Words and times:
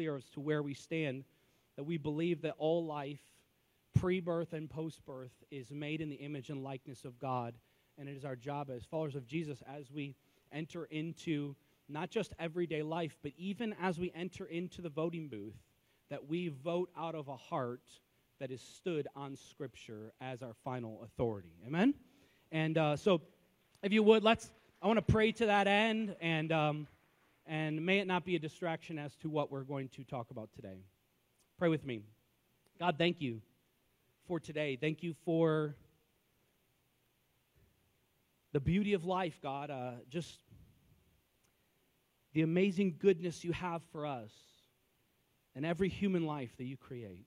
clear 0.00 0.16
as 0.16 0.24
to 0.30 0.40
where 0.40 0.62
we 0.62 0.72
stand, 0.72 1.24
that 1.76 1.84
we 1.84 1.98
believe 1.98 2.40
that 2.40 2.54
all 2.56 2.86
life, 2.86 3.20
pre 3.94 4.18
birth 4.18 4.54
and 4.54 4.70
post 4.70 5.04
birth, 5.04 5.34
is 5.50 5.70
made 5.70 6.00
in 6.00 6.08
the 6.08 6.16
image 6.16 6.48
and 6.48 6.64
likeness 6.64 7.04
of 7.04 7.18
God. 7.18 7.52
And 7.98 8.08
it 8.08 8.16
is 8.16 8.24
our 8.24 8.34
job 8.34 8.70
as 8.74 8.82
followers 8.86 9.14
of 9.14 9.26
Jesus 9.26 9.62
as 9.68 9.90
we 9.90 10.14
enter 10.52 10.86
into 10.86 11.54
not 11.86 12.08
just 12.08 12.32
everyday 12.38 12.82
life, 12.82 13.18
but 13.22 13.32
even 13.36 13.74
as 13.78 13.98
we 13.98 14.10
enter 14.14 14.46
into 14.46 14.80
the 14.80 14.88
voting 14.88 15.28
booth, 15.28 15.58
that 16.08 16.26
we 16.26 16.48
vote 16.48 16.88
out 16.96 17.14
of 17.14 17.28
a 17.28 17.36
heart 17.36 17.82
that 18.38 18.50
is 18.50 18.62
stood 18.62 19.06
on 19.14 19.36
Scripture 19.36 20.14
as 20.22 20.42
our 20.42 20.54
final 20.64 21.02
authority. 21.04 21.52
Amen? 21.66 21.92
And 22.50 22.78
uh, 22.78 22.96
so, 22.96 23.20
if 23.82 23.92
you 23.92 24.02
would, 24.02 24.22
let's, 24.22 24.50
I 24.80 24.86
want 24.86 24.96
to 24.96 25.12
pray 25.12 25.32
to 25.32 25.44
that 25.44 25.66
end, 25.66 26.16
and, 26.22 26.50
um, 26.52 26.86
and 27.50 27.84
may 27.84 27.98
it 27.98 28.06
not 28.06 28.24
be 28.24 28.36
a 28.36 28.38
distraction 28.38 28.96
as 28.96 29.16
to 29.16 29.28
what 29.28 29.50
we're 29.50 29.64
going 29.64 29.88
to 29.88 30.04
talk 30.04 30.30
about 30.30 30.50
today. 30.54 30.84
Pray 31.58 31.68
with 31.68 31.84
me. 31.84 32.04
God, 32.78 32.94
thank 32.96 33.20
you 33.20 33.40
for 34.28 34.38
today. 34.38 34.78
Thank 34.80 35.02
you 35.02 35.14
for 35.24 35.74
the 38.52 38.60
beauty 38.60 38.92
of 38.92 39.04
life, 39.04 39.40
God. 39.42 39.68
Uh, 39.68 39.90
just 40.08 40.38
the 42.34 42.42
amazing 42.42 42.94
goodness 43.00 43.42
you 43.42 43.50
have 43.50 43.82
for 43.90 44.06
us 44.06 44.30
and 45.56 45.66
every 45.66 45.88
human 45.88 46.24
life 46.24 46.56
that 46.58 46.64
you 46.64 46.76
create. 46.76 47.26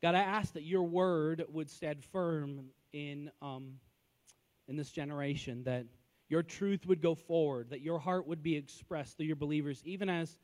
God, 0.00 0.14
I 0.14 0.20
ask 0.20 0.52
that 0.52 0.62
your 0.62 0.84
word 0.84 1.44
would 1.48 1.68
stand 1.68 2.04
firm 2.04 2.66
in, 2.92 3.32
um, 3.42 3.80
in 4.68 4.76
this 4.76 4.92
generation, 4.92 5.64
that 5.64 5.86
your 6.28 6.42
truth 6.42 6.86
would 6.86 7.00
go 7.00 7.14
forward, 7.14 7.70
that 7.70 7.80
your 7.80 7.98
heart 7.98 8.26
would 8.26 8.42
be 8.42 8.56
expressed 8.56 9.16
through 9.16 9.26
your 9.26 9.36
believers, 9.36 9.82
even 9.84 10.08
as 10.08 10.36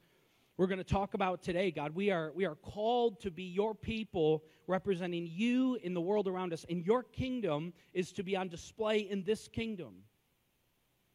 we're 0.57 0.67
going 0.67 0.79
to 0.79 0.85
talk 0.85 1.15
about 1.15 1.43
today, 1.43 1.71
God. 1.71 1.95
We 1.95 2.11
are, 2.11 2.33
we 2.35 2.45
are 2.45 2.55
called 2.55 3.21
to 3.23 3.31
be 3.31 3.43
your 3.43 3.75
people 3.75 4.45
representing 4.67 5.29
you 5.31 5.77
in 5.83 5.95
the 5.95 6.01
world 6.01 6.29
around 6.29 6.53
us, 6.53 6.65
and 6.71 6.87
your 6.87 7.03
kingdom 7.03 7.73
is 7.93 8.13
to 8.13 8.23
be 8.23 8.37
on 8.37 8.49
display 8.49 9.01
in 9.01 9.25
this 9.25 9.49
kingdom. 9.49 9.95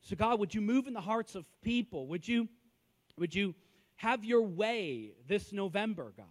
So, 0.02 0.16
God, 0.16 0.40
would 0.40 0.54
you 0.54 0.62
move 0.62 0.88
in 0.88 0.94
the 0.94 1.02
hearts 1.02 1.36
of 1.36 1.46
people? 1.62 2.08
Would 2.08 2.28
you, 2.28 2.48
would 3.18 3.34
you 3.34 3.56
have 3.96 4.24
your 4.24 4.42
way 4.42 5.12
this 5.28 5.52
November, 5.52 6.14
God? 6.16 6.26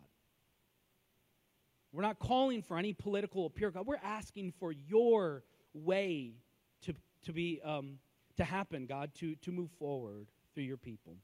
We're 1.93 2.03
not 2.03 2.19
calling 2.19 2.63
for 2.63 2.77
any 2.77 2.93
political 2.93 3.47
appeal, 3.47 3.71
God. 3.71 3.87
We're 3.87 3.97
asking 4.03 4.53
for 4.61 4.73
your 4.73 5.45
way 5.73 6.35
to, 6.83 6.95
to 7.25 7.33
be 7.33 7.61
um, 7.65 7.99
to 8.39 8.45
happen, 8.45 8.87
God, 8.87 9.11
to, 9.17 9.35
to 9.37 9.53
move 9.53 9.71
forward 9.79 10.29
through 10.55 10.65
your 10.65 10.77
people. 10.77 11.15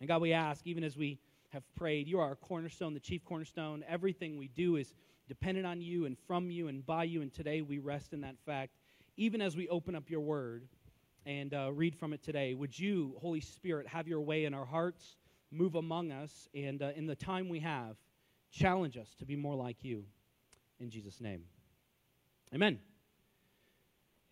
And 0.00 0.08
God, 0.08 0.20
we 0.20 0.32
ask, 0.32 0.66
even 0.66 0.82
as 0.82 0.96
we 0.96 1.18
have 1.50 1.62
prayed, 1.76 2.08
you 2.08 2.18
are 2.18 2.26
our 2.26 2.34
cornerstone, 2.34 2.94
the 2.94 3.00
chief 3.00 3.24
cornerstone. 3.24 3.84
Everything 3.88 4.36
we 4.36 4.48
do 4.48 4.76
is 4.76 4.94
dependent 5.28 5.66
on 5.66 5.80
you 5.80 6.06
and 6.06 6.16
from 6.26 6.50
you 6.50 6.68
and 6.68 6.84
by 6.84 7.04
you. 7.04 7.22
And 7.22 7.32
today 7.32 7.62
we 7.62 7.78
rest 7.78 8.12
in 8.12 8.22
that 8.22 8.36
fact. 8.44 8.72
Even 9.16 9.40
as 9.40 9.56
we 9.56 9.68
open 9.68 9.94
up 9.94 10.08
your 10.08 10.20
word 10.20 10.66
and 11.26 11.54
uh, 11.54 11.70
read 11.72 11.94
from 11.94 12.12
it 12.12 12.22
today, 12.22 12.54
would 12.54 12.76
you, 12.76 13.14
Holy 13.20 13.40
Spirit, 13.40 13.86
have 13.86 14.08
your 14.08 14.20
way 14.20 14.44
in 14.44 14.54
our 14.54 14.64
hearts, 14.64 15.16
move 15.50 15.74
among 15.74 16.10
us, 16.10 16.48
and 16.54 16.82
uh, 16.82 16.90
in 16.96 17.06
the 17.06 17.14
time 17.14 17.48
we 17.48 17.60
have, 17.60 17.96
challenge 18.50 18.96
us 18.96 19.14
to 19.18 19.24
be 19.24 19.36
more 19.36 19.54
like 19.54 19.84
you. 19.84 20.04
In 20.80 20.90
Jesus' 20.90 21.20
name. 21.20 21.44
Amen. 22.54 22.80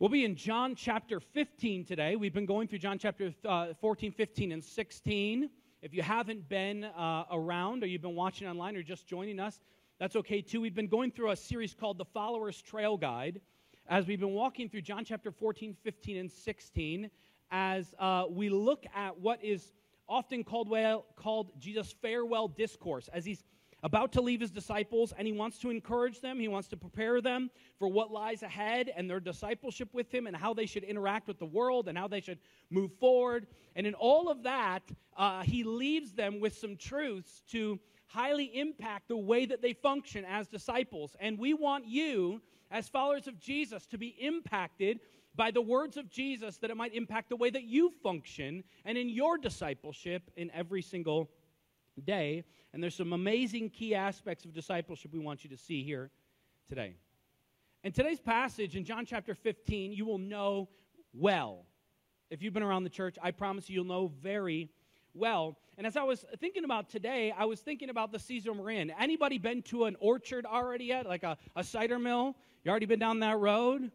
We'll 0.01 0.09
be 0.09 0.25
in 0.25 0.35
John 0.35 0.77
chapter 0.77 1.21
15 1.21 1.85
today. 1.85 2.17
We've 2.17 2.33
been 2.33 2.47
going 2.47 2.69
through 2.69 2.79
John 2.79 2.99
chapter 2.99 3.35
uh, 3.45 3.75
14, 3.83 4.13
15, 4.13 4.53
and 4.53 4.65
16. 4.65 5.51
If 5.83 5.93
you 5.93 6.01
haven't 6.01 6.49
been 6.49 6.85
uh, 6.85 7.25
around 7.31 7.83
or 7.83 7.87
you've 7.87 8.01
been 8.01 8.15
watching 8.15 8.49
online 8.49 8.77
or 8.77 8.83
just 8.83 9.07
joining 9.07 9.39
us, 9.39 9.61
that's 9.99 10.17
okay 10.17 10.41
too. 10.41 10.63
We've 10.63 10.75
been 10.75 10.89
going 10.89 11.11
through 11.11 11.33
a 11.33 11.37
series 11.37 11.75
called 11.75 11.99
the 11.99 12.07
Follower's 12.07 12.63
Trail 12.63 12.97
Guide 12.97 13.43
as 13.91 14.07
we've 14.07 14.19
been 14.19 14.33
walking 14.33 14.71
through 14.71 14.81
John 14.81 15.05
chapter 15.05 15.31
14, 15.31 15.77
15, 15.85 16.17
and 16.17 16.33
16 16.33 17.11
as 17.51 17.95
uh, 17.99 18.25
we 18.31 18.49
look 18.49 18.87
at 18.97 19.21
what 19.21 19.45
is 19.45 19.71
often 20.09 20.45
called, 20.45 20.71
well, 20.71 21.05
called 21.15 21.51
Jesus' 21.61 21.95
farewell 22.01 22.49
discourse 22.49 23.11
as 23.13 23.27
he's 23.27 23.45
about 23.83 24.13
to 24.13 24.21
leave 24.21 24.41
his 24.41 24.51
disciples, 24.51 25.13
and 25.17 25.27
he 25.27 25.33
wants 25.33 25.59
to 25.59 25.71
encourage 25.71 26.21
them. 26.21 26.39
He 26.39 26.49
wants 26.49 26.69
to 26.69 26.77
prepare 26.77 27.21
them 27.21 27.51
for 27.79 27.89
what 27.89 28.11
lies 28.11 28.43
ahead 28.43 28.91
and 28.95 29.09
their 29.09 29.21
discipleship 29.21 29.89
with 29.93 30.13
him 30.13 30.27
and 30.27 30.37
how 30.37 30.55
they 30.55 30.67
should 30.67 30.85
interact 30.85 31.29
with 31.29 31.39
the 31.39 31.47
world 31.47 31.89
and 31.89 31.97
how 31.97 32.09
they 32.09 32.21
should 32.21 32.39
move 32.71 32.93
forward. 33.01 33.47
And 33.77 33.87
in 33.87 33.95
all 33.95 34.29
of 34.29 34.43
that, 34.43 34.83
uh, 35.17 35.43
he 35.43 35.65
leaves 35.65 36.13
them 36.13 36.41
with 36.41 36.57
some 36.57 36.77
truths 36.77 37.43
to 37.49 37.79
highly 38.07 38.47
impact 38.59 39.09
the 39.09 39.17
way 39.17 39.47
that 39.47 39.63
they 39.63 39.73
function 39.73 40.25
as 40.25 40.49
disciples. 40.49 41.17
And 41.21 41.39
we 41.39 41.55
want 41.55 41.87
you, 41.87 42.43
as 42.71 42.89
followers 42.89 43.29
of 43.29 43.39
Jesus, 43.39 43.87
to 43.87 43.99
be 43.99 44.17
impacted 44.21 45.01
by 45.37 45.51
the 45.51 45.61
words 45.61 45.97
of 45.97 46.11
Jesus 46.11 46.59
that 46.59 46.71
it 46.71 46.77
might 46.77 46.95
impact 46.95 47.29
the 47.29 47.37
way 47.37 47.51
that 47.51 47.63
you 47.63 47.93
function 48.03 48.65
and 48.85 48.99
in 48.99 49.09
your 49.09 49.39
discipleship 49.39 50.31
in 50.37 50.51
every 50.51 50.83
single 50.83 51.31
day. 52.01 52.45
And 52.73 52.83
there's 52.83 52.95
some 52.95 53.13
amazing 53.13 53.71
key 53.71 53.95
aspects 53.95 54.45
of 54.45 54.53
discipleship 54.53 55.13
we 55.13 55.19
want 55.19 55.45
you 55.45 55.51
to 55.51 55.57
see 55.57 55.83
here 55.83 56.11
today. 56.69 56.97
In 57.83 57.93
today's 57.93 58.21
passage 58.21 58.77
in 58.77 58.85
John 58.85 59.07
chapter 59.07 59.35
15, 59.35 59.93
you 59.93 60.05
will 60.05 60.19
know 60.19 60.69
well. 61.13 61.65
If 62.31 62.43
you've 62.43 62.55
been 62.55 62.63
around 62.63 62.85
the 62.85 62.91
church, 62.91 63.17
I 63.23 63.31
promise 63.31 63.69
you, 63.69 63.77
you'll 63.77 63.85
know 63.85 64.13
very 64.23 64.71
well. 65.15 65.57
And 65.79 65.87
as 65.87 65.97
I 65.97 66.03
was 66.03 66.25
thinking 66.39 66.65
about 66.65 66.89
today, 66.89 67.33
I 67.37 67.45
was 67.47 67.61
thinking 67.61 67.91
about 67.91 68.13
the 68.13 68.19
season 68.19 68.59
we're 68.59 68.71
in. 68.71 68.91
Anybody 69.01 69.39
been 69.39 69.63
to 69.63 69.87
an 69.87 69.97
orchard 69.99 70.47
already 70.47 70.85
yet? 70.85 71.07
Like 71.07 71.23
a, 71.23 71.37
a 71.57 71.65
cider 71.65 71.99
mill? 71.99 72.37
You 72.65 72.71
already 72.71 72.87
been 72.87 72.99
down 72.99 73.19
that 73.21 73.39
road? 73.39 73.91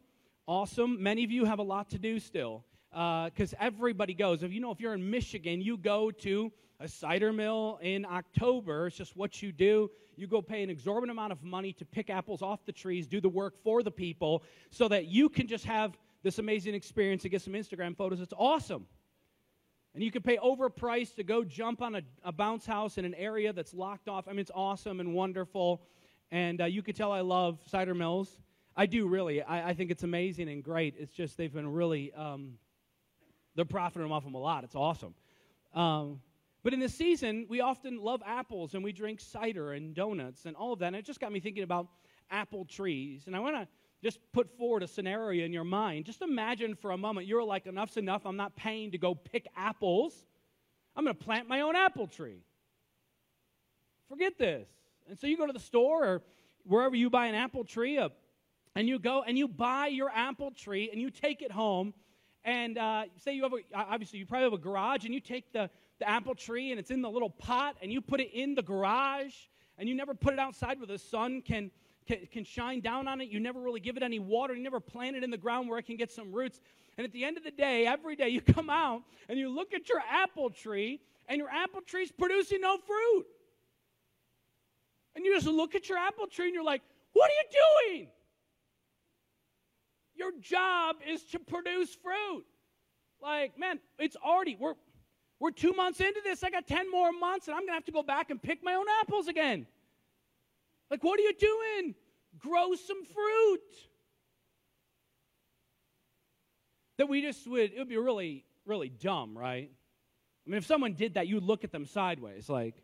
Awesome. 0.48 1.02
Many 1.02 1.24
of 1.24 1.32
you 1.32 1.46
have 1.46 1.60
a 1.60 1.64
lot 1.64 1.90
to 1.92 2.00
do 2.00 2.20
still 2.20 2.64
because 2.92 3.54
uh, 3.54 3.58
everybody 3.60 4.14
goes. 4.14 4.42
If 4.42 4.52
you 4.52 4.62
know, 4.62 4.72
if 4.72 4.80
you're 4.80 4.94
in 4.94 5.10
Michigan, 5.10 5.62
you 5.62 5.78
go 5.78 6.12
to 6.12 6.52
a 6.80 6.88
cider 6.88 7.32
mill 7.32 7.80
in 7.82 8.06
October. 8.06 8.88
It's 8.88 8.98
just 8.98 9.16
what 9.16 9.42
you 9.42 9.52
do. 9.52 9.90
You 10.16 10.28
go 10.28 10.42
pay 10.42 10.64
an 10.64 10.70
exorbitant 10.70 11.12
amount 11.12 11.32
of 11.32 11.44
money 11.44 11.74
to 11.74 11.86
pick 11.86 12.10
apples 12.10 12.42
off 12.42 12.66
the 12.66 12.72
trees, 12.72 13.08
do 13.08 13.22
the 13.22 13.30
work 13.30 13.56
for 13.64 13.84
the 13.84 13.92
people, 13.92 14.44
so 14.72 14.88
that 14.88 15.06
you 15.06 15.30
can 15.30 15.48
just 15.48 15.66
have 15.66 15.98
this 16.24 16.40
amazing 16.40 16.74
experience 16.74 17.24
and 17.24 17.32
get 17.32 17.42
some 17.42 17.54
Instagram 17.54 17.96
photos. 17.96 18.20
It's 18.20 18.34
awesome. 18.38 18.86
And 19.94 20.04
you 20.04 20.12
can 20.12 20.22
pay 20.22 20.38
overpriced 20.38 21.16
to 21.16 21.24
go 21.24 21.44
jump 21.44 21.82
on 21.82 21.96
a, 21.96 22.02
a, 22.24 22.32
bounce 22.32 22.66
house 22.66 22.98
in 22.98 23.06
an 23.06 23.14
area 23.14 23.54
that's 23.54 23.74
locked 23.74 24.10
off. 24.10 24.28
I 24.28 24.32
mean, 24.32 24.40
it's 24.40 24.52
awesome 24.54 25.00
and 25.00 25.14
wonderful. 25.14 25.82
And 26.32 26.60
uh, 26.60 26.66
you 26.66 26.82
can 26.82 26.96
tell 26.96 27.14
I 27.14 27.22
love 27.22 27.60
cider 27.68 27.96
mills. 27.96 28.30
I 28.76 28.88
do 28.88 29.08
really. 29.08 29.42
I, 29.42 29.70
I, 29.70 29.74
think 29.74 29.92
it's 29.92 30.04
amazing 30.04 30.50
and 30.50 30.62
great. 30.62 30.96
It's 31.00 31.14
just 31.14 31.38
they've 31.38 31.54
been 31.54 31.72
really, 31.72 32.12
um, 32.12 32.56
they're 33.56 33.64
profiting 33.64 34.12
off 34.12 34.26
them 34.26 34.34
a 34.34 34.40
lot. 34.40 34.66
It's 34.66 34.76
awesome. 34.76 35.14
Um, 35.74 36.20
but 36.66 36.74
in 36.74 36.80
the 36.80 36.90
season, 36.90 37.46
we 37.48 37.62
often 37.62 38.02
love 38.02 38.24
apples 38.26 38.74
and 38.74 38.84
we 38.84 38.92
drink 38.92 39.22
cider 39.22 39.74
and 39.74 39.94
donuts 39.94 40.48
and 40.48 40.56
all 40.56 40.74
of 40.74 40.80
that. 40.80 40.88
And 40.88 40.96
it 40.96 41.06
just 41.06 41.20
got 41.20 41.32
me 41.32 41.40
thinking 41.40 41.62
about 41.62 41.88
apple 42.32 42.66
trees. 42.66 43.28
And 43.28 43.36
I 43.36 43.40
want 43.40 43.56
to 43.56 43.68
just 44.04 44.18
put 44.34 44.50
forward 44.58 44.82
a 44.82 44.88
scenario 44.88 45.46
in 45.46 45.54
your 45.54 45.64
mind. 45.64 46.06
Just 46.06 46.24
imagine 46.24 46.74
for 46.74 46.90
a 46.90 46.98
moment 46.98 47.28
you're 47.28 47.44
like, 47.44 47.68
enough's 47.68 47.98
enough. 47.98 48.26
I'm 48.26 48.36
not 48.36 48.56
paying 48.56 48.90
to 48.94 48.98
go 48.98 49.14
pick 49.14 49.48
apples. 49.56 50.26
I'm 50.96 51.04
going 51.04 51.16
to 51.16 51.24
plant 51.24 51.48
my 51.48 51.62
own 51.62 51.76
apple 51.76 52.08
tree. 52.08 52.42
Forget 54.10 54.40
this. 54.40 54.68
And 55.08 55.20
so 55.20 55.28
you 55.28 55.38
go 55.38 55.46
to 55.46 55.54
the 55.54 55.60
store 55.60 56.04
or 56.04 56.24
wherever 56.64 56.96
you 56.96 57.12
buy 57.12 57.28
an 57.28 57.36
apple 57.36 57.64
tree, 57.64 58.00
and 58.76 58.88
you 58.88 58.98
go 58.98 59.22
and 59.22 59.38
you 59.38 59.48
buy 59.48 59.86
your 59.86 60.10
apple 60.10 60.50
tree 60.50 60.90
and 60.92 61.00
you 61.00 61.12
take 61.12 61.44
it 61.44 61.52
home. 61.52 61.94
And 62.44 62.80
uh, 62.80 63.04
say 63.18 63.34
you 63.34 63.44
have 63.44 63.54
a, 63.54 63.58
obviously 63.76 64.18
you 64.18 64.26
probably 64.26 64.46
have 64.46 64.54
a 64.54 64.58
garage 64.58 65.06
and 65.06 65.14
you 65.14 65.20
take 65.20 65.52
the, 65.54 65.70
the 66.00 66.10
apple 66.10 66.36
tree 66.36 66.72
and 66.72 66.80
it's 66.80 66.92
in 66.92 67.02
the 67.02 67.10
little 67.10 67.30
pot 67.30 67.78
and 67.82 67.92
you 67.92 68.02
put 68.02 68.20
it 68.20 68.32
in 68.34 68.56
the 68.56 68.62
garage 68.62 69.34
and 69.78 69.88
you 69.88 69.96
never 69.96 70.14
put 70.14 70.34
it 70.34 70.40
outside 70.40 70.78
where 70.78 70.88
the 70.88 70.98
sun 70.98 71.42
can, 71.42 71.72
can, 72.08 72.28
can 72.32 72.44
shine 72.44 72.82
down 72.82 73.08
on 73.08 73.22
it. 73.22 73.30
You 73.30 73.40
never 73.40 73.60
really 73.60 73.80
give 73.80 73.98
it 73.98 74.04
any 74.04 74.20
water. 74.20 74.54
You 74.54 74.64
never 74.64 74.80
plant 74.80 75.16
it 75.16 75.24
in 75.24 75.32
the 75.32 75.38
ground 75.38 75.70
where 75.70 75.80
it 75.80 75.84
can 75.84 75.98
get 75.98 76.12
some 76.12 76.32
roots. 76.32 76.60
And 76.98 77.06
at 77.06 77.12
the 77.12 77.24
end 77.24 77.38
of 77.38 77.44
the 77.44 77.52
day, 77.52 77.86
every 77.86 78.16
day 78.16 78.30
you 78.30 78.42
come 78.54 78.70
out 78.70 79.04
and 79.30 79.38
you 79.38 79.50
look 79.50 79.74
at 79.74 79.90
your 79.90 80.02
apple 80.10 80.50
tree 80.50 81.02
and 81.28 81.38
your 81.38 81.50
apple 81.50 81.82
tree's 81.82 82.12
producing 82.12 82.62
no 82.62 82.78
fruit. 82.78 83.26
And 85.16 85.26
you 85.26 85.34
just 85.34 85.48
look 85.48 85.76
at 85.76 85.88
your 85.88 85.98
apple 85.98 86.28
tree 86.28 86.46
and 86.46 86.54
you're 86.54 86.64
like, 86.64 86.82
what 87.14 87.30
are 87.30 87.34
you 87.34 87.94
doing? 87.96 88.08
Your 90.16 90.32
job 90.42 90.98
is 91.08 91.24
to 91.32 91.40
produce 91.40 91.96
fruit. 91.96 92.46
Like, 93.22 93.58
man, 93.58 93.80
it's 93.98 94.16
already, 94.16 94.58
we're, 94.60 94.76
we're 95.40 95.52
two 95.52 95.74
months 95.74 96.00
into 96.00 96.22
this. 96.24 96.44
I 96.44 96.50
got 96.50 96.68
10 96.68 96.90
more 96.90 97.12
months, 97.12 97.48
and 97.48 97.56
I'm 97.56 97.62
going 97.62 97.70
to 97.70 97.74
have 97.74 97.86
to 97.86 97.92
go 97.92 98.04
back 98.04 98.30
and 98.30 98.42
pick 98.42 98.64
my 98.64 98.76
own 98.76 98.86
apples 99.02 99.28
again. 99.28 99.68
Like, 100.90 101.04
what 101.04 101.20
are 101.20 101.24
you 101.24 101.34
doing? 101.34 101.96
Grow 102.40 102.74
some 102.76 103.04
fruit. 103.04 103.60
That 106.98 107.10
we 107.10 107.22
just 107.22 107.46
would, 107.48 107.74
it 107.74 107.80
would 107.80 107.90
be 107.90 107.98
really, 107.98 108.46
really 108.66 108.90
dumb, 108.90 109.38
right? 109.38 109.70
I 110.46 110.50
mean, 110.50 110.58
if 110.58 110.66
someone 110.66 110.94
did 110.94 111.16
that, 111.16 111.28
you'd 111.28 111.44
look 111.44 111.64
at 111.64 111.72
them 111.72 111.86
sideways. 111.86 112.48
Like, 112.48 112.76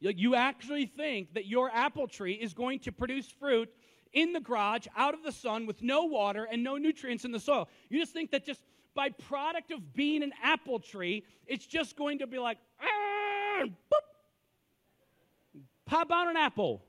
you 0.00 0.34
actually 0.34 0.86
think 0.86 1.34
that 1.34 1.46
your 1.46 1.70
apple 1.70 2.08
tree 2.08 2.32
is 2.32 2.54
going 2.54 2.80
to 2.80 2.92
produce 2.92 3.28
fruit 3.28 3.70
in 4.12 4.32
the 4.32 4.40
garage, 4.40 4.86
out 4.96 5.14
of 5.14 5.22
the 5.22 5.32
sun, 5.32 5.66
with 5.66 5.82
no 5.82 6.04
water 6.04 6.46
and 6.50 6.64
no 6.64 6.76
nutrients 6.76 7.24
in 7.24 7.30
the 7.30 7.40
soil. 7.40 7.68
You 7.88 8.00
just 8.00 8.12
think 8.12 8.32
that 8.32 8.44
just 8.44 8.60
by 8.94 9.10
product 9.10 9.70
of 9.70 9.94
being 9.94 10.22
an 10.22 10.32
apple 10.42 10.78
tree, 10.78 11.24
it's 11.46 11.66
just 11.66 11.96
going 11.96 12.18
to 12.18 12.26
be 12.26 12.38
like, 12.38 12.58
ah, 12.80 13.64
boop, 13.64 15.60
pop 15.86 16.10
out 16.10 16.28
an 16.28 16.36
apple. 16.36 16.82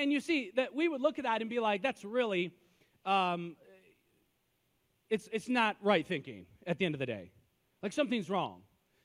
And 0.00 0.12
you 0.12 0.20
see 0.20 0.52
that 0.56 0.74
we 0.74 0.88
would 0.88 1.00
look 1.00 1.18
at 1.18 1.24
that 1.24 1.40
and 1.40 1.48
be 1.48 1.60
like, 1.60 1.82
that's 1.82 2.04
really, 2.04 2.52
um, 3.06 3.56
it's, 5.08 5.28
it's 5.32 5.48
not 5.48 5.76
right 5.80 6.06
thinking 6.06 6.46
at 6.66 6.78
the 6.78 6.84
end 6.84 6.94
of 6.94 6.98
the 6.98 7.06
day. 7.06 7.30
Like 7.82 7.92
something's 7.92 8.28
wrong. 8.28 8.62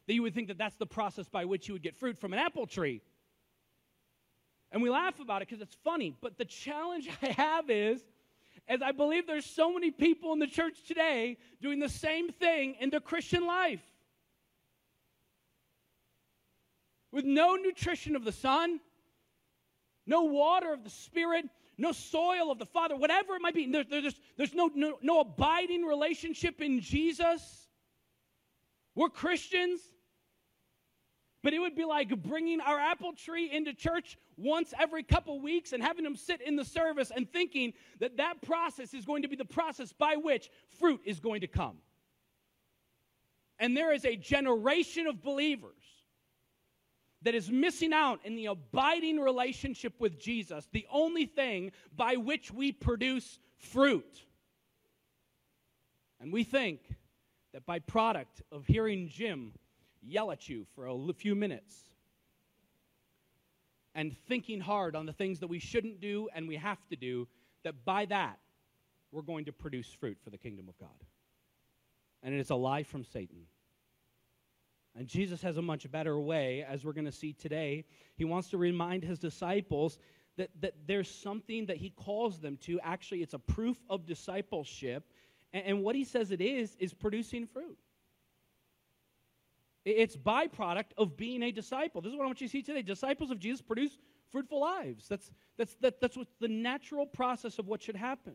That 0.07 0.13
you 0.15 0.21
would 0.23 0.33
think 0.33 0.49
that 0.49 0.57
that's 0.57 0.75
the 0.75 0.85
process 0.85 1.29
by 1.29 1.45
which 1.45 1.67
you 1.67 1.73
would 1.75 1.83
get 1.83 1.95
fruit 1.95 2.17
from 2.17 2.33
an 2.33 2.39
apple 2.39 2.65
tree. 2.67 3.01
And 4.71 4.81
we 4.81 4.89
laugh 4.89 5.19
about 5.19 5.41
it 5.41 5.47
because 5.47 5.61
it's 5.61 5.77
funny. 5.83 6.13
But 6.19 6.37
the 6.37 6.45
challenge 6.45 7.09
I 7.21 7.27
have 7.27 7.69
is, 7.69 8.03
as 8.67 8.81
I 8.81 8.91
believe 8.91 9.27
there's 9.27 9.45
so 9.45 9.73
many 9.73 9.91
people 9.91 10.33
in 10.33 10.39
the 10.39 10.47
church 10.47 10.83
today 10.87 11.37
doing 11.61 11.79
the 11.79 11.89
same 11.89 12.31
thing 12.31 12.75
in 12.79 12.89
the 12.89 12.99
Christian 12.99 13.45
life. 13.45 13.83
With 17.11 17.25
no 17.25 17.55
nutrition 17.55 18.15
of 18.15 18.23
the 18.23 18.31
Son, 18.31 18.79
no 20.07 20.23
water 20.23 20.73
of 20.73 20.83
the 20.83 20.89
Spirit, 20.89 21.45
no 21.77 21.91
soil 21.91 22.51
of 22.51 22.59
the 22.59 22.65
Father, 22.65 22.95
whatever 22.95 23.35
it 23.35 23.41
might 23.41 23.53
be. 23.53 23.71
There, 23.71 23.83
there's, 23.83 24.19
there's 24.37 24.53
no, 24.53 24.69
no, 24.73 24.97
no 25.01 25.19
abiding 25.19 25.83
relationship 25.83 26.61
in 26.61 26.79
Jesus. 26.79 27.67
We're 28.95 29.09
Christians. 29.09 29.79
But 31.43 31.53
it 31.53 31.59
would 31.59 31.75
be 31.75 31.85
like 31.85 32.09
bringing 32.23 32.61
our 32.61 32.79
apple 32.79 33.13
tree 33.13 33.51
into 33.51 33.73
church 33.73 34.17
once 34.37 34.73
every 34.79 35.03
couple 35.03 35.39
weeks 35.39 35.73
and 35.73 35.83
having 35.83 36.03
them 36.03 36.15
sit 36.15 36.41
in 36.41 36.55
the 36.55 36.65
service 36.65 37.11
and 37.15 37.31
thinking 37.31 37.73
that 37.99 38.17
that 38.17 38.41
process 38.41 38.93
is 38.93 39.05
going 39.05 39.21
to 39.21 39.27
be 39.27 39.35
the 39.35 39.45
process 39.45 39.93
by 39.93 40.15
which 40.15 40.49
fruit 40.79 41.01
is 41.05 41.19
going 41.19 41.41
to 41.41 41.47
come. 41.47 41.77
And 43.59 43.77
there 43.77 43.93
is 43.93 44.05
a 44.05 44.15
generation 44.15 45.07
of 45.07 45.23
believers 45.23 45.83
that 47.21 47.35
is 47.35 47.49
missing 47.49 47.93
out 47.93 48.19
in 48.25 48.35
the 48.35 48.47
abiding 48.47 49.19
relationship 49.19 49.93
with 49.99 50.19
Jesus, 50.19 50.67
the 50.71 50.85
only 50.91 51.25
thing 51.25 51.71
by 51.95 52.15
which 52.15 52.51
we 52.51 52.71
produce 52.71 53.39
fruit. 53.57 54.25
And 56.19 56.33
we 56.33 56.43
think 56.43 56.79
that 57.53 57.65
by 57.65 57.79
product 57.79 58.41
of 58.51 58.65
hearing 58.65 59.07
Jim 59.07 59.53
yell 60.01 60.31
at 60.31 60.49
you 60.49 60.65
for 60.75 60.87
a 60.87 61.13
few 61.13 61.35
minutes 61.35 61.92
and 63.95 64.15
thinking 64.27 64.59
hard 64.59 64.95
on 64.95 65.05
the 65.05 65.13
things 65.13 65.39
that 65.39 65.47
we 65.47 65.59
shouldn't 65.59 66.01
do 66.01 66.29
and 66.33 66.47
we 66.47 66.55
have 66.55 66.79
to 66.89 66.95
do, 66.95 67.27
that 67.63 67.85
by 67.85 68.05
that 68.05 68.39
we're 69.11 69.21
going 69.21 69.45
to 69.45 69.51
produce 69.51 69.87
fruit 69.87 70.17
for 70.23 70.29
the 70.29 70.37
kingdom 70.37 70.67
of 70.67 70.77
God. 70.77 70.89
And 72.23 72.33
it 72.33 72.39
is 72.39 72.49
a 72.49 72.55
lie 72.55 72.83
from 72.83 73.03
Satan. 73.03 73.45
And 74.95 75.07
Jesus 75.07 75.41
has 75.41 75.57
a 75.57 75.61
much 75.61 75.89
better 75.91 76.19
way, 76.19 76.63
as 76.67 76.85
we're 76.85 76.93
going 76.93 77.05
to 77.05 77.11
see 77.11 77.33
today. 77.33 77.85
He 78.15 78.25
wants 78.25 78.49
to 78.49 78.57
remind 78.57 79.03
his 79.03 79.19
disciples 79.19 79.97
that, 80.37 80.49
that 80.61 80.73
there's 80.85 81.09
something 81.09 81.65
that 81.65 81.77
he 81.77 81.89
calls 81.89 82.39
them 82.39 82.57
to. 82.57 82.79
Actually, 82.81 83.21
it's 83.21 83.33
a 83.33 83.39
proof 83.39 83.77
of 83.89 84.05
discipleship. 84.05 85.03
And, 85.51 85.65
and 85.65 85.83
what 85.83 85.95
he 85.95 86.03
says 86.03 86.31
it 86.31 86.41
is, 86.41 86.75
is 86.79 86.93
producing 86.93 87.47
fruit. 87.47 87.77
It's 89.85 90.15
byproduct 90.15 90.93
of 90.97 91.17
being 91.17 91.43
a 91.43 91.51
disciple. 91.51 92.01
This 92.01 92.11
is 92.11 92.17
what 92.17 92.23
I 92.23 92.27
want 92.27 92.39
you 92.41 92.47
to 92.47 92.51
see 92.51 92.61
today. 92.61 92.81
Disciples 92.81 93.31
of 93.31 93.39
Jesus 93.39 93.61
produce 93.61 93.97
fruitful 94.31 94.61
lives. 94.61 95.07
That's, 95.07 95.31
that's, 95.57 95.75
that, 95.81 95.99
that's 95.99 96.15
what 96.15 96.27
the 96.39 96.47
natural 96.47 97.05
process 97.05 97.59
of 97.59 97.67
what 97.67 97.81
should 97.81 97.97
happen. 97.97 98.33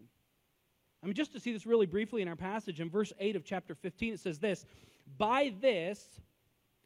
I 1.03 1.07
mean, 1.07 1.15
just 1.15 1.33
to 1.33 1.41
see 1.41 1.53
this 1.53 1.65
really 1.65 1.87
briefly 1.87 2.23
in 2.23 2.29
our 2.29 2.37
passage, 2.37 2.81
in 2.81 2.91
verse 2.91 3.13
8 3.19 3.37
of 3.37 3.45
chapter 3.45 3.75
15, 3.75 4.15
it 4.15 4.21
says 4.21 4.39
this 4.39 4.67
By 5.17 5.55
this, 5.61 6.21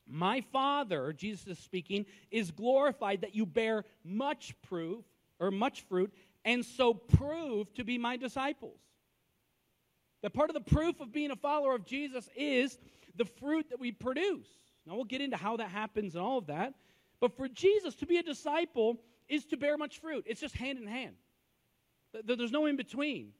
my 0.06 0.42
Father, 0.52 1.12
Jesus 1.12 1.46
is 1.46 1.58
speaking, 1.58 2.06
is 2.30 2.50
glorified 2.50 3.22
that 3.22 3.34
you 3.34 3.46
bear 3.46 3.84
much 4.04 4.54
proof 4.62 5.04
or 5.40 5.50
much 5.50 5.82
fruit, 5.82 6.12
and 6.44 6.64
so 6.64 6.94
prove 6.94 7.72
to 7.74 7.84
be 7.84 7.98
my 7.98 8.16
disciples. 8.16 8.78
That 10.22 10.32
part 10.32 10.50
of 10.50 10.54
the 10.54 10.60
proof 10.60 11.00
of 11.00 11.12
being 11.12 11.30
a 11.30 11.36
follower 11.36 11.74
of 11.74 11.84
Jesus 11.84 12.28
is 12.36 12.78
the 13.16 13.24
fruit 13.24 13.68
that 13.70 13.80
we 13.80 13.92
produce. 13.92 14.48
Now, 14.86 14.94
we'll 14.94 15.04
get 15.04 15.20
into 15.20 15.36
how 15.36 15.56
that 15.58 15.68
happens 15.68 16.14
and 16.14 16.24
all 16.24 16.38
of 16.38 16.46
that. 16.46 16.74
But 17.20 17.36
for 17.36 17.48
Jesus, 17.48 17.94
to 17.96 18.06
be 18.06 18.16
a 18.16 18.22
disciple 18.22 19.00
is 19.28 19.44
to 19.46 19.56
bear 19.56 19.76
much 19.76 20.00
fruit. 20.00 20.24
It's 20.26 20.40
just 20.40 20.56
hand 20.56 20.78
in 20.78 20.86
hand, 20.86 21.14
there's 22.24 22.50
no 22.50 22.66
in 22.66 22.76
between. 22.76 23.32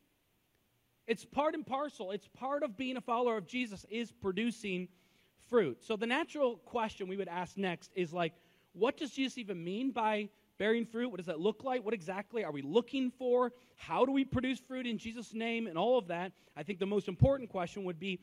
It's 1.06 1.24
part 1.24 1.54
and 1.54 1.66
parcel. 1.66 2.12
It's 2.12 2.28
part 2.28 2.62
of 2.62 2.76
being 2.76 2.96
a 2.96 3.00
follower 3.00 3.36
of 3.36 3.46
Jesus 3.46 3.84
is 3.90 4.12
producing 4.12 4.88
fruit. 5.48 5.82
So 5.82 5.96
the 5.96 6.06
natural 6.06 6.56
question 6.58 7.08
we 7.08 7.16
would 7.16 7.28
ask 7.28 7.56
next 7.56 7.90
is 7.96 8.12
like, 8.12 8.32
what 8.72 8.96
does 8.96 9.10
Jesus 9.10 9.36
even 9.36 9.62
mean 9.62 9.90
by 9.90 10.28
bearing 10.58 10.84
fruit? 10.86 11.10
What 11.10 11.18
does 11.18 11.26
that 11.26 11.40
look 11.40 11.64
like? 11.64 11.84
What 11.84 11.94
exactly 11.94 12.44
are 12.44 12.52
we 12.52 12.62
looking 12.62 13.10
for? 13.10 13.52
How 13.76 14.04
do 14.04 14.12
we 14.12 14.24
produce 14.24 14.58
fruit 14.60 14.86
in 14.86 14.98
Jesus' 14.98 15.34
name? 15.34 15.66
And 15.66 15.76
all 15.76 15.98
of 15.98 16.08
that. 16.08 16.32
I 16.56 16.62
think 16.62 16.78
the 16.78 16.86
most 16.86 17.08
important 17.08 17.50
question 17.50 17.84
would 17.84 17.98
be 17.98 18.20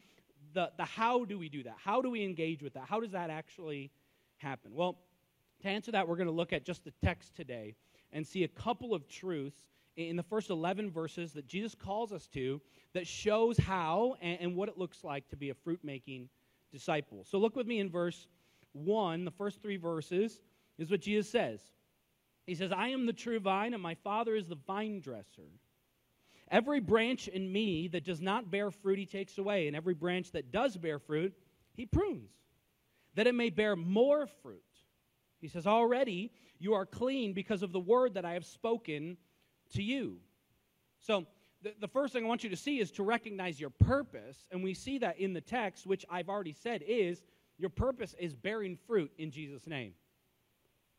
the, 0.54 0.72
the 0.78 0.86
how 0.86 1.26
do 1.26 1.38
we 1.38 1.50
do 1.50 1.64
that? 1.64 1.76
How 1.84 2.02
do 2.02 2.10
we 2.10 2.24
engage 2.24 2.64
with 2.64 2.74
that? 2.74 2.84
How 2.88 3.00
does 3.00 3.12
that 3.12 3.30
actually 3.30 3.92
happen? 4.38 4.74
Well, 4.74 4.98
to 5.62 5.68
answer 5.68 5.92
that, 5.92 6.08
we're 6.08 6.16
going 6.16 6.28
to 6.28 6.34
look 6.34 6.54
at 6.54 6.64
just 6.64 6.84
the 6.84 6.94
text 7.04 7.36
today 7.36 7.76
and 8.12 8.26
see 8.26 8.44
a 8.44 8.48
couple 8.48 8.94
of 8.94 9.08
truths 9.08 9.62
in 9.98 10.16
the 10.16 10.24
first 10.24 10.50
11 10.50 10.90
verses 10.92 11.34
that 11.34 11.46
Jesus 11.46 11.76
calls 11.76 12.14
us 12.14 12.28
to 12.28 12.62
that 12.94 13.06
shows 13.06 13.58
how 13.58 14.16
and, 14.22 14.38
and 14.40 14.56
what 14.56 14.70
it 14.70 14.78
looks 14.78 15.04
like 15.04 15.28
to 15.30 15.36
be 15.36 15.50
a 15.50 15.54
fruit 15.54 15.80
making 15.84 16.30
disciple. 16.72 17.26
So 17.26 17.38
look 17.38 17.56
with 17.56 17.68
me 17.68 17.80
in 17.80 17.90
verse 17.90 18.28
1, 18.74 19.26
the 19.26 19.32
first 19.32 19.62
three 19.62 19.78
verses 19.78 20.40
is 20.78 20.90
what 20.90 21.02
Jesus 21.02 21.30
says. 21.30 21.62
He 22.50 22.56
says, 22.56 22.72
I 22.72 22.88
am 22.88 23.06
the 23.06 23.14
true 23.14 23.40
vine, 23.40 23.76
and 23.76 23.84
my 23.84 23.94
Father 23.94 24.36
is 24.36 24.48
the 24.48 24.58
vine 24.66 25.02
dresser. 25.02 25.52
Every 26.50 26.80
branch 26.80 27.28
in 27.28 27.52
me 27.52 27.88
that 27.90 28.04
does 28.04 28.22
not 28.22 28.50
bear 28.50 28.72
fruit, 28.72 28.98
he 28.98 29.06
takes 29.06 29.38
away, 29.38 29.68
and 29.68 29.76
every 29.76 29.94
branch 29.94 30.32
that 30.32 30.52
does 30.52 30.76
bear 30.76 30.98
fruit, 30.98 31.32
he 31.76 31.86
prunes, 31.86 32.32
that 33.14 33.28
it 33.28 33.36
may 33.36 33.52
bear 33.52 33.76
more 33.76 34.26
fruit. 34.42 34.64
He 35.40 35.48
says, 35.48 35.68
Already 35.68 36.32
you 36.58 36.74
are 36.74 36.88
clean 36.88 37.34
because 37.34 37.62
of 37.62 37.72
the 37.72 37.80
word 37.80 38.16
that 38.16 38.26
I 38.26 38.34
have 38.34 38.46
spoken 38.46 39.18
to 39.76 39.84
you. 39.84 40.18
So, 41.02 41.28
the, 41.62 41.76
the 41.80 41.88
first 41.88 42.14
thing 42.14 42.26
I 42.26 42.28
want 42.28 42.44
you 42.44 42.50
to 42.50 42.58
see 42.58 42.80
is 42.80 42.90
to 42.94 43.04
recognize 43.04 43.60
your 43.60 43.70
purpose. 43.70 44.48
And 44.50 44.64
we 44.64 44.74
see 44.74 44.98
that 44.98 45.20
in 45.20 45.34
the 45.34 45.42
text, 45.42 45.86
which 45.86 46.04
I've 46.10 46.30
already 46.30 46.54
said 46.54 46.82
is 46.88 47.22
your 47.60 47.70
purpose 47.70 48.16
is 48.18 48.34
bearing 48.34 48.76
fruit 48.88 49.12
in 49.20 49.30
Jesus' 49.30 49.68
name. 49.68 49.94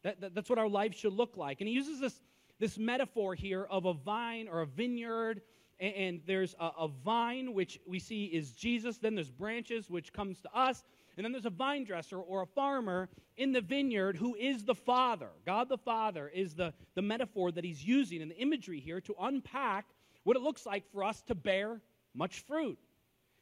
That, 0.02 0.20
that, 0.20 0.34
that's 0.34 0.48
what 0.48 0.58
our 0.58 0.68
life 0.68 0.94
should 0.94 1.12
look 1.12 1.36
like. 1.36 1.60
And 1.60 1.68
he 1.68 1.74
uses 1.74 2.00
this 2.00 2.20
this 2.58 2.76
metaphor 2.76 3.34
here 3.34 3.66
of 3.70 3.86
a 3.86 3.94
vine 3.94 4.46
or 4.46 4.60
a 4.60 4.66
vineyard 4.66 5.40
and, 5.80 5.94
and 5.94 6.20
there's 6.26 6.54
a, 6.60 6.70
a, 6.80 6.88
vine 6.88 7.54
which 7.54 7.80
we 7.86 7.98
see 7.98 8.26
is 8.26 8.52
jesus 8.52 8.98
then 8.98 9.14
there's 9.14 9.30
branches 9.30 9.88
which 9.88 10.12
comes 10.12 10.40
to 10.40 10.54
us 10.54 10.84
and 11.16 11.24
then 11.24 11.32
there's 11.32 11.46
a 11.46 11.50
vine 11.50 11.84
dresser 11.84 12.18
or 12.18 12.42
a 12.42 12.46
farmer 12.46 13.08
in 13.36 13.52
the 13.52 13.60
vineyard 13.60 14.16
who 14.16 14.34
is 14.36 14.64
the 14.64 14.74
father. 14.74 15.28
God 15.44 15.68
the 15.68 15.76
father 15.76 16.30
is 16.32 16.54
the, 16.54 16.72
the 16.94 17.02
metaphor 17.02 17.52
that 17.52 17.64
he's 17.64 17.84
using 17.84 18.22
and 18.22 18.30
the 18.30 18.38
imagery 18.38 18.80
here 18.80 19.00
to 19.02 19.14
unpack 19.20 19.86
what 20.22 20.36
it 20.36 20.42
looks 20.42 20.64
like 20.66 20.90
for 20.92 21.04
us 21.04 21.22
to 21.22 21.34
bear 21.34 21.80
much 22.14 22.40
fruit. 22.40 22.78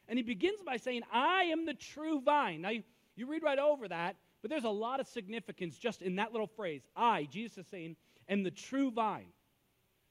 And 0.07 0.17
he 0.17 0.23
begins 0.23 0.59
by 0.65 0.77
saying 0.77 1.03
i 1.11 1.43
am 1.43 1.65
the 1.65 1.73
true 1.73 2.19
vine. 2.19 2.61
Now 2.61 2.69
you, 2.69 2.83
you 3.15 3.27
read 3.27 3.43
right 3.43 3.59
over 3.59 3.87
that 3.87 4.15
but 4.41 4.49
there's 4.49 4.63
a 4.63 4.69
lot 4.69 4.99
of 4.99 5.07
significance 5.07 5.77
just 5.77 6.01
in 6.01 6.15
that 6.15 6.31
little 6.31 6.47
phrase 6.47 6.81
i 6.95 7.23
jesus 7.31 7.59
is 7.59 7.67
saying 7.67 7.95
and 8.29 8.45
the 8.45 8.51
true 8.51 8.91
vine. 8.91 9.25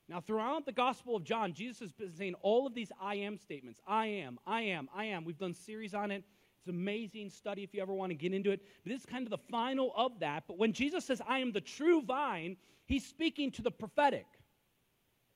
Now, 0.08 0.20
throughout 0.20 0.66
the 0.66 0.72
Gospel 0.72 1.16
of 1.16 1.24
John, 1.24 1.54
Jesus 1.54 1.80
has 1.80 1.92
been 1.92 2.12
saying 2.12 2.34
all 2.42 2.66
of 2.66 2.74
these 2.74 2.90
I 3.00 3.14
am 3.14 3.38
statements 3.38 3.80
I 3.86 4.06
am, 4.06 4.38
I 4.46 4.62
am, 4.62 4.88
I 4.94 5.04
am. 5.04 5.24
We've 5.24 5.38
done 5.38 5.54
series 5.54 5.94
on 5.94 6.10
it. 6.10 6.24
It's 6.58 6.66
an 6.66 6.74
amazing 6.74 7.30
study 7.30 7.62
if 7.62 7.72
you 7.72 7.80
ever 7.80 7.94
want 7.94 8.10
to 8.10 8.16
get 8.16 8.34
into 8.34 8.50
it. 8.50 8.60
But 8.82 8.90
this 8.90 9.00
is 9.00 9.06
kind 9.06 9.24
of 9.24 9.30
the 9.30 9.38
final 9.50 9.92
of 9.96 10.18
that. 10.20 10.44
But 10.48 10.58
when 10.58 10.72
Jesus 10.72 11.04
says, 11.04 11.22
I 11.26 11.38
am 11.38 11.52
the 11.52 11.60
true 11.60 12.02
vine, 12.02 12.56
he's 12.86 13.06
speaking 13.06 13.50
to 13.52 13.62
the 13.62 13.70
prophetic. 13.70 14.26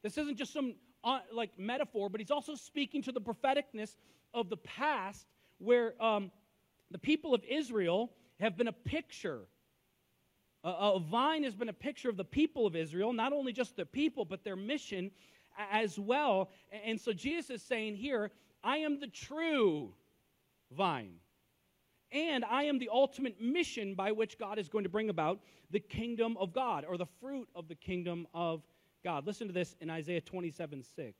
This 0.02 0.18
isn't 0.18 0.36
just 0.36 0.52
some 0.52 0.74
uh, 1.04 1.20
like 1.32 1.56
metaphor, 1.58 2.08
but 2.08 2.20
he's 2.20 2.30
also 2.30 2.54
speaking 2.54 3.02
to 3.02 3.12
the 3.12 3.20
propheticness 3.20 3.96
of 4.34 4.48
the 4.48 4.56
past 4.56 5.26
where 5.58 6.02
um, 6.02 6.32
the 6.90 6.98
people 6.98 7.34
of 7.34 7.44
Israel 7.44 8.10
have 8.40 8.56
been 8.56 8.68
a 8.68 8.72
picture 8.72 9.46
a, 10.64 10.70
a 10.70 11.00
vine 11.00 11.44
has 11.44 11.54
been 11.54 11.68
a 11.68 11.74
picture 11.74 12.08
of 12.08 12.16
the 12.16 12.24
people 12.24 12.66
of 12.66 12.76
Israel, 12.76 13.12
not 13.12 13.32
only 13.32 13.52
just 13.52 13.76
the 13.76 13.86
people, 13.86 14.24
but 14.24 14.44
their 14.44 14.56
mission 14.56 15.10
as 15.70 15.98
well. 15.98 16.50
And 16.84 17.00
so 17.00 17.12
Jesus 17.12 17.50
is 17.50 17.62
saying 17.62 17.96
here, 17.96 18.30
I 18.62 18.78
am 18.78 19.00
the 19.00 19.08
true 19.08 19.92
vine. 20.70 21.14
And 22.12 22.44
I 22.44 22.64
am 22.64 22.78
the 22.78 22.90
ultimate 22.92 23.40
mission 23.40 23.94
by 23.94 24.12
which 24.12 24.38
God 24.38 24.58
is 24.58 24.68
going 24.68 24.84
to 24.84 24.90
bring 24.90 25.08
about 25.08 25.40
the 25.70 25.80
kingdom 25.80 26.36
of 26.38 26.52
God 26.52 26.84
or 26.86 26.98
the 26.98 27.06
fruit 27.20 27.48
of 27.54 27.68
the 27.68 27.74
kingdom 27.74 28.26
of 28.34 28.62
God. 29.02 29.26
Listen 29.26 29.46
to 29.46 29.54
this 29.54 29.74
in 29.80 29.88
Isaiah 29.88 30.20
27 30.20 30.82
6. 30.82 31.14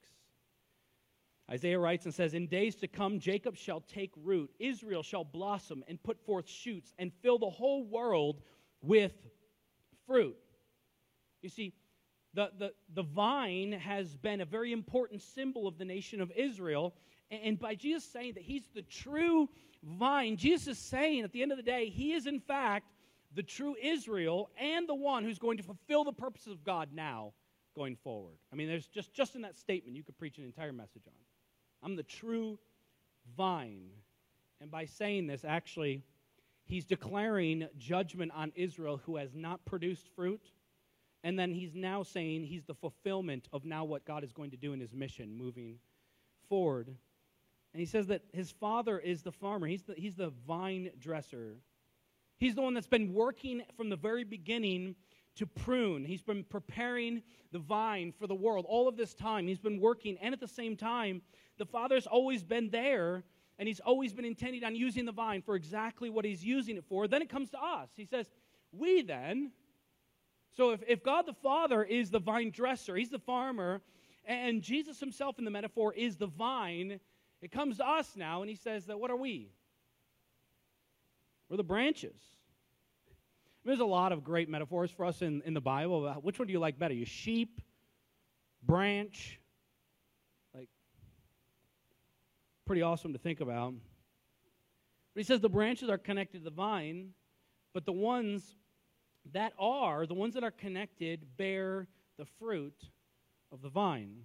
Isaiah 1.51 1.79
writes 1.79 2.05
and 2.05 2.15
says, 2.15 2.35
In 2.35 2.47
days 2.47 2.77
to 2.77 2.89
come, 2.89 3.19
Jacob 3.19 3.57
shall 3.57 3.81
take 3.81 4.13
root, 4.17 4.51
Israel 4.59 5.03
shall 5.03 5.25
blossom 5.25 5.85
and 5.89 6.03
put 6.03 6.25
forth 6.25 6.49
shoots, 6.49 6.95
and 6.99 7.13
fill 7.23 7.39
the 7.39 7.51
whole 7.51 7.85
world 7.85 8.41
with 8.81 9.13
fruit. 10.07 10.37
You 11.43 11.49
see, 11.49 11.75
the, 12.35 12.51
the, 12.59 12.73
the 12.95 13.03
vine 13.03 13.73
has 13.73 14.17
been 14.17 14.41
a 14.41 14.47
very 14.47 14.73
important 14.73 15.21
symbol 15.21 15.67
of 15.67 15.79
the 15.79 15.85
nation 15.85 16.21
of 16.21 16.33
Israel. 16.35 16.95
And 17.31 17.59
by 17.59 17.75
Jesus 17.75 18.05
saying 18.05 18.35
that 18.35 18.43
he's 18.43 18.69
the 18.75 18.83
true 18.83 19.49
vine, 19.83 20.37
Jesus 20.37 20.69
is 20.69 20.79
saying 20.79 21.25
at 21.25 21.33
the 21.33 21.43
end 21.43 21.51
of 21.51 21.57
the 21.57 21.63
day, 21.63 21.89
he 21.89 22.13
is 22.13 22.27
in 22.27 22.41
fact 22.41 22.87
the 23.35 23.43
true 23.43 23.75
Israel 23.83 24.51
and 24.59 24.89
the 24.89 24.95
one 24.95 25.25
who's 25.25 25.39
going 25.39 25.57
to 25.57 25.63
fulfill 25.63 26.05
the 26.05 26.13
purposes 26.13 26.53
of 26.53 26.65
God 26.65 26.91
now 26.93 27.33
going 27.75 27.97
forward. 27.97 28.37
I 28.53 28.57
mean, 28.57 28.69
there's 28.69 28.87
just, 28.87 29.15
just 29.15 29.35
in 29.35 29.43
that 29.43 29.59
statement, 29.59 29.97
you 29.97 30.03
could 30.03 30.19
preach 30.19 30.39
an 30.39 30.45
entire 30.45 30.73
message 30.73 31.03
on. 31.07 31.15
I'm 31.83 31.97
the 31.97 32.03
true 32.03 32.59
vine. 33.37 33.91
And 34.61 34.71
by 34.71 34.85
saying 34.85 35.27
this, 35.27 35.45
actually, 35.45 36.03
he's 36.65 36.85
declaring 36.85 37.69
judgment 37.79 38.33
on 38.35 38.53
Israel 38.55 39.01
who 39.05 39.17
has 39.17 39.35
not 39.35 39.65
produced 39.65 40.09
fruit. 40.15 40.53
And 41.25 41.39
then 41.39 41.53
he's 41.53 41.75
now 41.75 42.03
saying 42.03 42.45
he's 42.45 42.65
the 42.65 42.75
fulfillment 42.75 43.49
of 43.53 43.65
now 43.65 43.85
what 43.85 44.05
God 44.05 44.25
is 44.25 44.33
going 44.33 44.51
to 44.51 44.57
do 44.57 44.73
in 44.73 44.81
his 44.81 44.93
mission 44.93 45.37
moving 45.37 45.79
forward. 46.49 46.89
And 47.73 47.81
he 47.81 47.87
says 47.87 48.09
that 48.09 48.23
his 48.33 48.51
father 48.51 48.99
is 48.99 49.23
the 49.23 49.33
farmer, 49.33 49.67
he's 49.67 49.83
the, 49.83 49.95
he's 49.97 50.17
the 50.17 50.33
vine 50.47 50.91
dresser. 50.99 51.57
He's 52.39 52.57
the 52.57 52.63
one 52.63 52.75
that's 52.75 52.89
been 52.89 53.15
working 53.15 53.63
from 53.77 53.89
the 53.89 53.97
very 53.97 54.25
beginning 54.25 54.97
to 55.37 55.47
prune. 55.47 56.05
He's 56.05 56.23
been 56.23 56.45
preparing 56.45 57.23
the 57.53 57.59
vine 57.59 58.13
for 58.19 58.27
the 58.27 58.35
world 58.35 58.67
all 58.69 58.89
of 58.89 58.97
this 58.97 59.15
time. 59.15 59.47
He's 59.47 59.59
been 59.59 59.81
working, 59.81 60.19
and 60.21 60.35
at 60.35 60.41
the 60.41 60.49
same 60.49 60.77
time, 60.77 61.23
the 61.59 61.67
Father's 61.67 62.07
always 62.07 62.43
been 62.43 62.71
there, 62.71 63.25
and 63.59 63.67
He's 63.67 63.81
always 63.81 64.13
been 64.13 64.25
intending 64.25 64.65
on 64.65 64.75
using 64.75 65.05
the 65.05 65.13
vine 65.13 65.43
for 65.43 65.55
exactly 65.55 66.11
what 66.11 66.25
He's 66.25 66.45
using 66.45 66.77
it 66.77 66.85
for. 66.89 67.09
Then 67.09 67.23
it 67.23 67.29
comes 67.29 67.51
to 67.51 67.59
us. 67.59 67.89
He 67.97 68.05
says, 68.05 68.27
We 68.73 69.03
then, 69.03 69.53
so 70.55 70.71
if, 70.71 70.83
if 70.87 71.03
God 71.03 71.27
the 71.27 71.35
Father 71.35 71.83
is 71.83 72.11
the 72.11 72.19
vine 72.19 72.51
dresser, 72.51 72.97
He's 72.97 73.11
the 73.11 73.19
farmer, 73.19 73.81
and 74.25 74.63
Jesus 74.63 75.01
Himself 75.01 75.39
in 75.39 75.45
the 75.45 75.51
metaphor 75.51 75.93
is 75.95 76.17
the 76.17 76.27
vine, 76.27 77.01
it 77.41 77.51
comes 77.51 77.79
to 77.79 77.87
us 77.87 78.17
now, 78.17 78.43
and 78.43 78.51
He 78.51 78.57
says 78.57 78.87
that 78.87 79.01
what 79.01 79.11
are 79.11 79.17
we? 79.17 79.51
We're 81.49 81.57
the 81.57 81.65
branches. 81.65 82.19
There's 83.65 83.81
a 83.81 83.85
lot 83.85 84.11
of 84.11 84.25
great 84.25 84.49
metaphors 84.49 84.91
for 84.91 85.07
us 85.07 85.23
in, 85.23 85.41
in 85.45 85.55
the 85.55 85.61
Bible. 85.61 86.13
Which 86.23 86.39
one 86.39 86.49
do 86.49 86.53
you 86.53 86.59
like 86.59 86.79
better? 86.79 86.95
You 86.95 87.05
sheep, 87.05 87.61
branch, 88.63 89.39
like 90.53 90.69
pretty 92.67 92.83
awesome 92.83 93.13
to 93.13 93.19
think 93.21 93.41
about. 93.41 93.75
But 95.15 95.21
he 95.21 95.25
says 95.25 95.41
the 95.41 95.49
branches 95.49 95.89
are 95.89 95.99
connected 95.99 96.39
to 96.39 96.45
the 96.45 96.51
vine, 96.51 97.11
but 97.73 97.85
the 97.85 97.93
ones 97.93 98.57
that 99.33 99.53
are, 99.59 100.07
the 100.07 100.15
ones 100.15 100.35
that 100.35 100.43
are 100.43 100.51
connected, 100.51 101.25
bear 101.37 101.87
the 102.19 102.25
fruit 102.41 102.91
of 103.53 103.63
the 103.63 103.69
vine. 103.69 104.23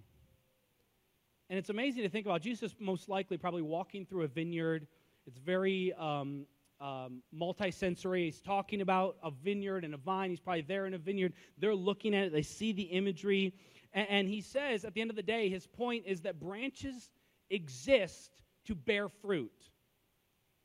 And 1.48 1.58
it's 1.58 1.70
amazing 1.70 2.02
to 2.02 2.08
think 2.08 2.26
about 2.26 2.42
Jesus 2.42 2.74
most 2.80 3.08
likely 3.08 3.36
probably 3.36 3.62
walking 3.62 4.04
through 4.04 4.22
a 4.22 4.28
vineyard. 4.28 4.86
It's 5.26 5.38
very 5.38 5.92
um, 5.94 6.46
um, 6.80 7.22
multisensory. 7.34 8.24
He's 8.24 8.40
talking 8.40 8.80
about 8.80 9.16
a 9.22 9.30
vineyard 9.30 9.84
and 9.84 9.94
a 9.94 9.96
vine. 9.96 10.30
He's 10.30 10.40
probably 10.40 10.62
there 10.62 10.86
in 10.86 10.94
a 10.94 10.98
vineyard. 10.98 11.32
They're 11.58 11.74
looking 11.74 12.14
at 12.14 12.26
it, 12.26 12.32
they 12.32 12.42
see 12.42 12.72
the 12.72 12.82
imagery. 12.82 13.54
And, 13.92 14.08
and 14.08 14.28
he 14.28 14.40
says, 14.40 14.84
at 14.84 14.94
the 14.94 15.00
end 15.00 15.10
of 15.10 15.16
the 15.16 15.22
day, 15.22 15.48
his 15.48 15.66
point 15.66 16.04
is 16.06 16.22
that 16.22 16.40
branches 16.40 17.10
exist 17.50 18.36
to 18.66 18.74
bear 18.74 19.08
fruit. 19.08 19.52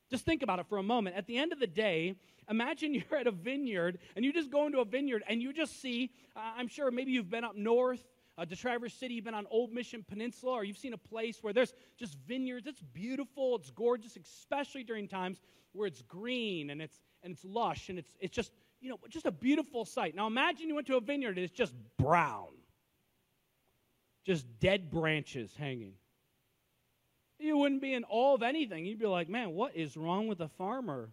Just 0.09 0.25
think 0.25 0.43
about 0.43 0.59
it 0.59 0.67
for 0.67 0.77
a 0.77 0.83
moment. 0.83 1.15
At 1.15 1.25
the 1.25 1.37
end 1.37 1.53
of 1.53 1.59
the 1.59 1.67
day, 1.67 2.15
imagine 2.49 2.93
you're 3.11 3.19
at 3.19 3.27
a 3.27 3.31
vineyard 3.31 3.99
and 4.15 4.23
you 4.23 4.33
just 4.33 4.51
go 4.51 4.65
into 4.65 4.79
a 4.79 4.85
vineyard 4.85 5.23
and 5.27 5.41
you 5.41 5.53
just 5.53 5.81
see, 5.81 6.11
uh, 6.35 6.53
I'm 6.57 6.67
sure 6.67 6.91
maybe 6.91 7.11
you've 7.11 7.29
been 7.29 7.43
up 7.43 7.55
north 7.55 8.03
uh, 8.37 8.45
to 8.45 8.55
Traverse 8.55 8.93
City, 8.93 9.15
you've 9.15 9.25
been 9.25 9.33
on 9.33 9.45
Old 9.51 9.71
Mission 9.71 10.03
Peninsula, 10.07 10.53
or 10.53 10.63
you've 10.63 10.77
seen 10.77 10.93
a 10.93 10.97
place 10.97 11.39
where 11.41 11.53
there's 11.53 11.73
just 11.97 12.17
vineyards. 12.27 12.65
It's 12.65 12.81
beautiful, 12.81 13.55
it's 13.57 13.69
gorgeous, 13.69 14.17
especially 14.17 14.83
during 14.83 15.07
times 15.07 15.39
where 15.73 15.87
it's 15.87 16.01
green 16.03 16.69
and 16.69 16.81
it's 16.81 16.99
and 17.23 17.33
it's 17.33 17.43
lush 17.45 17.89
and 17.89 17.97
it's 17.97 18.15
it's 18.19 18.35
just 18.35 18.51
you 18.79 18.89
know 18.89 18.97
just 19.09 19.25
a 19.25 19.31
beautiful 19.31 19.85
sight. 19.85 20.15
Now 20.15 20.27
imagine 20.27 20.67
you 20.67 20.75
went 20.75 20.87
to 20.87 20.97
a 20.97 21.01
vineyard 21.01 21.37
and 21.37 21.45
it's 21.45 21.53
just 21.53 21.73
brown, 21.97 22.49
just 24.25 24.45
dead 24.59 24.89
branches 24.89 25.53
hanging. 25.57 25.93
You 27.39 27.57
wouldn't 27.57 27.81
be 27.81 27.93
in 27.93 28.05
awe 28.09 28.35
of 28.35 28.41
anything. 28.41 28.85
You'd 28.85 28.99
be 28.99 29.05
like, 29.05 29.29
man, 29.29 29.51
what 29.51 29.75
is 29.75 29.97
wrong 29.97 30.27
with 30.27 30.37
the 30.37 30.47
farmer? 30.47 31.11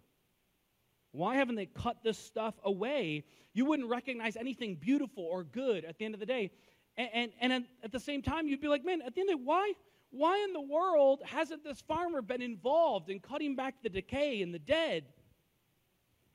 Why 1.11 1.35
haven't 1.35 1.55
they 1.55 1.65
cut 1.65 1.97
this 2.03 2.17
stuff 2.17 2.53
away? 2.63 3.25
You 3.53 3.65
wouldn't 3.65 3.89
recognize 3.89 4.37
anything 4.37 4.75
beautiful 4.75 5.25
or 5.25 5.43
good 5.43 5.83
at 5.83 5.97
the 5.97 6.05
end 6.05 6.13
of 6.13 6.21
the 6.21 6.25
day. 6.25 6.51
And, 6.97 7.31
and, 7.39 7.53
and 7.53 7.65
at 7.83 7.91
the 7.91 7.99
same 7.99 8.21
time, 8.21 8.47
you'd 8.47 8.61
be 8.61 8.67
like, 8.67 8.85
man, 8.85 9.01
at 9.01 9.15
the 9.15 9.21
end 9.21 9.29
of 9.29 9.37
the 9.37 9.41
day, 9.41 9.45
why, 9.45 9.73
why 10.11 10.43
in 10.43 10.53
the 10.53 10.61
world 10.61 11.21
hasn't 11.25 11.63
this 11.63 11.81
farmer 11.81 12.21
been 12.21 12.41
involved 12.41 13.09
in 13.09 13.19
cutting 13.19 13.55
back 13.55 13.75
the 13.81 13.89
decay 13.89 14.41
and 14.41 14.53
the 14.53 14.59
dead? 14.59 15.05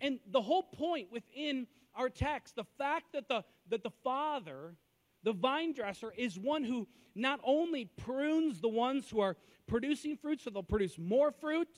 And 0.00 0.18
the 0.30 0.42
whole 0.42 0.62
point 0.62 1.12
within 1.12 1.66
our 1.94 2.08
text, 2.08 2.56
the 2.56 2.66
fact 2.78 3.12
that 3.14 3.28
the, 3.28 3.44
that 3.70 3.82
the 3.82 3.92
father, 4.02 4.74
the 5.22 5.32
vine 5.32 5.72
dresser, 5.72 6.12
is 6.16 6.38
one 6.38 6.64
who 6.64 6.86
not 7.14 7.40
only 7.44 7.86
prunes 7.96 8.60
the 8.60 8.68
ones 8.68 9.08
who 9.10 9.20
are 9.20 9.36
producing 9.66 10.16
fruit 10.16 10.40
so 10.40 10.50
they'll 10.50 10.62
produce 10.62 10.98
more 10.98 11.32
fruit, 11.32 11.68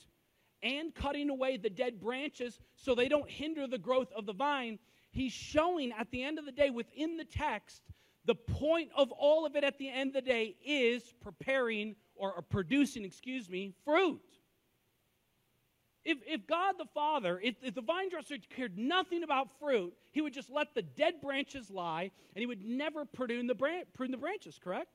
and 0.61 0.93
cutting 0.93 1.29
away 1.29 1.57
the 1.57 1.69
dead 1.69 1.99
branches 1.99 2.59
so 2.75 2.93
they 2.93 3.07
don't 3.07 3.29
hinder 3.29 3.67
the 3.67 3.77
growth 3.77 4.11
of 4.15 4.25
the 4.25 4.33
vine, 4.33 4.79
he's 5.11 5.31
showing 5.31 5.91
at 5.97 6.11
the 6.11 6.23
end 6.23 6.37
of 6.37 6.45
the 6.45 6.51
day 6.51 6.69
within 6.69 7.17
the 7.17 7.25
text 7.25 7.81
the 8.25 8.35
point 8.35 8.89
of 8.95 9.11
all 9.11 9.45
of 9.45 9.55
it 9.55 9.63
at 9.63 9.77
the 9.77 9.89
end 9.89 10.09
of 10.09 10.13
the 10.13 10.29
day 10.29 10.55
is 10.65 11.03
preparing 11.21 11.95
or, 12.15 12.41
producing, 12.41 13.05
excuse 13.05 13.49
me, 13.49 13.73
fruit. 13.85 14.21
If, 16.03 16.17
if 16.27 16.47
God 16.47 16.75
the 16.77 16.87
Father, 16.93 17.39
if, 17.41 17.55
if 17.63 17.75
the 17.75 17.81
vine 17.81 18.09
dresser 18.09 18.35
cared 18.49 18.77
nothing 18.77 19.23
about 19.23 19.47
fruit, 19.59 19.93
he 20.11 20.21
would 20.21 20.33
just 20.33 20.49
let 20.49 20.73
the 20.73 20.81
dead 20.81 21.21
branches 21.21 21.69
lie 21.69 22.11
and 22.35 22.41
he 22.41 22.45
would 22.45 22.63
never 22.63 23.05
prune 23.05 23.47
the, 23.47 23.55
bran- 23.55 23.83
prune 23.93 24.11
the 24.11 24.17
branches, 24.17 24.59
correct? 24.61 24.89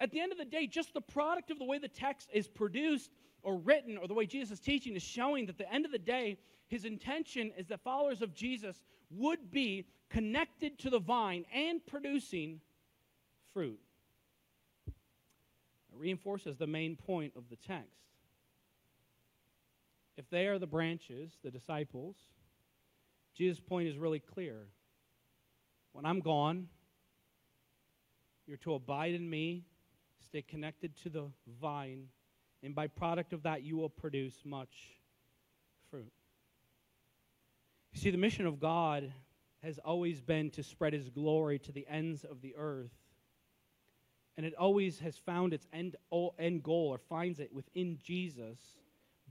At 0.00 0.10
the 0.10 0.20
end 0.20 0.32
of 0.32 0.38
the 0.38 0.44
day, 0.44 0.66
just 0.66 0.92
the 0.92 1.00
product 1.00 1.50
of 1.50 1.58
the 1.58 1.64
way 1.64 1.78
the 1.78 1.88
text 1.88 2.28
is 2.32 2.46
produced 2.46 3.10
or 3.42 3.56
written 3.56 3.96
or 3.96 4.06
the 4.06 4.14
way 4.14 4.26
Jesus 4.26 4.58
is 4.58 4.60
teaching 4.60 4.96
is 4.96 5.02
showing 5.02 5.46
that 5.46 5.52
at 5.52 5.58
the 5.58 5.72
end 5.72 5.86
of 5.86 5.92
the 5.92 5.98
day, 5.98 6.38
his 6.68 6.84
intention 6.84 7.52
is 7.56 7.68
that 7.68 7.80
followers 7.82 8.22
of 8.22 8.34
Jesus 8.34 8.82
would 9.10 9.50
be 9.50 9.86
connected 10.10 10.78
to 10.80 10.90
the 10.90 10.98
vine 10.98 11.44
and 11.52 11.84
producing 11.86 12.60
fruit. 13.52 13.80
It 14.86 14.94
reinforces 15.98 16.56
the 16.56 16.66
main 16.66 16.96
point 16.96 17.32
of 17.36 17.48
the 17.48 17.56
text. 17.56 17.90
If 20.16 20.28
they 20.30 20.46
are 20.46 20.58
the 20.58 20.66
branches, 20.66 21.32
the 21.42 21.50
disciples, 21.50 22.16
Jesus' 23.34 23.60
point 23.60 23.88
is 23.88 23.98
really 23.98 24.20
clear. 24.20 24.68
When 25.92 26.06
I'm 26.06 26.20
gone, 26.20 26.68
you're 28.46 28.56
to 28.58 28.74
abide 28.74 29.14
in 29.14 29.28
me, 29.28 29.64
stay 30.28 30.42
connected 30.42 30.96
to 31.02 31.10
the 31.10 31.24
vine, 31.60 32.08
and 32.62 32.74
by 32.74 32.86
product 32.86 33.32
of 33.32 33.42
that, 33.42 33.62
you 33.62 33.76
will 33.76 33.88
produce 33.88 34.34
much 34.44 34.74
fruit. 35.90 36.12
You 37.92 38.00
see, 38.00 38.10
the 38.10 38.18
mission 38.18 38.46
of 38.46 38.60
God 38.60 39.12
has 39.62 39.78
always 39.78 40.20
been 40.20 40.50
to 40.50 40.62
spread 40.62 40.92
his 40.92 41.08
glory 41.08 41.58
to 41.60 41.72
the 41.72 41.86
ends 41.88 42.24
of 42.24 42.40
the 42.40 42.54
earth. 42.56 42.92
And 44.36 44.44
it 44.44 44.54
always 44.54 44.98
has 45.00 45.16
found 45.16 45.52
its 45.52 45.66
end, 45.72 45.96
end 46.38 46.62
goal 46.62 46.88
or 46.88 46.98
finds 46.98 47.40
it 47.40 47.52
within 47.52 47.98
Jesus. 48.02 48.58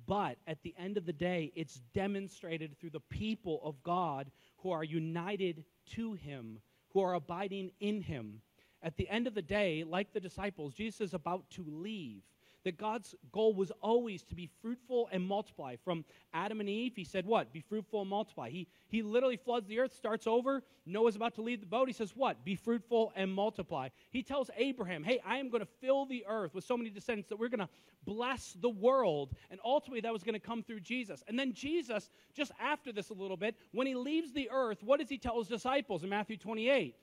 But 0.07 0.37
at 0.47 0.61
the 0.63 0.73
end 0.77 0.97
of 0.97 1.05
the 1.05 1.13
day, 1.13 1.51
it's 1.55 1.81
demonstrated 1.93 2.77
through 2.77 2.89
the 2.91 2.99
people 2.99 3.61
of 3.63 3.81
God 3.83 4.31
who 4.57 4.71
are 4.71 4.83
united 4.83 5.63
to 5.91 6.13
him, 6.13 6.59
who 6.89 7.01
are 7.01 7.13
abiding 7.13 7.71
in 7.79 8.01
him. 8.01 8.41
At 8.81 8.97
the 8.97 9.09
end 9.09 9.27
of 9.27 9.33
the 9.33 9.41
day, 9.41 9.83
like 9.83 10.11
the 10.11 10.19
disciples, 10.19 10.73
Jesus 10.73 11.01
is 11.01 11.13
about 11.13 11.49
to 11.51 11.65
leave. 11.67 12.23
That 12.65 12.77
God's 12.77 13.15
goal 13.31 13.53
was 13.53 13.71
always 13.81 14.23
to 14.25 14.35
be 14.35 14.49
fruitful 14.61 15.07
and 15.11 15.23
multiply. 15.23 15.75
From 15.77 16.03
Adam 16.33 16.59
and 16.59 16.67
Eve, 16.67 16.93
he 16.95 17.05
said, 17.05 17.25
What? 17.25 17.53
Be 17.53 17.61
fruitful 17.61 18.01
and 18.01 18.09
multiply. 18.09 18.49
He, 18.49 18.67
he 18.87 19.01
literally 19.01 19.37
floods 19.37 19.67
the 19.67 19.79
earth, 19.79 19.95
starts 19.95 20.27
over. 20.27 20.63
Noah's 20.85 21.15
about 21.15 21.35
to 21.35 21.41
leave 21.41 21.61
the 21.61 21.65
boat. 21.65 21.87
He 21.87 21.93
says, 21.93 22.11
What? 22.15 22.43
Be 22.43 22.55
fruitful 22.55 23.13
and 23.15 23.31
multiply. 23.31 23.89
He 24.11 24.21
tells 24.21 24.49
Abraham, 24.57 25.03
Hey, 25.03 25.21
I 25.25 25.37
am 25.37 25.49
going 25.49 25.63
to 25.63 25.69
fill 25.79 26.05
the 26.05 26.25
earth 26.27 26.53
with 26.53 26.65
so 26.65 26.75
many 26.75 26.89
descendants 26.89 27.29
that 27.29 27.39
we're 27.39 27.49
going 27.49 27.59
to 27.59 27.69
bless 28.05 28.57
the 28.59 28.69
world. 28.69 29.33
And 29.49 29.59
ultimately, 29.63 30.01
that 30.01 30.13
was 30.13 30.23
going 30.23 30.33
to 30.33 30.39
come 30.39 30.63
through 30.63 30.81
Jesus. 30.81 31.23
And 31.27 31.39
then 31.39 31.53
Jesus, 31.53 32.09
just 32.33 32.51
after 32.59 32.91
this 32.91 33.09
a 33.09 33.13
little 33.13 33.37
bit, 33.37 33.55
when 33.71 33.87
he 33.87 33.95
leaves 33.95 34.33
the 34.33 34.49
earth, 34.51 34.83
what 34.83 34.99
does 34.99 35.09
he 35.09 35.17
tell 35.17 35.37
his 35.39 35.47
disciples 35.47 36.03
in 36.03 36.09
Matthew 36.09 36.37
28? 36.37 36.95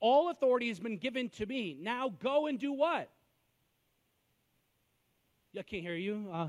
All 0.00 0.30
authority 0.30 0.68
has 0.68 0.78
been 0.78 0.96
given 0.96 1.28
to 1.30 1.46
me. 1.46 1.76
Now 1.80 2.14
go 2.20 2.46
and 2.46 2.58
do 2.58 2.72
what? 2.72 3.10
I 5.56 5.62
can't 5.62 5.82
hear 5.82 5.94
you. 5.94 6.28
Uh, 6.32 6.48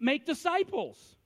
make 0.00 0.26
disciples. 0.26 1.16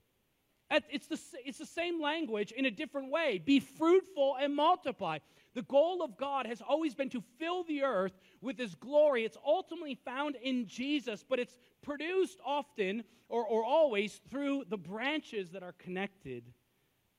It's 0.91 1.07
the, 1.07 1.21
it's 1.45 1.59
the 1.59 1.67
same 1.67 2.01
language 2.01 2.53
in 2.53 2.65
a 2.65 2.71
different 2.71 3.11
way. 3.11 3.43
Be 3.45 3.61
fruitful 3.61 4.37
and 4.41 4.55
multiply. 4.55 5.19
The 5.55 5.63
goal 5.63 6.03
of 6.03 6.17
God 6.17 6.47
has 6.47 6.63
always 6.63 6.95
been 6.95 7.11
to 7.11 7.23
fill 7.39 7.65
the 7.65 7.83
earth 7.83 8.13
with 8.41 8.57
His 8.57 8.75
glory. 8.75 9.25
It's 9.25 9.37
ultimately 9.45 9.97
found 9.97 10.37
in 10.37 10.67
Jesus, 10.67 11.23
but 11.29 11.39
it's 11.39 11.59
produced 11.83 12.39
often 12.45 13.05
or, 13.29 13.45
or 13.45 13.65
always 13.65 14.21
through 14.31 14.65
the 14.71 14.79
branches 14.79 15.51
that 15.51 15.63
are 15.63 15.73
connected 15.73 16.45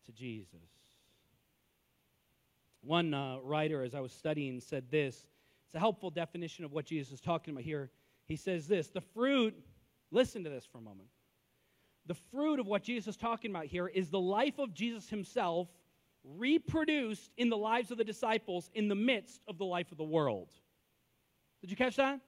to 0.05 0.11
Jesus. 0.11 0.49
One 2.81 3.13
uh, 3.13 3.37
writer, 3.43 3.83
as 3.83 3.93
I 3.93 3.99
was 3.99 4.11
studying, 4.11 4.59
said 4.61 4.85
this. 4.89 5.15
It's 5.67 5.75
a 5.75 5.79
helpful 5.79 6.09
definition 6.09 6.65
of 6.65 6.71
what 6.71 6.85
Jesus 6.85 7.13
is 7.13 7.21
talking 7.21 7.53
about 7.53 7.63
here. 7.63 7.91
He 8.25 8.35
says 8.35 8.67
this 8.67 8.89
The 8.89 9.01
fruit 9.01 9.55
Listen 10.13 10.43
to 10.43 10.49
this 10.49 10.63
for 10.63 10.77
a 10.77 10.81
moment. 10.81 11.09
The 12.05 12.13
fruit 12.13 12.59
of 12.59 12.67
what 12.67 12.83
Jesus 12.83 13.15
is 13.15 13.17
talking 13.17 13.49
about 13.49 13.65
here 13.65 13.87
is 13.87 14.09
the 14.09 14.19
life 14.19 14.59
of 14.59 14.73
Jesus 14.73 15.09
himself 15.09 15.67
reproduced 16.23 17.31
in 17.37 17.49
the 17.49 17.57
lives 17.57 17.89
of 17.89 17.97
the 17.97 18.03
disciples 18.03 18.69
in 18.75 18.87
the 18.87 18.95
midst 18.95 19.41
of 19.47 19.57
the 19.57 19.65
life 19.65 19.91
of 19.91 19.97
the 19.97 20.03
world. 20.03 20.49
Did 21.61 21.71
you 21.71 21.75
catch 21.75 21.95
that? 21.95 22.19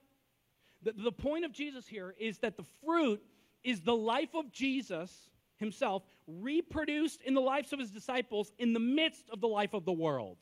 The, 0.82 0.92
the 0.92 1.12
point 1.12 1.44
of 1.44 1.52
Jesus 1.52 1.86
here 1.86 2.14
is 2.18 2.38
that 2.38 2.56
the 2.56 2.64
fruit 2.84 3.22
is 3.62 3.80
the 3.80 3.96
life 3.96 4.34
of 4.34 4.50
Jesus 4.50 5.30
himself 5.56 6.02
reproduced 6.26 7.22
in 7.22 7.34
the 7.34 7.40
lives 7.40 7.72
of 7.72 7.78
his 7.78 7.92
disciples 7.92 8.52
in 8.58 8.72
the 8.72 8.80
midst 8.80 9.30
of 9.30 9.40
the 9.40 9.48
life 9.48 9.74
of 9.74 9.84
the 9.84 9.92
world. 9.92 10.38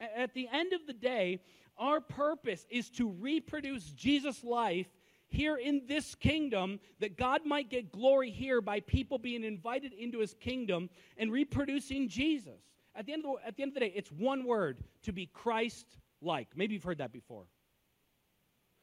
At 0.00 0.34
the 0.34 0.48
end 0.52 0.72
of 0.72 0.80
the 0.88 0.92
day, 0.92 1.42
our 1.78 2.00
purpose 2.00 2.66
is 2.70 2.90
to 2.90 3.08
reproduce 3.08 3.84
Jesus' 3.92 4.42
life 4.42 4.88
here 5.32 5.56
in 5.56 5.82
this 5.86 6.14
kingdom 6.14 6.80
that 7.00 7.16
God 7.16 7.44
might 7.44 7.70
get 7.70 7.92
glory 7.92 8.30
here 8.30 8.60
by 8.60 8.80
people 8.80 9.18
being 9.18 9.44
invited 9.44 9.92
into 9.92 10.18
his 10.18 10.34
kingdom 10.34 10.90
and 11.16 11.32
reproducing 11.32 12.08
Jesus. 12.08 12.60
At 12.94 13.06
the 13.06 13.12
end 13.12 13.24
of 13.24 13.32
the, 13.32 13.46
at 13.46 13.56
the, 13.56 13.62
end 13.62 13.70
of 13.70 13.74
the 13.74 13.80
day, 13.80 13.92
it's 13.94 14.12
one 14.12 14.44
word 14.44 14.78
to 15.04 15.12
be 15.12 15.26
Christ 15.26 15.86
like. 16.20 16.48
Maybe 16.56 16.74
you've 16.74 16.84
heard 16.84 16.98
that 16.98 17.12
before. 17.12 17.44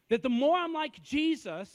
That 0.10 0.24
the 0.24 0.30
more 0.30 0.58
I'm 0.58 0.74
like 0.74 1.02
Jesus, 1.04 1.70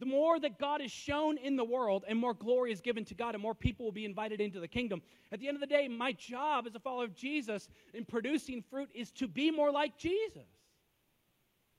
the 0.00 0.06
more 0.06 0.40
that 0.40 0.58
God 0.58 0.82
is 0.82 0.90
shown 0.90 1.38
in 1.38 1.56
the 1.56 1.64
world 1.64 2.04
and 2.08 2.18
more 2.18 2.34
glory 2.34 2.72
is 2.72 2.80
given 2.80 3.04
to 3.06 3.14
God 3.14 3.34
and 3.34 3.42
more 3.42 3.54
people 3.54 3.84
will 3.84 3.92
be 3.92 4.04
invited 4.04 4.40
into 4.40 4.60
the 4.60 4.68
kingdom. 4.68 5.00
At 5.32 5.40
the 5.40 5.48
end 5.48 5.56
of 5.56 5.60
the 5.60 5.66
day, 5.66 5.88
my 5.88 6.12
job 6.12 6.66
as 6.66 6.74
a 6.74 6.80
follower 6.80 7.04
of 7.04 7.14
Jesus 7.14 7.68
in 7.94 8.04
producing 8.04 8.62
fruit 8.62 8.90
is 8.92 9.10
to 9.12 9.28
be 9.28 9.50
more 9.50 9.70
like 9.70 9.96
Jesus 9.96 10.55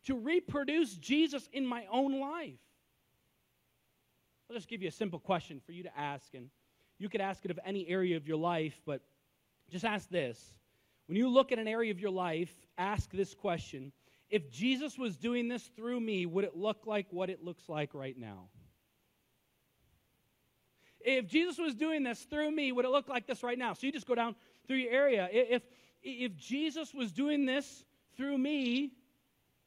to 0.08 0.16
reproduce 0.16 0.94
Jesus 0.96 1.48
in 1.52 1.66
my 1.66 1.86
own 1.92 2.20
life? 2.20 2.60
I'll 4.50 4.56
just 4.56 4.70
give 4.70 4.82
you 4.82 4.88
a 4.88 4.92
simple 4.92 5.20
question 5.20 5.62
for 5.66 5.74
you 5.74 5.84
to 5.84 6.00
ask, 6.00 6.34
and 6.34 6.50
you 6.98 7.10
could 7.10 7.20
ask 7.20 7.44
it 7.44 7.52
of 7.52 7.60
any 7.66 7.88
area 7.90 8.16
of 8.16 8.26
your 8.26 8.38
life, 8.38 8.80
but 8.86 9.02
just 9.70 9.84
ask 9.84 10.10
this. 10.10 10.42
When 11.08 11.18
you 11.18 11.28
look 11.28 11.52
at 11.52 11.60
an 11.60 11.68
area 11.68 11.92
of 11.92 12.00
your 12.00 12.12
life, 12.12 12.54
ask 12.78 13.12
this 13.12 13.34
question 13.34 13.92
If 14.30 14.50
Jesus 14.50 14.98
was 14.98 15.18
doing 15.18 15.50
this 15.50 15.70
through 15.76 16.00
me, 16.00 16.26
would 16.26 16.46
it 16.46 16.56
look 16.56 16.86
like 16.86 17.08
what 17.12 17.30
it 17.30 17.44
looks 17.44 17.68
like 17.68 17.94
right 17.94 18.18
now? 18.18 18.48
If 21.02 21.28
Jesus 21.28 21.58
was 21.58 21.76
doing 21.76 22.04
this 22.04 22.22
through 22.24 22.52
me, 22.52 22.72
would 22.72 22.86
it 22.86 22.92
look 22.92 23.10
like 23.10 23.28
this 23.28 23.44
right 23.44 23.58
now? 23.58 23.74
So 23.74 23.86
you 23.86 23.92
just 23.92 24.08
go 24.08 24.16
down 24.16 24.36
through 24.68 24.78
your 24.78 24.92
area. 24.92 25.28
If, 25.32 25.64
if 26.02 26.36
Jesus 26.38 26.94
was 26.94 27.12
doing 27.12 27.46
this 27.46 27.84
through 28.16 28.38
me, 28.38 28.92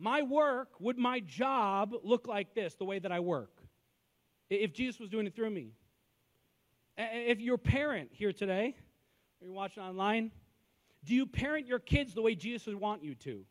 my 0.01 0.23
work, 0.23 0.69
would 0.81 0.99
my 0.99 1.21
job 1.21 1.95
look 2.03 2.27
like 2.27 2.55
this, 2.55 2.75
the 2.75 2.85
way 2.85 2.99
that 2.99 3.13
I 3.13 3.21
work? 3.21 3.63
If 4.49 4.73
Jesus 4.73 4.99
was 4.99 5.11
doing 5.11 5.27
it 5.27 5.35
through 5.37 5.51
me. 5.51 5.75
If 6.97 7.41
you're 7.41 7.55
a 7.55 7.59
parent 7.59 8.11
here 8.13 8.33
today, 8.33 8.75
or 9.41 9.47
you're 9.47 9.55
watching 9.55 9.83
online, 9.83 10.33
do 11.05 11.15
you 11.15 11.27
parent 11.27 11.67
your 11.67 11.79
kids 11.79 12.15
the 12.15 12.23
way 12.23 12.35
Jesus 12.35 12.67
would 12.67 12.81
want 12.81 13.05
you 13.05 13.15
to? 13.17 13.45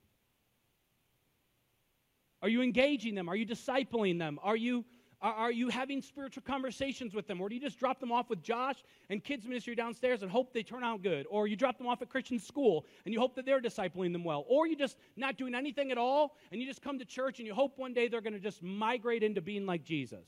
Are 2.41 2.49
you 2.49 2.61
engaging 2.61 3.15
them? 3.15 3.29
Are 3.29 3.35
you 3.35 3.45
discipling 3.45 4.19
them? 4.19 4.39
Are 4.43 4.55
you 4.55 4.85
are, 5.21 5.33
are, 5.33 5.51
you 5.51 5.67
having 5.69 6.01
spiritual 6.01 6.43
conversations 6.45 7.13
with 7.13 7.27
them? 7.27 7.41
Or 7.41 7.49
do 7.49 7.55
you 7.55 7.61
just 7.61 7.77
drop 7.77 7.99
them 7.99 8.11
off 8.11 8.29
with 8.29 8.41
Josh 8.41 8.77
and 9.09 9.23
kids 9.23 9.45
ministry 9.45 9.75
downstairs 9.75 10.23
and 10.23 10.31
hope 10.31 10.53
they 10.53 10.63
turn 10.63 10.83
out 10.83 11.03
good? 11.03 11.25
Or 11.29 11.47
you 11.47 11.57
drop 11.57 11.77
them 11.77 11.87
off 11.87 12.01
at 12.01 12.09
Christian 12.09 12.39
school 12.39 12.85
and 13.03 13.13
you 13.13 13.19
hope 13.19 13.35
that 13.35 13.45
they're 13.45 13.61
discipling 13.61 14.13
them 14.13 14.23
well? 14.23 14.45
Or 14.47 14.65
you 14.65 14.77
just 14.77 14.97
not 15.17 15.37
doing 15.37 15.55
anything 15.55 15.91
at 15.91 15.97
all 15.97 16.37
and 16.51 16.61
you 16.61 16.67
just 16.67 16.81
come 16.81 16.99
to 16.99 17.05
church 17.05 17.39
and 17.39 17.47
you 17.47 17.53
hope 17.53 17.77
one 17.77 17.93
day 17.93 18.07
they're 18.07 18.21
going 18.21 18.33
to 18.33 18.39
just 18.39 18.63
migrate 18.63 19.23
into 19.23 19.41
being 19.41 19.65
like 19.65 19.83
Jesus? 19.83 20.25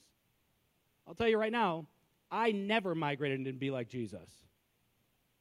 I'll 1.08 1.16
tell 1.16 1.30
you 1.30 1.38
right 1.38 1.52
now, 1.52 1.86
I 2.30 2.52
never 2.52 2.94
migrated 2.94 3.40
into 3.40 3.54
be 3.54 3.72
like 3.72 3.88
Jesus. 3.88 4.30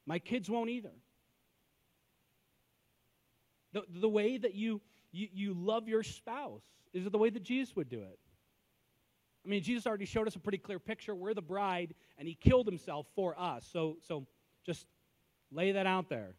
My 0.06 0.18
kids 0.18 0.48
won't 0.48 0.70
either. 0.70 0.92
The, 3.72 3.82
the 3.88 4.08
way 4.08 4.38
that 4.38 4.54
you, 4.54 4.80
you, 5.12 5.28
you 5.32 5.54
love 5.54 5.88
your 5.88 6.02
spouse 6.02 6.62
is 6.92 7.04
the 7.04 7.18
way 7.18 7.30
that 7.30 7.42
Jesus 7.42 7.74
would 7.76 7.88
do 7.88 8.00
it. 8.00 8.18
I 9.44 9.48
mean, 9.48 9.62
Jesus 9.62 9.86
already 9.86 10.04
showed 10.04 10.26
us 10.26 10.36
a 10.36 10.38
pretty 10.38 10.58
clear 10.58 10.78
picture. 10.78 11.14
We're 11.14 11.34
the 11.34 11.42
bride, 11.42 11.94
and 12.18 12.28
he 12.28 12.34
killed 12.34 12.66
himself 12.66 13.06
for 13.14 13.38
us. 13.38 13.66
So, 13.72 13.96
so 14.06 14.26
just 14.66 14.86
lay 15.50 15.72
that 15.72 15.86
out 15.86 16.08
there. 16.08 16.34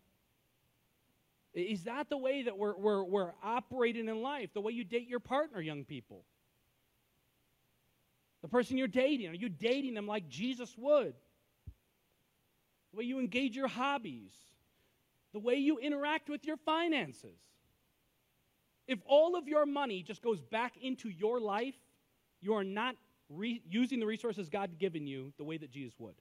Is 1.54 1.84
that 1.84 2.10
the 2.10 2.18
way 2.18 2.44
that 2.44 2.58
we're, 2.58 2.78
we're, 2.78 3.04
we're 3.04 3.32
operating 3.44 4.08
in 4.08 4.22
life? 4.22 4.54
The 4.54 4.62
way 4.62 4.72
you 4.72 4.84
date 4.84 5.08
your 5.08 5.20
partner, 5.20 5.60
young 5.60 5.84
people? 5.84 6.24
The 8.42 8.48
person 8.48 8.78
you're 8.78 8.88
dating, 8.88 9.28
are 9.30 9.36
you 9.36 9.50
dating 9.50 9.96
them 9.96 10.08
like 10.08 10.30
Jesus 10.30 10.74
would? 10.78 11.14
The 12.92 12.98
way 12.98 13.04
you 13.04 13.20
engage 13.20 13.56
your 13.56 13.68
hobbies? 13.68 14.32
The 15.34 15.40
way 15.40 15.56
you 15.56 15.78
interact 15.78 16.30
with 16.30 16.46
your 16.46 16.58
finances? 16.58 17.38
If 18.88 19.00
all 19.06 19.36
of 19.36 19.48
your 19.48 19.66
money 19.66 20.04
just 20.04 20.22
goes 20.22 20.40
back 20.42 20.76
into 20.82 21.10
your 21.10 21.40
life, 21.40 21.76
you 22.42 22.54
are 22.54 22.64
not 22.64 22.96
re- 23.30 23.62
using 23.70 24.00
the 24.00 24.06
resources 24.06 24.50
God 24.50 24.78
given 24.78 25.08
you 25.08 25.34
the 25.38 25.44
way 25.44 25.58
that 25.58 25.72
Jesus 25.72 25.94
would. 26.00 26.16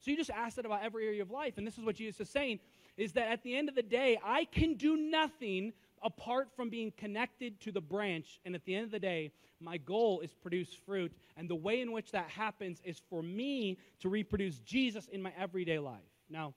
So 0.00 0.10
you 0.10 0.16
just 0.18 0.30
ask 0.30 0.56
that 0.56 0.66
about 0.66 0.82
every 0.82 1.06
area 1.06 1.22
of 1.22 1.30
life. 1.30 1.54
And 1.56 1.66
this 1.66 1.78
is 1.78 1.84
what 1.84 1.96
Jesus 1.96 2.20
is 2.20 2.30
saying 2.30 2.60
is 2.96 3.12
that 3.12 3.28
at 3.28 3.42
the 3.42 3.56
end 3.56 3.68
of 3.68 3.74
the 3.74 3.82
day, 3.82 4.18
I 4.22 4.44
can 4.44 4.74
do 4.74 4.96
nothing 4.96 5.72
apart 6.02 6.48
from 6.54 6.68
being 6.68 6.92
connected 6.96 7.58
to 7.62 7.72
the 7.72 7.80
branch. 7.80 8.38
And 8.44 8.54
at 8.54 8.64
the 8.66 8.74
end 8.74 8.84
of 8.84 8.90
the 8.90 8.98
day, 8.98 9.32
my 9.60 9.78
goal 9.78 10.20
is 10.20 10.34
produce 10.34 10.68
fruit. 10.84 11.12
And 11.38 11.48
the 11.48 11.54
way 11.54 11.80
in 11.80 11.90
which 11.90 12.12
that 12.12 12.28
happens 12.28 12.82
is 12.84 13.00
for 13.08 13.22
me 13.22 13.78
to 14.00 14.10
reproduce 14.10 14.58
Jesus 14.58 15.08
in 15.08 15.22
my 15.22 15.32
everyday 15.38 15.78
life. 15.78 16.02
Now, 16.28 16.52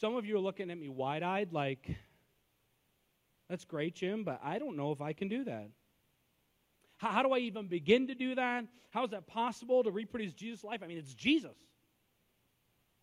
some 0.00 0.16
of 0.16 0.26
you 0.26 0.36
are 0.36 0.40
looking 0.40 0.70
at 0.70 0.78
me 0.78 0.88
wide 0.88 1.22
eyed, 1.22 1.52
like, 1.52 1.88
that's 3.48 3.64
great, 3.64 3.94
Jim, 3.94 4.24
but 4.24 4.40
I 4.42 4.58
don't 4.58 4.76
know 4.76 4.92
if 4.92 5.00
I 5.00 5.12
can 5.12 5.28
do 5.28 5.44
that. 5.44 5.70
How, 7.00 7.08
how 7.08 7.22
do 7.22 7.32
I 7.32 7.38
even 7.38 7.66
begin 7.66 8.08
to 8.08 8.14
do 8.14 8.34
that? 8.34 8.66
How 8.90 9.04
is 9.04 9.10
that 9.10 9.26
possible 9.26 9.82
to 9.82 9.90
reproduce 9.90 10.34
Jesus' 10.34 10.62
life? 10.62 10.80
I 10.82 10.86
mean, 10.86 10.98
it's 10.98 11.14
Jesus. 11.14 11.56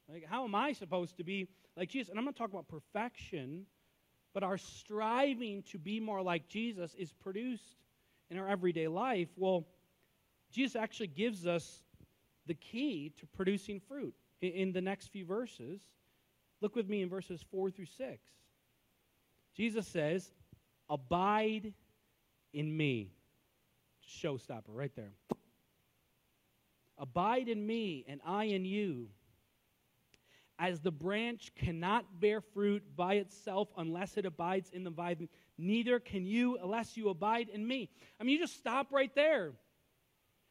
Like, 0.07 0.25
how 0.29 0.43
am 0.43 0.53
I 0.53 0.73
supposed 0.73 1.17
to 1.17 1.23
be 1.23 1.47
like 1.75 1.89
Jesus? 1.89 2.09
And 2.09 2.19
I'm 2.19 2.25
not 2.25 2.35
talking 2.35 2.53
about 2.53 2.67
perfection, 2.67 3.65
but 4.33 4.43
our 4.43 4.57
striving 4.57 5.63
to 5.71 5.79
be 5.79 5.99
more 5.99 6.21
like 6.21 6.47
Jesus 6.47 6.93
is 6.93 7.11
produced 7.11 7.81
in 8.29 8.37
our 8.37 8.47
everyday 8.47 8.87
life. 8.87 9.29
Well, 9.35 9.65
Jesus 10.51 10.75
actually 10.75 11.07
gives 11.07 11.47
us 11.47 11.81
the 12.45 12.53
key 12.53 13.13
to 13.17 13.25
producing 13.25 13.79
fruit 13.79 14.13
in, 14.41 14.51
in 14.51 14.71
the 14.73 14.81
next 14.81 15.07
few 15.07 15.25
verses. 15.25 15.81
Look 16.61 16.75
with 16.75 16.87
me 16.87 17.01
in 17.01 17.09
verses 17.09 17.43
4 17.49 17.71
through 17.71 17.87
6. 17.97 18.19
Jesus 19.55 19.87
says, 19.87 20.31
Abide 20.87 21.73
in 22.53 22.77
me 22.77 23.16
showstopper 24.07 24.69
right 24.69 24.95
there. 24.95 25.13
Abide 26.97 27.47
in 27.47 27.65
me, 27.65 28.05
and 28.07 28.19
I 28.25 28.45
in 28.45 28.65
you. 28.65 29.09
As 30.59 30.79
the 30.79 30.91
branch 30.91 31.51
cannot 31.55 32.19
bear 32.19 32.41
fruit 32.41 32.83
by 32.95 33.15
itself 33.15 33.67
unless 33.77 34.17
it 34.17 34.25
abides 34.25 34.71
in 34.71 34.83
the 34.83 34.89
vine, 34.89 35.29
neither 35.57 35.99
can 35.99 36.25
you 36.25 36.57
unless 36.57 36.97
you 36.97 37.09
abide 37.09 37.49
in 37.49 37.67
me. 37.67 37.89
I 38.19 38.23
mean, 38.23 38.33
you 38.33 38.39
just 38.39 38.57
stop 38.57 38.91
right 38.91 39.13
there. 39.13 39.51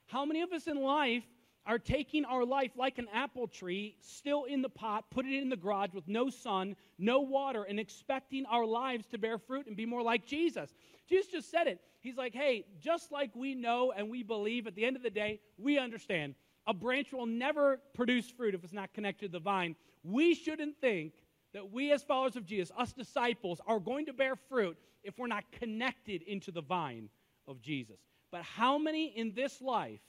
How 0.06 0.24
many 0.24 0.42
of 0.42 0.52
us 0.52 0.68
in 0.68 0.80
life 0.80 1.24
are 1.66 1.78
taking 1.78 2.24
our 2.24 2.44
life 2.44 2.72
like 2.76 2.98
an 2.98 3.08
apple 3.12 3.48
tree, 3.48 3.96
still 4.00 4.44
in 4.44 4.62
the 4.62 4.68
pot, 4.68 5.04
putting 5.10 5.34
it 5.34 5.42
in 5.42 5.48
the 5.48 5.56
garage 5.56 5.92
with 5.92 6.06
no 6.06 6.30
sun, 6.30 6.76
no 6.98 7.20
water, 7.20 7.64
and 7.64 7.80
expecting 7.80 8.46
our 8.46 8.64
lives 8.64 9.06
to 9.08 9.18
bear 9.18 9.38
fruit 9.38 9.66
and 9.66 9.76
be 9.76 9.86
more 9.86 10.02
like 10.02 10.26
Jesus? 10.26 10.74
Jesus 11.08 11.30
just 11.30 11.50
said 11.50 11.66
it. 11.66 11.80
He's 12.00 12.16
like, 12.16 12.34
hey, 12.34 12.64
just 12.80 13.10
like 13.10 13.34
we 13.34 13.54
know 13.54 13.92
and 13.96 14.08
we 14.10 14.22
believe, 14.22 14.66
at 14.66 14.74
the 14.74 14.84
end 14.84 14.96
of 14.96 15.02
the 15.02 15.10
day, 15.10 15.40
we 15.58 15.78
understand 15.78 16.34
a 16.66 16.74
branch 16.74 17.12
will 17.12 17.26
never 17.26 17.80
produce 17.94 18.28
fruit 18.28 18.54
if 18.54 18.64
it's 18.64 18.72
not 18.72 18.92
connected 18.92 19.26
to 19.26 19.32
the 19.32 19.40
vine. 19.40 19.76
We 20.02 20.34
shouldn't 20.34 20.80
think 20.80 21.12
that 21.54 21.72
we, 21.72 21.92
as 21.92 22.02
followers 22.02 22.36
of 22.36 22.44
Jesus, 22.44 22.72
us 22.76 22.92
disciples, 22.92 23.60
are 23.66 23.78
going 23.80 24.06
to 24.06 24.12
bear 24.12 24.36
fruit 24.36 24.76
if 25.04 25.18
we're 25.18 25.28
not 25.28 25.44
connected 25.52 26.22
into 26.22 26.50
the 26.50 26.60
vine 26.60 27.08
of 27.46 27.60
Jesus. 27.60 27.98
But 28.32 28.42
how 28.42 28.78
many 28.78 29.16
in 29.16 29.32
this 29.32 29.60
life, 29.60 30.00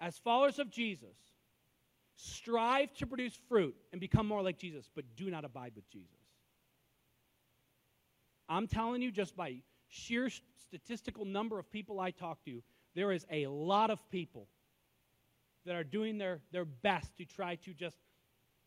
as 0.00 0.18
followers 0.18 0.58
of 0.58 0.70
Jesus, 0.70 1.16
strive 2.16 2.92
to 2.94 3.06
produce 3.06 3.38
fruit 3.48 3.74
and 3.92 4.00
become 4.00 4.26
more 4.26 4.42
like 4.42 4.58
Jesus, 4.58 4.88
but 4.94 5.04
do 5.16 5.30
not 5.30 5.44
abide 5.44 5.72
with 5.74 5.88
Jesus? 5.90 6.10
I'm 8.48 8.66
telling 8.66 9.02
you, 9.02 9.10
just 9.10 9.36
by 9.36 9.56
sheer 9.88 10.28
statistical 10.56 11.24
number 11.24 11.58
of 11.58 11.70
people 11.70 12.00
I 12.00 12.10
talk 12.10 12.44
to, 12.44 12.62
there 12.94 13.12
is 13.12 13.26
a 13.30 13.46
lot 13.46 13.90
of 13.90 13.98
people 14.10 14.48
that 15.66 15.74
are 15.74 15.84
doing 15.84 16.18
their, 16.18 16.40
their 16.52 16.64
best 16.64 17.16
to 17.16 17.24
try 17.24 17.56
to 17.56 17.72
just 17.72 17.96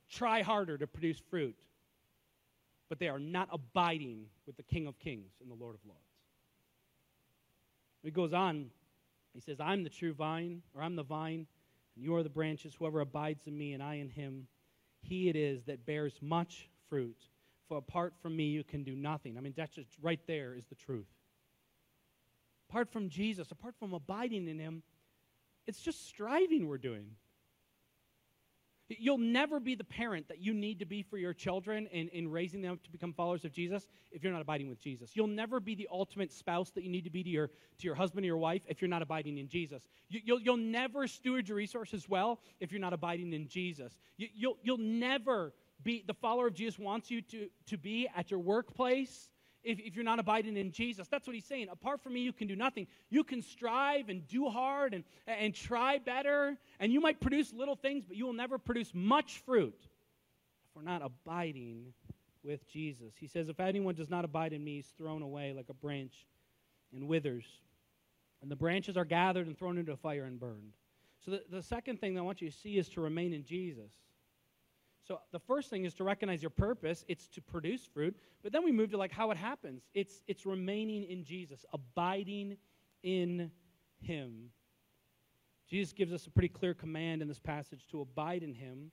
try 0.10 0.42
harder 0.42 0.78
to 0.78 0.88
produce 0.88 1.22
fruit, 1.30 1.58
but 2.90 3.00
they 3.00 3.08
are 3.08 3.20
not 3.20 3.50
abiding 3.52 4.26
with 4.46 4.58
the 4.58 4.64
King 4.64 4.88
of 4.88 4.98
Kings 5.00 5.34
and 5.42 5.52
the 5.52 5.56
Lord 5.56 5.76
of 5.76 5.82
Lords. 5.86 6.02
It 8.04 8.14
goes 8.14 8.34
on, 8.34 8.68
he 9.34 9.40
says, 9.40 9.60
I'm 9.60 9.84
the 9.84 9.90
true 9.90 10.14
vine, 10.14 10.62
or 10.74 10.82
I'm 10.82 10.96
the 10.96 11.04
vine, 11.04 11.48
and 11.96 12.04
you 12.04 12.16
are 12.16 12.24
the 12.24 12.30
branches. 12.30 12.74
Whoever 12.74 13.02
abides 13.02 13.46
in 13.46 13.58
me 13.58 13.74
and 13.74 13.84
I 13.84 13.96
in 13.96 14.10
him, 14.10 14.48
he 15.02 15.30
it 15.30 15.36
is 15.36 15.64
that 15.66 15.86
bears 15.86 16.20
much 16.22 16.70
fruit. 16.90 17.18
For 17.68 17.78
apart 17.78 18.14
from 18.22 18.36
me, 18.36 18.46
you 18.46 18.64
can 18.64 18.84
do 18.84 18.96
nothing. 18.96 19.38
I 19.38 19.42
mean, 19.42 19.54
that's 19.56 19.76
just 19.76 19.90
right 20.02 20.20
there 20.28 20.56
is 20.56 20.66
the 20.68 20.76
truth. 20.76 21.08
Apart 22.70 22.90
from 22.92 23.10
Jesus, 23.10 23.52
apart 23.52 23.76
from 23.80 23.94
abiding 23.94 24.48
in 24.48 24.60
him, 24.60 24.84
it's 25.68 25.82
just 25.82 26.08
striving 26.08 26.68
we're 26.68 26.78
doing. 26.78 27.08
You'll 28.90 29.18
never 29.18 29.60
be 29.60 29.76
the 29.76 29.84
parent 29.84 30.30
that 30.30 30.40
you 30.40 30.54
need 30.54 30.80
to 30.80 30.86
be 30.86 31.02
for 31.02 31.18
your 31.18 31.34
children 31.34 31.88
in, 31.88 32.08
in 32.10 32.30
raising 32.30 32.62
them 32.62 32.80
to 32.84 32.92
become 32.92 33.12
followers 33.14 33.44
of 33.44 33.52
Jesus 33.52 33.88
if 34.12 34.24
you're 34.24 34.32
not 34.32 34.42
abiding 34.42 34.70
with 34.70 34.80
Jesus. 34.80 35.12
You'll 35.14 35.28
never 35.28 35.60
be 35.60 35.76
the 35.76 35.90
ultimate 35.92 36.32
spouse 36.32 36.70
that 36.72 36.84
you 36.84 36.90
need 36.90 37.04
to 37.04 37.10
be 37.10 37.22
to 37.24 37.30
your, 37.30 37.48
to 37.48 37.84
your 37.84 37.96
husband 37.96 38.24
or 38.24 38.28
your 38.28 38.38
wife 38.38 38.62
if 38.68 38.82
you're 38.82 38.90
not 38.90 39.02
abiding 39.02 39.38
in 39.38 39.50
Jesus. 39.50 39.84
You, 40.10 40.20
will 40.20 40.26
you'll, 40.26 40.42
you'll 40.42 40.72
never 40.72 41.06
steward 41.08 41.50
your 41.50 41.58
resources 41.58 42.08
well 42.08 42.40
if 42.62 42.72
you're 42.72 42.82
not 42.82 42.94
abiding 42.94 43.34
in 43.34 43.48
Jesus. 43.48 43.98
You, 44.16 44.28
you'll, 44.34 44.58
you'll 44.64 44.78
never 44.78 45.54
be 45.84 46.04
the 46.08 46.14
follower 46.14 46.48
of 46.48 46.54
Jesus 46.54 46.80
wants 46.80 47.12
you 47.12 47.22
to, 47.24 47.50
to 47.68 47.78
be 47.78 48.08
at 48.16 48.32
your 48.32 48.40
workplace 48.40 49.30
if, 49.68 49.80
if 49.80 49.96
you're 49.96 50.06
not 50.06 50.20
abiding 50.20 50.56
in 50.56 50.72
Jesus. 50.72 51.08
That's 51.08 51.28
what 51.28 51.36
he's 51.36 51.46
saying. 51.46 51.68
Apart 51.70 52.02
from 52.02 52.14
me, 52.14 52.22
you 52.22 52.32
can 52.32 52.48
do 52.48 52.56
nothing. 52.56 52.88
You 53.10 53.24
can 53.24 53.42
strive 53.42 54.10
and 54.10 54.26
do 54.28 54.48
hard 54.50 54.94
and, 54.94 55.04
and 55.28 55.54
try 55.54 55.98
better, 55.98 56.58
and 56.80 56.92
you 56.92 57.02
might 57.02 57.20
produce 57.20 57.54
little 57.54 57.76
things, 57.76 58.06
but 58.08 58.16
you 58.16 58.26
will 58.26 58.34
never 58.34 58.58
produce 58.58 58.92
much 58.94 59.40
fruit 59.40 59.78
if 59.80 60.76
we're 60.76 60.82
not 60.82 61.02
abiding 61.04 61.94
with 62.44 62.68
Jesus. 62.72 63.14
He 63.20 63.28
says, 63.28 63.50
If 63.50 63.60
anyone 63.60 63.96
does 63.96 64.10
not 64.10 64.24
abide 64.24 64.54
in 64.54 64.64
me, 64.64 64.78
he's 64.78 64.94
thrown 64.98 65.22
away 65.22 65.54
like 65.54 65.70
a 65.70 65.74
branch 65.74 66.14
and 66.96 67.08
withers. 67.08 67.46
And 68.42 68.50
the 68.50 68.56
branches 68.56 68.96
are 68.96 69.06
gathered 69.06 69.48
and 69.48 69.58
thrown 69.58 69.78
into 69.78 69.92
a 69.92 69.98
fire 69.98 70.24
and 70.24 70.40
burned. 70.40 70.74
So 71.26 71.32
the, 71.32 71.44
the 71.50 71.62
second 71.62 72.00
thing 72.00 72.14
that 72.14 72.22
I 72.22 72.24
want 72.24 72.42
you 72.42 72.50
to 72.50 72.56
see 72.56 72.78
is 72.78 72.88
to 72.90 73.02
remain 73.02 73.34
in 73.34 73.44
Jesus. 73.44 73.92
So 75.08 75.20
the 75.32 75.40
first 75.40 75.70
thing 75.70 75.86
is 75.86 75.94
to 75.96 76.04
recognize 76.04 76.44
your 76.44 76.50
purpose. 76.50 77.06
It's 77.08 77.28
to 77.30 77.42
produce 77.42 77.86
fruit. 77.86 78.16
But 78.44 78.52
then 78.52 78.66
we 78.66 78.74
move 78.74 78.92
to 78.92 78.98
like 78.98 79.12
how 79.12 79.32
it 79.32 79.38
happens. 79.38 79.84
It's 79.94 80.22
it's 80.28 80.46
remaining 80.46 81.04
in 81.04 81.24
Jesus, 81.24 81.66
abiding 81.74 82.58
in 83.04 83.52
him. 84.00 84.50
Jesus 85.70 85.94
gives 85.94 86.14
us 86.14 86.26
a 86.28 86.32
pretty 86.32 86.50
clear 86.50 86.74
command 86.74 87.22
in 87.22 87.28
this 87.28 87.40
passage 87.40 87.86
to 87.92 88.02
abide 88.02 88.44
in 88.44 88.54
him. 88.54 88.92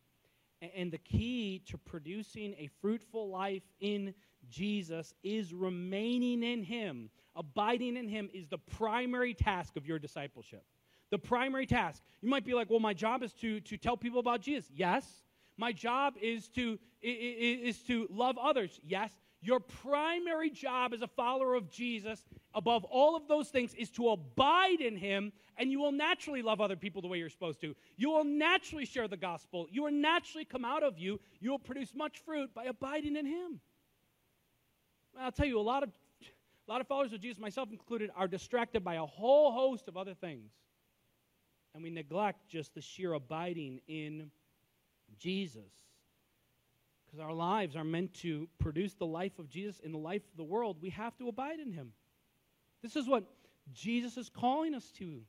And 0.77 0.93
the 0.93 0.99
key 0.99 1.63
to 1.67 1.77
producing 1.77 2.55
a 2.59 2.69
fruitful 2.81 3.29
life 3.29 3.65
in 3.81 4.15
Jesus 4.49 5.15
is 5.23 5.53
remaining 5.53 6.43
in 6.43 6.63
him. 6.63 7.11
Abiding 7.37 7.97
in 7.97 8.09
him 8.09 8.31
is 8.33 8.49
the 8.49 8.59
primary 8.59 9.35
task 9.35 9.77
of 9.77 9.87
your 9.87 9.99
discipleship. 9.99 10.65
The 11.11 11.19
primary 11.19 11.67
task. 11.67 12.03
You 12.23 12.31
might 12.31 12.45
be 12.45 12.55
like, 12.55 12.71
well, 12.71 12.81
my 12.81 12.95
job 12.95 13.23
is 13.23 13.33
to, 13.35 13.61
to 13.61 13.77
tell 13.77 13.97
people 13.97 14.21
about 14.21 14.41
Jesus. 14.41 14.71
Yes. 14.75 15.25
My 15.57 15.73
job 15.73 16.15
is 16.21 16.49
to, 16.51 16.79
is 17.03 17.79
to 17.83 18.07
love 18.11 18.39
others. 18.39 18.81
Yes. 18.87 19.11
Your 19.41 19.61
primary 19.61 20.49
job 20.49 20.95
as 20.95 21.03
a 21.03 21.07
follower 21.07 21.55
of 21.55 21.71
Jesus, 21.71 22.25
above 22.55 22.83
all 22.85 23.15
of 23.15 23.29
those 23.29 23.51
things, 23.51 23.75
is 23.75 23.91
to 23.91 24.09
abide 24.09 24.81
in 24.81 24.97
Him, 24.97 25.33
and 25.59 25.71
you 25.71 25.79
will 25.79 25.93
naturally 25.93 26.41
love 26.41 26.63
other 26.63 26.77
people 26.77 27.03
the 27.03 27.09
way 27.09 27.19
you're 27.19 27.29
supposed 27.29 27.61
to. 27.61 27.77
You 27.97 28.09
will 28.11 28.25
naturally 28.25 28.87
share 28.87 29.07
the 29.07 29.19
gospel. 29.19 29.67
You 29.71 29.83
will 29.83 29.93
naturally 29.93 30.47
come 30.47 30.65
out 30.65 30.83
of 30.83 30.99
you. 30.99 31.21
You 31.41 31.51
will 31.51 31.59
produce 31.59 31.95
much 31.95 32.21
fruit 32.25 32.55
by 32.55 32.65
abiding 32.65 33.17
in 33.17 33.27
Him. 33.27 33.61
I'll 35.21 35.31
tell 35.31 35.47
you, 35.47 35.61
a 35.61 35.63
lot 35.63 35.83
of, 35.83 35.91
a 36.67 36.71
lot 36.71 36.81
of 36.81 36.89
followers 36.89 37.13
of 37.13 37.21
Jesus, 37.21 37.39
myself 37.39 37.69
included, 37.71 38.11
are 38.17 38.27
distracted 38.27 38.83
by 38.83 38.95
a 38.95 39.05
whole 39.05 39.53
host 39.53 39.89
of 39.89 39.99
other 39.99 40.15
things. 40.15 40.53
And 41.75 41.83
we 41.83 41.91
neglect 41.91 42.49
just 42.49 42.75
the 42.75 42.81
sheer 42.81 43.13
abiding 43.13 43.81
in 43.89 44.31
Jesus. 45.19 45.71
Because 47.07 47.21
our 47.21 47.33
lives 47.33 47.77
are 47.77 47.85
meant 47.85 48.15
to 48.15 48.49
produce 48.59 48.95
the 48.95 49.07
life 49.07 49.39
of 49.39 49.49
Jesus 49.49 49.81
in 49.81 49.93
the 49.93 49.99
life 49.99 50.23
of 50.31 50.37
the 50.37 50.45
world, 50.45 50.79
we 50.81 50.91
have 50.91 51.17
to 51.19 51.29
abide 51.29 51.61
in 51.61 51.73
him. 51.73 51.93
This 52.83 52.97
is 52.97 53.09
what 53.09 53.25
Jesus 53.73 54.17
is 54.17 54.29
calling 54.29 54.75
us 54.75 54.91
to. 54.99 55.21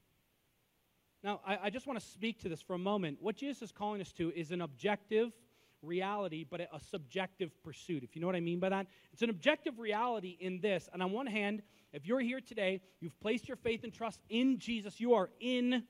Now, 1.23 1.41
I, 1.45 1.57
I 1.63 1.69
just 1.69 1.87
want 1.87 1.99
to 1.99 2.05
speak 2.05 2.39
to 2.41 2.49
this 2.49 2.61
for 2.61 2.73
a 2.73 2.79
moment. 2.79 3.17
What 3.21 3.35
Jesus 3.35 3.61
is 3.61 3.71
calling 3.71 4.01
us 4.01 4.11
to 4.13 4.31
is 4.35 4.51
an 4.51 4.61
objective 4.61 5.31
reality, 5.81 6.45
but 6.49 6.61
a, 6.61 6.79
subjective 6.79 7.51
pursuit. 7.63 8.03
If 8.03 8.15
you 8.15 8.21
know 8.21 8.27
what 8.27 8.35
I 8.35 8.41
mean 8.41 8.59
by 8.59 8.69
that, 8.69 8.87
it's 9.13 9.21
an 9.21 9.29
objective 9.29 9.79
reality 9.79 10.37
in 10.39 10.59
this. 10.59 10.89
And 10.93 11.01
on 11.01 11.11
one 11.11 11.27
hand, 11.27 11.61
if 11.93 12.05
you're 12.05 12.19
here 12.19 12.41
today, 12.41 12.81
you've 12.99 13.19
placed 13.19 13.47
your 13.47 13.57
faith 13.57 13.83
and 13.83 13.93
trust 13.93 14.19
in 14.29 14.59
Jesus, 14.59 14.99
you 14.99 15.13
are 15.13 15.29
in 15.39 15.83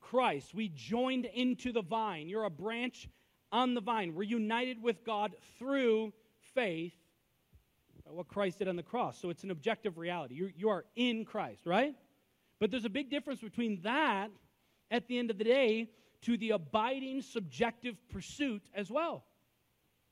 Christ. 0.00 0.54
We 0.54 0.68
joined 0.68 1.26
into 1.26 1.72
the 1.72 1.82
vine. 1.82 2.28
You're 2.28 2.44
a 2.44 2.50
branch 2.50 3.08
on 3.52 3.74
the 3.74 3.80
vine. 3.80 4.14
We're 4.14 4.22
united 4.24 4.82
with 4.82 5.04
God 5.04 5.34
through 5.58 6.12
faith 6.54 6.94
what 8.12 8.28
Christ 8.28 8.58
did 8.58 8.68
on 8.68 8.76
the 8.76 8.82
cross. 8.82 9.18
So 9.18 9.30
it's 9.30 9.44
an 9.44 9.50
objective 9.50 9.98
reality. 9.98 10.34
You're, 10.34 10.52
you 10.56 10.68
are 10.68 10.84
in 10.96 11.24
Christ, 11.24 11.66
right? 11.66 11.94
But 12.58 12.70
there's 12.70 12.84
a 12.84 12.90
big 12.90 13.10
difference 13.10 13.40
between 13.40 13.80
that 13.82 14.30
at 14.90 15.08
the 15.08 15.18
end 15.18 15.30
of 15.30 15.38
the 15.38 15.44
day 15.44 15.88
to 16.22 16.36
the 16.36 16.50
abiding 16.50 17.22
subjective 17.22 17.96
pursuit 18.10 18.62
as 18.74 18.90
well. 18.90 19.24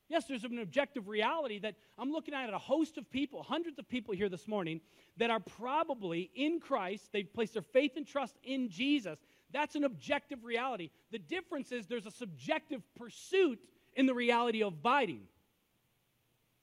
Yes, 0.09 0.25
there's 0.25 0.43
an 0.43 0.59
objective 0.59 1.07
reality 1.07 1.61
that 1.61 1.77
I'm 1.97 2.11
looking 2.11 2.35
at 2.35 2.53
a 2.53 2.59
host 2.59 2.99
of 2.99 3.09
people, 3.11 3.45
hundreds 3.45 3.79
of 3.79 3.89
people 3.89 4.13
here 4.13 4.29
this 4.29 4.49
morning, 4.49 4.81
that 5.19 5.31
are 5.31 5.39
probably 5.39 6.31
in 6.35 6.59
Christ. 6.59 7.11
They've 7.13 7.33
placed 7.33 7.53
their 7.53 7.63
faith 7.63 7.93
and 7.97 8.05
trust 8.05 8.37
in 8.43 8.71
Jesus. 8.71 9.21
That's 9.53 9.75
an 9.75 9.85
objective 9.85 10.45
reality. 10.45 10.91
The 11.11 11.19
difference 11.19 11.73
is 11.73 11.87
there's 11.87 12.07
a 12.07 12.11
subjective 12.11 12.83
pursuit 12.97 13.59
in 13.95 14.07
the 14.07 14.15
reality 14.15 14.63
of 14.63 14.75
abiding. 14.75 15.23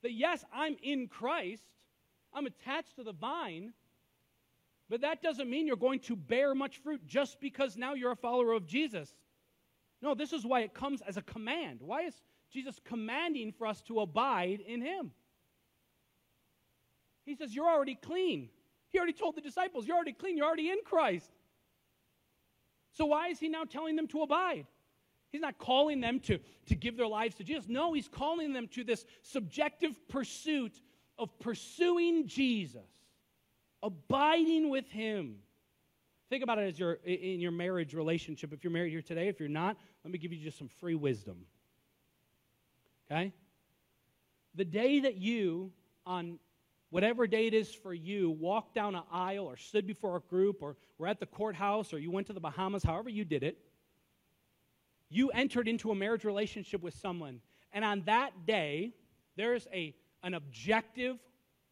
That 0.03 0.13
yes, 0.13 0.45
I'm 0.53 0.77
in 0.81 1.07
Christ, 1.07 1.63
I'm 2.33 2.45
attached 2.45 2.95
to 2.95 3.03
the 3.03 3.13
vine, 3.13 3.73
but 4.89 5.01
that 5.01 5.21
doesn't 5.21 5.49
mean 5.49 5.67
you're 5.67 5.75
going 5.75 5.99
to 6.01 6.15
bear 6.15 6.55
much 6.55 6.77
fruit 6.77 7.05
just 7.07 7.41
because 7.41 7.75
now 7.75 7.93
you're 7.93 8.11
a 8.11 8.15
follower 8.15 8.53
of 8.53 8.65
Jesus. 8.65 9.13
No, 10.01 10.13
this 10.13 10.31
is 10.31 10.45
why 10.45 10.61
it 10.61 10.73
comes 10.73 11.01
as 11.01 11.17
a 11.17 11.21
command. 11.21 11.79
Why 11.81 12.03
is 12.03 12.13
Jesus 12.51 12.79
commanding 12.85 13.51
for 13.51 13.67
us 13.67 13.81
to 13.83 13.99
abide 13.99 14.61
in 14.65 14.81
Him? 14.81 15.11
He 17.25 17.35
says, 17.35 17.53
You're 17.53 17.67
already 17.67 17.95
clean. 17.95 18.49
He 18.89 18.97
already 18.97 19.13
told 19.13 19.35
the 19.35 19.41
disciples, 19.41 19.85
You're 19.85 19.97
already 19.97 20.13
clean. 20.13 20.37
You're 20.37 20.45
already 20.45 20.69
in 20.69 20.77
Christ. 20.85 21.29
So 22.97 23.05
why 23.05 23.27
is 23.27 23.39
he 23.39 23.47
now 23.47 23.63
telling 23.63 23.95
them 23.95 24.07
to 24.07 24.23
abide? 24.23 24.65
He's 25.29 25.41
not 25.41 25.59
calling 25.59 26.01
them 26.01 26.19
to, 26.21 26.39
to 26.65 26.75
give 26.75 26.97
their 26.97 27.05
lives 27.05 27.35
to 27.35 27.43
Jesus. 27.43 27.65
No, 27.67 27.93
he's 27.93 28.07
calling 28.07 28.53
them 28.53 28.67
to 28.69 28.83
this 28.83 29.05
subjective 29.21 29.95
pursuit 30.07 30.81
of 31.19 31.37
pursuing 31.37 32.25
Jesus, 32.27 32.89
abiding 33.83 34.71
with 34.71 34.89
him. 34.89 35.35
Think 36.31 36.43
about 36.43 36.57
it 36.57 36.67
as 36.67 36.79
your 36.79 36.93
in 37.05 37.39
your 37.39 37.51
marriage 37.51 37.93
relationship. 37.93 38.51
If 38.51 38.63
you're 38.63 38.73
married 38.73 38.91
here 38.91 39.03
today, 39.03 39.27
if 39.27 39.39
you're 39.39 39.47
not, 39.47 39.77
let 40.03 40.11
me 40.11 40.17
give 40.17 40.33
you 40.33 40.43
just 40.43 40.57
some 40.57 40.67
free 40.67 40.95
wisdom. 40.95 41.45
Okay? 43.05 43.31
The 44.55 44.65
day 44.65 45.01
that 45.01 45.17
you 45.17 45.71
on 46.05 46.39
whatever 46.89 47.27
day 47.27 47.47
it 47.47 47.53
is 47.53 47.73
for 47.73 47.93
you, 47.93 48.31
walked 48.31 48.75
down 48.75 48.95
an 48.95 49.03
aisle 49.11 49.45
or 49.45 49.57
stood 49.57 49.85
before 49.85 50.17
a 50.17 50.21
group 50.21 50.61
or 50.61 50.77
were 50.97 51.07
at 51.07 51.19
the 51.19 51.25
courthouse 51.25 51.93
or 51.93 51.99
you 51.99 52.11
went 52.11 52.27
to 52.27 52.33
the 52.33 52.39
Bahamas, 52.39 52.83
however 52.83 53.09
you 53.09 53.25
did 53.25 53.43
it, 53.43 53.57
you 55.09 55.29
entered 55.29 55.67
into 55.67 55.91
a 55.91 55.95
marriage 55.95 56.23
relationship 56.23 56.81
with 56.81 56.93
someone. 56.93 57.39
And 57.71 57.85
on 57.85 58.03
that 58.05 58.45
day, 58.45 58.93
there's 59.35 59.67
a, 59.73 59.95
an 60.23 60.33
objective 60.33 61.17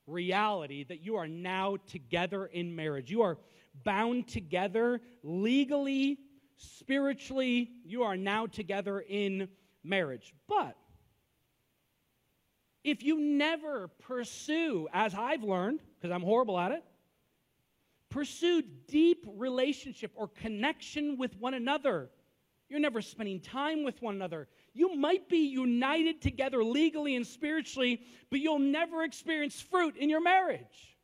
reality 0.08 0.84
that 0.86 1.02
you 1.02 1.16
are 1.16 1.28
now 1.28 1.78
together 1.88 2.46
in 2.46 2.76
marriage. 2.76 3.10
You 3.10 3.24
are 3.24 3.38
bound 3.84 4.28
together 4.28 5.02
legally, 5.24 6.20
spiritually. 6.58 7.72
You 7.84 8.04
are 8.04 8.16
now 8.16 8.46
together 8.46 9.02
in 9.02 9.50
marriage. 9.84 10.34
But 10.48 10.78
if 12.86 13.02
you 13.02 13.20
never 13.20 13.88
pursue, 13.88 14.88
as 14.94 15.16
I've 15.16 15.44
learned, 15.44 15.80
because 15.96 16.14
I'm 16.14 16.22
horrible 16.22 16.60
at 16.60 16.72
it, 16.72 16.84
pursue 18.10 18.62
deep 18.88 19.26
relationship 19.28 20.12
or 20.14 20.28
connection 20.28 21.18
with 21.18 21.36
one 21.38 21.56
another, 21.56 22.12
you're 22.70 22.80
never 22.80 23.02
spending 23.02 23.40
time 23.40 23.84
with 23.84 24.02
one 24.04 24.14
another. 24.14 24.48
You 24.74 24.96
might 24.96 25.28
be 25.28 25.48
united 25.48 26.22
together 26.22 26.64
legally 26.64 27.16
and 27.16 27.26
spiritually, 27.26 28.02
but 28.30 28.40
you'll 28.40 28.60
never 28.60 29.04
experience 29.04 29.60
fruit 29.60 29.98
in 29.98 30.08
your 30.08 30.22
marriage. 30.22 30.96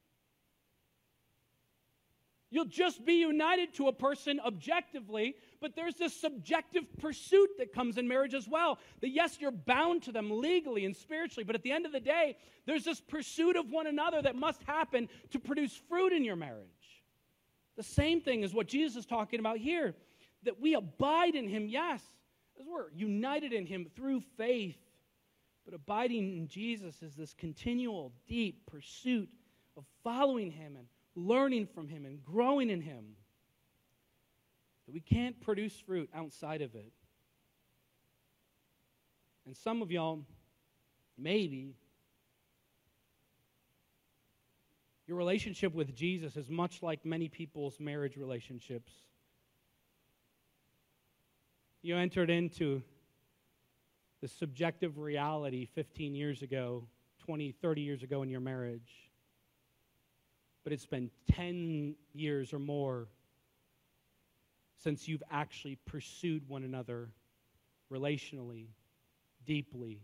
You'll 2.51 2.65
just 2.65 3.03
be 3.03 3.13
united 3.13 3.73
to 3.75 3.87
a 3.87 3.93
person 3.93 4.39
objectively, 4.45 5.35
but 5.61 5.75
there's 5.75 5.95
this 5.95 6.19
subjective 6.19 6.83
pursuit 6.97 7.49
that 7.59 7.71
comes 7.71 7.97
in 7.97 8.07
marriage 8.07 8.33
as 8.33 8.47
well. 8.47 8.79
That 9.01 9.09
yes, 9.09 9.37
you're 9.39 9.51
bound 9.51 10.03
to 10.03 10.11
them 10.11 10.41
legally 10.41 10.85
and 10.85 10.95
spiritually, 10.95 11.43
but 11.43 11.55
at 11.55 11.61
the 11.61 11.71
end 11.71 11.85
of 11.85 11.91
the 11.91 11.99
day, 11.99 12.35
there's 12.65 12.83
this 12.83 12.99
pursuit 12.99 13.55
of 13.55 13.69
one 13.69 13.87
another 13.87 14.21
that 14.23 14.35
must 14.35 14.63
happen 14.63 15.07
to 15.29 15.39
produce 15.39 15.79
fruit 15.87 16.13
in 16.13 16.23
your 16.23 16.35
marriage. 16.35 16.67
The 17.77 17.83
same 17.83 18.21
thing 18.21 18.43
is 18.43 18.53
what 18.53 18.67
Jesus 18.67 18.97
is 18.97 19.05
talking 19.05 19.39
about 19.39 19.57
here 19.57 19.95
that 20.43 20.59
we 20.59 20.73
abide 20.73 21.35
in 21.35 21.47
him, 21.47 21.67
yes, 21.67 22.01
as 22.59 22.65
we're 22.67 22.91
united 22.91 23.53
in 23.53 23.67
him 23.67 23.85
through 23.95 24.21
faith. 24.37 24.77
But 25.63 25.75
abiding 25.75 26.35
in 26.35 26.47
Jesus 26.47 27.03
is 27.03 27.13
this 27.13 27.35
continual, 27.35 28.11
deep 28.27 28.65
pursuit 28.65 29.29
of 29.77 29.85
following 30.03 30.49
him 30.49 30.75
and 30.75 30.87
learning 31.15 31.67
from 31.67 31.87
him 31.87 32.05
and 32.05 32.23
growing 32.23 32.71
in 32.71 32.81
him. 32.81 33.15
We 34.91 34.99
can't 34.99 35.39
produce 35.41 35.73
fruit 35.73 36.09
outside 36.13 36.61
of 36.61 36.75
it. 36.75 36.91
And 39.45 39.55
some 39.55 39.81
of 39.81 39.91
y'all, 39.91 40.25
maybe, 41.17 41.75
your 45.07 45.17
relationship 45.17 45.73
with 45.73 45.95
Jesus 45.95 46.37
is 46.37 46.49
much 46.49 46.83
like 46.83 47.05
many 47.05 47.27
people's 47.27 47.79
marriage 47.79 48.17
relationships. 48.17 48.91
You 51.81 51.97
entered 51.97 52.29
into 52.29 52.83
the 54.21 54.27
subjective 54.27 54.99
reality 54.99 55.65
15 55.65 56.13
years 56.13 56.43
ago, 56.43 56.83
20, 57.25 57.51
30 57.53 57.81
years 57.81 58.03
ago 58.03 58.21
in 58.21 58.29
your 58.29 58.39
marriage. 58.39 59.09
But 60.63 60.73
it's 60.73 60.85
been 60.85 61.09
10 61.31 61.95
years 62.13 62.53
or 62.53 62.59
more 62.59 63.07
since 64.83 65.07
you've 65.07 65.23
actually 65.31 65.77
pursued 65.85 66.47
one 66.47 66.63
another 66.63 67.09
relationally, 67.91 68.67
deeply, 69.45 70.01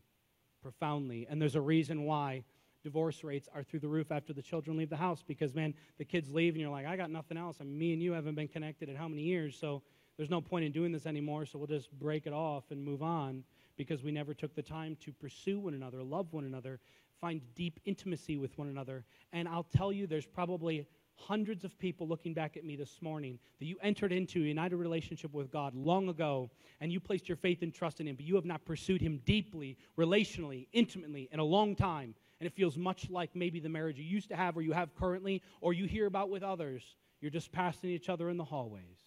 profoundly. 0.61 1.27
And 1.29 1.41
there's 1.41 1.55
a 1.55 1.61
reason 1.61 2.03
why 2.03 2.43
divorce 2.83 3.23
rates 3.23 3.49
are 3.53 3.63
through 3.63 3.79
the 3.79 3.87
roof 3.87 4.11
after 4.11 4.33
the 4.33 4.41
children 4.41 4.77
leave 4.77 4.89
the 4.89 4.97
house 4.97 5.23
because, 5.25 5.53
man, 5.53 5.73
the 5.97 6.05
kids 6.05 6.31
leave 6.31 6.53
and 6.53 6.61
you're 6.61 6.69
like, 6.69 6.85
I 6.85 6.95
got 6.95 7.09
nothing 7.09 7.37
else. 7.37 7.57
I 7.59 7.63
mean, 7.63 7.77
me 7.77 7.93
and 7.93 8.01
you 8.01 8.11
haven't 8.11 8.35
been 8.35 8.47
connected 8.47 8.89
in 8.89 8.95
how 8.95 9.07
many 9.07 9.23
years? 9.23 9.57
So 9.59 9.81
there's 10.17 10.29
no 10.29 10.41
point 10.41 10.65
in 10.65 10.71
doing 10.71 10.91
this 10.91 11.05
anymore, 11.05 11.45
so 11.45 11.57
we'll 11.57 11.67
just 11.67 11.91
break 11.91 12.27
it 12.27 12.33
off 12.33 12.65
and 12.71 12.83
move 12.83 13.01
on 13.03 13.43
because 13.77 14.03
we 14.03 14.11
never 14.11 14.33
took 14.33 14.55
the 14.55 14.61
time 14.61 14.97
to 15.01 15.11
pursue 15.13 15.59
one 15.59 15.73
another, 15.73 16.01
love 16.01 16.33
one 16.33 16.43
another, 16.43 16.79
find 17.21 17.41
deep 17.55 17.79
intimacy 17.85 18.37
with 18.37 18.57
one 18.57 18.67
another. 18.67 19.05
And 19.33 19.47
I'll 19.47 19.63
tell 19.63 19.91
you, 19.91 20.07
there's 20.07 20.25
probably 20.25 20.87
hundreds 21.17 21.65
of 21.65 21.77
people 21.79 22.07
looking 22.07 22.33
back 22.33 22.55
at 22.57 22.63
me 22.63 22.75
this 22.75 23.01
morning 23.01 23.39
that 23.59 23.65
you 23.65 23.77
entered 23.81 24.11
into 24.11 24.39
a 24.39 24.45
united 24.47 24.75
relationship 24.75 25.33
with 25.33 25.51
God 25.51 25.73
long 25.75 26.09
ago 26.09 26.49
and 26.79 26.91
you 26.91 26.99
placed 26.99 27.27
your 27.27 27.35
faith 27.35 27.61
and 27.61 27.73
trust 27.73 27.99
in 27.99 28.07
Him, 28.07 28.15
but 28.15 28.25
you 28.25 28.35
have 28.35 28.45
not 28.45 28.65
pursued 28.65 29.01
Him 29.01 29.21
deeply, 29.25 29.77
relationally, 29.97 30.67
intimately 30.73 31.27
in 31.31 31.39
a 31.39 31.43
long 31.43 31.75
time. 31.75 32.15
And 32.39 32.45
it 32.45 32.53
feels 32.53 32.77
much 32.77 33.09
like 33.09 33.35
maybe 33.35 33.59
the 33.59 33.69
marriage 33.69 33.97
you 33.97 34.05
used 34.05 34.29
to 34.29 34.35
have 34.35 34.55
or 34.55 34.61
you 34.61 34.71
have 34.71 34.95
currently 34.95 35.41
or 35.59 35.73
you 35.73 35.85
hear 35.85 36.05
about 36.05 36.29
with 36.29 36.43
others. 36.43 36.83
You're 37.19 37.31
just 37.31 37.51
passing 37.51 37.89
each 37.89 38.09
other 38.09 38.29
in 38.29 38.37
the 38.37 38.43
hallways. 38.43 38.99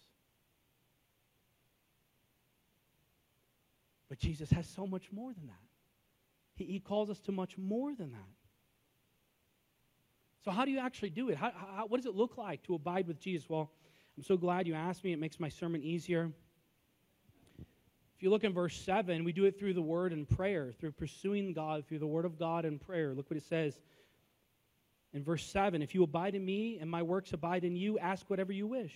But 4.09 4.19
Jesus 4.19 4.49
has 4.51 4.67
so 4.67 4.85
much 4.85 5.09
more 5.13 5.33
than 5.33 5.47
that. 5.47 5.55
He, 6.55 6.65
he 6.65 6.79
calls 6.79 7.09
us 7.09 7.19
to 7.21 7.31
much 7.31 7.57
more 7.57 7.95
than 7.95 8.11
that. 8.11 8.40
So, 10.43 10.51
how 10.51 10.65
do 10.65 10.71
you 10.71 10.79
actually 10.79 11.11
do 11.11 11.29
it? 11.29 11.37
How, 11.37 11.51
how, 11.51 11.85
what 11.87 11.97
does 11.97 12.05
it 12.05 12.15
look 12.15 12.37
like 12.37 12.63
to 12.63 12.75
abide 12.75 13.07
with 13.07 13.19
Jesus? 13.19 13.49
Well, 13.49 13.71
I'm 14.17 14.23
so 14.23 14.37
glad 14.37 14.67
you 14.67 14.73
asked 14.73 15.03
me. 15.03 15.13
It 15.13 15.19
makes 15.19 15.39
my 15.39 15.49
sermon 15.49 15.83
easier. 15.83 16.31
If 18.15 18.23
you 18.23 18.29
look 18.29 18.43
in 18.43 18.53
verse 18.53 18.75
7, 18.75 19.23
we 19.23 19.31
do 19.31 19.45
it 19.45 19.57
through 19.57 19.73
the 19.73 19.81
word 19.81 20.13
and 20.13 20.27
prayer, 20.27 20.71
through 20.79 20.91
pursuing 20.91 21.53
God, 21.53 21.85
through 21.87 21.99
the 21.99 22.07
word 22.07 22.25
of 22.25 22.37
God 22.37 22.65
and 22.65 22.79
prayer. 22.79 23.13
Look 23.13 23.29
what 23.29 23.37
it 23.37 23.43
says 23.43 23.79
in 25.13 25.23
verse 25.23 25.45
7 25.45 25.81
If 25.81 25.95
you 25.95 26.03
abide 26.03 26.35
in 26.35 26.45
me 26.45 26.77
and 26.79 26.89
my 26.89 27.01
works 27.01 27.33
abide 27.33 27.63
in 27.63 27.75
you, 27.75 27.99
ask 27.99 28.29
whatever 28.29 28.51
you 28.51 28.67
wish 28.67 28.93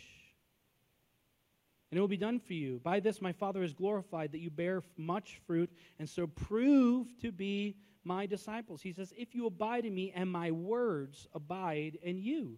and 1.96 1.98
it 1.98 2.02
will 2.02 2.08
be 2.08 2.18
done 2.18 2.40
for 2.40 2.52
you. 2.52 2.82
By 2.84 3.00
this 3.00 3.22
my 3.22 3.32
Father 3.32 3.64
is 3.64 3.74
glorified, 3.74 4.34
that 4.34 4.40
you 4.40 4.50
bear 4.50 4.84
much 4.98 5.40
fruit, 5.48 5.72
and 5.98 6.10
so 6.10 6.28
prove 6.28 7.08
to 7.22 7.32
be 7.32 7.78
my 8.06 8.26
disciples. 8.26 8.82
He 8.82 8.94
says, 8.94 9.14
If 9.18 9.36
you 9.36 9.48
abide 9.48 9.86
in 9.86 9.94
me, 9.94 10.14
and 10.16 10.32
my 10.32 10.52
words 10.52 11.28
abide 11.34 11.98
in 12.02 12.18
you. 12.18 12.58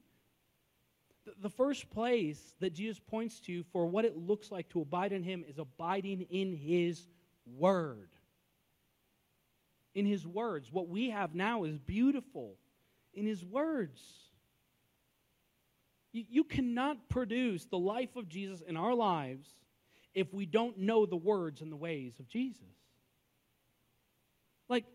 The 1.42 1.50
first 1.50 1.90
place 1.90 2.56
that 2.62 2.74
Jesus 2.74 3.00
points 3.00 3.42
to 3.42 3.64
for 3.74 3.86
what 3.86 4.06
it 4.06 4.16
looks 4.16 4.50
like 4.50 4.70
to 4.70 4.82
abide 4.82 5.12
in 5.12 5.24
him 5.24 5.44
is 5.48 5.58
abiding 5.58 6.22
in 6.30 6.54
his 6.54 7.06
word. 7.46 8.10
In 9.94 10.06
his 10.06 10.26
words. 10.26 10.72
What 10.72 10.88
we 10.88 11.10
have 11.10 11.36
now 11.36 11.64
is 11.64 11.78
beautiful 11.78 12.56
in 13.14 13.26
his 13.26 13.44
words. 13.44 14.02
You, 16.14 16.44
cannot 16.46 17.10
produce 17.10 17.66
the 17.66 17.78
life 17.78 18.16
of 18.16 18.28
Jesus 18.28 18.62
in 18.62 18.78
our 18.78 18.96
lives 18.96 19.48
if 20.16 20.34
we 20.34 20.46
don't 20.46 20.80
know 20.80 21.06
the 21.06 21.18
words 21.18 21.62
and 21.62 21.72
the 21.72 21.76
ways 21.76 22.14
of 22.20 22.28
Jesus. 22.28 22.64
Like, 24.68 24.86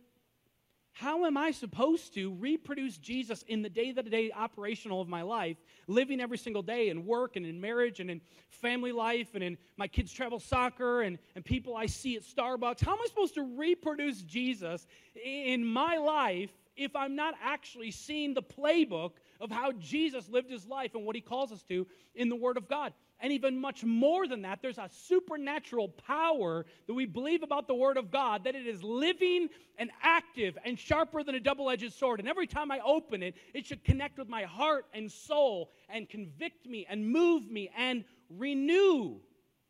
how 1.02 1.24
am 1.24 1.36
I 1.36 1.50
supposed 1.50 2.14
to 2.14 2.32
reproduce 2.34 2.96
Jesus 2.96 3.42
in 3.48 3.60
the 3.60 3.68
day 3.68 3.92
to 3.92 4.02
day 4.04 4.30
operational 4.30 5.00
of 5.00 5.08
my 5.08 5.22
life, 5.22 5.56
living 5.88 6.20
every 6.20 6.38
single 6.38 6.62
day 6.62 6.90
in 6.90 7.04
work 7.04 7.34
and 7.34 7.44
in 7.44 7.60
marriage 7.60 7.98
and 7.98 8.08
in 8.08 8.20
family 8.50 8.92
life 8.92 9.34
and 9.34 9.42
in 9.42 9.58
my 9.76 9.88
kids' 9.88 10.12
travel 10.12 10.38
soccer 10.38 11.02
and, 11.02 11.18
and 11.34 11.44
people 11.44 11.76
I 11.76 11.86
see 11.86 12.14
at 12.14 12.22
Starbucks? 12.22 12.84
How 12.84 12.92
am 12.92 12.98
I 13.02 13.06
supposed 13.08 13.34
to 13.34 13.42
reproduce 13.42 14.22
Jesus 14.22 14.86
in 15.24 15.66
my 15.66 15.96
life 15.96 16.52
if 16.76 16.94
I'm 16.94 17.16
not 17.16 17.34
actually 17.42 17.90
seeing 17.90 18.32
the 18.32 18.42
playbook 18.42 19.14
of 19.40 19.50
how 19.50 19.72
Jesus 19.72 20.28
lived 20.28 20.52
his 20.52 20.66
life 20.66 20.94
and 20.94 21.04
what 21.04 21.16
he 21.16 21.20
calls 21.20 21.50
us 21.50 21.62
to 21.64 21.84
in 22.14 22.28
the 22.28 22.36
Word 22.36 22.56
of 22.56 22.68
God. 22.68 22.92
And 23.22 23.32
even 23.32 23.61
much 23.61 23.85
more 23.85 24.26
than 24.26 24.42
that, 24.42 24.62
there's 24.62 24.78
a 24.78 24.90
supernatural 24.90 25.88
power 25.88 26.66
that 26.88 26.92
we 26.94 27.06
believe 27.06 27.44
about 27.44 27.68
the 27.68 27.74
Word 27.74 27.96
of 27.96 28.11
God 28.11 28.42
that 28.44 28.56
it 28.56 28.66
is 28.66 28.82
living 28.82 29.48
and 29.78 29.90
active 30.02 30.58
and 30.64 30.76
sharper 30.76 31.22
than 31.22 31.37
a 31.37 31.40
double 31.40 31.70
edged 31.70 31.92
sword. 31.92 32.18
And 32.18 32.28
every 32.28 32.48
time 32.48 32.72
I 32.72 32.80
open 32.85 33.22
it, 33.22 33.37
it 33.54 33.64
should 33.64 33.85
connect 33.85 34.18
with 34.18 34.28
my 34.28 34.42
heart 34.42 34.87
and 34.92 35.11
soul 35.11 35.70
and 35.88 36.08
convict 36.08 36.66
me 36.66 36.85
and 36.90 37.08
move 37.08 37.48
me 37.48 37.70
and 37.78 38.04
renew 38.28 39.20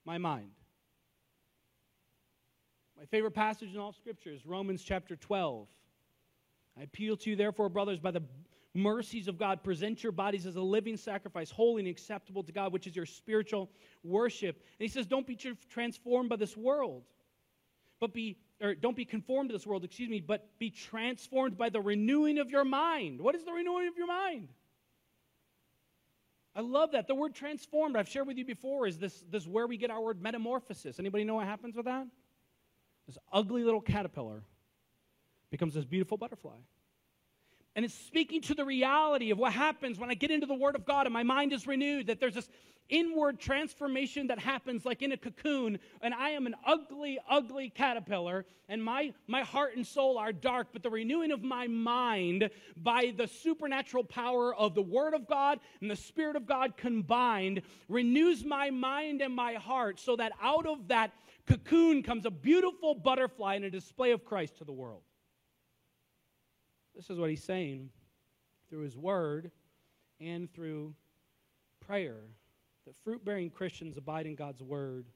my 0.06 0.16
mind. 0.16 0.50
My 2.98 3.04
favorite 3.04 3.32
passage 3.32 3.74
in 3.74 3.78
all 3.78 3.92
Scripture 3.92 4.30
is 4.30 4.46
Romans 4.46 4.82
chapter 4.82 5.14
12. 5.14 5.68
I 6.78 6.84
appeal 6.84 7.18
to 7.18 7.30
you, 7.30 7.36
therefore, 7.36 7.68
brothers, 7.68 7.98
by 7.98 8.12
the 8.12 8.22
mercies 8.74 9.28
of 9.28 9.38
God, 9.38 9.62
present 9.62 10.02
your 10.02 10.12
bodies 10.12 10.46
as 10.46 10.56
a 10.56 10.60
living 10.60 10.96
sacrifice, 10.96 11.50
holy 11.50 11.82
and 11.82 11.88
acceptable 11.88 12.42
to 12.42 12.52
God, 12.52 12.72
which 12.72 12.86
is 12.86 12.96
your 12.96 13.06
spiritual 13.06 13.70
worship. 14.02 14.56
And 14.56 14.86
he 14.86 14.88
says, 14.88 15.06
don't 15.06 15.26
be 15.26 15.36
transformed 15.70 16.30
by 16.30 16.36
this 16.36 16.56
world, 16.56 17.02
but 18.00 18.14
be, 18.14 18.38
or 18.60 18.74
don't 18.74 18.96
be 18.96 19.04
conformed 19.04 19.50
to 19.50 19.52
this 19.54 19.66
world, 19.66 19.84
excuse 19.84 20.08
me, 20.08 20.20
but 20.20 20.58
be 20.58 20.70
transformed 20.70 21.58
by 21.58 21.68
the 21.68 21.80
renewing 21.80 22.38
of 22.38 22.50
your 22.50 22.64
mind. 22.64 23.20
What 23.20 23.34
is 23.34 23.44
the 23.44 23.52
renewing 23.52 23.88
of 23.88 23.96
your 23.96 24.06
mind? 24.06 24.48
I 26.54 26.60
love 26.60 26.92
that. 26.92 27.06
The 27.06 27.14
word 27.14 27.34
transformed, 27.34 27.96
I've 27.96 28.08
shared 28.08 28.26
with 28.26 28.36
you 28.36 28.44
before, 28.44 28.86
is 28.86 28.98
this, 28.98 29.24
this 29.30 29.46
where 29.46 29.66
we 29.66 29.76
get 29.76 29.90
our 29.90 30.00
word 30.00 30.20
metamorphosis. 30.20 30.98
Anybody 30.98 31.24
know 31.24 31.36
what 31.36 31.46
happens 31.46 31.76
with 31.76 31.86
that? 31.86 32.06
This 33.06 33.18
ugly 33.32 33.64
little 33.64 33.80
caterpillar 33.80 34.42
becomes 35.50 35.74
this 35.74 35.84
beautiful 35.84 36.16
butterfly. 36.16 36.56
And 37.74 37.84
it's 37.84 37.94
speaking 37.94 38.42
to 38.42 38.54
the 38.54 38.64
reality 38.64 39.30
of 39.30 39.38
what 39.38 39.52
happens 39.52 39.98
when 39.98 40.10
I 40.10 40.14
get 40.14 40.30
into 40.30 40.46
the 40.46 40.54
Word 40.54 40.74
of 40.74 40.84
God 40.84 41.06
and 41.06 41.12
my 41.12 41.22
mind 41.22 41.52
is 41.52 41.66
renewed, 41.66 42.08
that 42.08 42.20
there's 42.20 42.34
this 42.34 42.48
inward 42.90 43.40
transformation 43.40 44.26
that 44.26 44.38
happens 44.38 44.84
like 44.84 45.00
in 45.00 45.12
a 45.12 45.16
cocoon. 45.16 45.78
And 46.02 46.12
I 46.12 46.30
am 46.30 46.46
an 46.46 46.54
ugly, 46.66 47.18
ugly 47.28 47.70
caterpillar, 47.70 48.44
and 48.68 48.84
my, 48.84 49.12
my 49.26 49.42
heart 49.42 49.74
and 49.76 49.86
soul 49.86 50.18
are 50.18 50.32
dark. 50.32 50.68
But 50.72 50.82
the 50.82 50.90
renewing 50.90 51.32
of 51.32 51.42
my 51.42 51.66
mind 51.66 52.50
by 52.76 53.14
the 53.16 53.26
supernatural 53.26 54.04
power 54.04 54.54
of 54.54 54.74
the 54.74 54.82
Word 54.82 55.14
of 55.14 55.26
God 55.26 55.58
and 55.80 55.90
the 55.90 55.96
Spirit 55.96 56.36
of 56.36 56.46
God 56.46 56.76
combined 56.76 57.62
renews 57.88 58.44
my 58.44 58.70
mind 58.70 59.22
and 59.22 59.34
my 59.34 59.54
heart 59.54 59.98
so 59.98 60.16
that 60.16 60.32
out 60.42 60.66
of 60.66 60.88
that 60.88 61.12
cocoon 61.46 62.02
comes 62.02 62.26
a 62.26 62.30
beautiful 62.30 62.94
butterfly 62.94 63.54
and 63.54 63.64
a 63.64 63.70
display 63.70 64.12
of 64.12 64.24
Christ 64.24 64.58
to 64.58 64.64
the 64.64 64.72
world. 64.72 65.02
This 66.94 67.10
is 67.10 67.18
what 67.18 67.30
he's 67.30 67.42
saying 67.42 67.90
through 68.68 68.82
his 68.82 68.96
word 68.96 69.50
and 70.20 70.52
through 70.52 70.94
prayer. 71.80 72.20
That 72.86 72.94
fruit 73.04 73.24
bearing 73.24 73.50
Christians 73.50 73.96
abide 73.96 74.26
in 74.26 74.34
God's 74.34 74.62
word. 74.62 75.06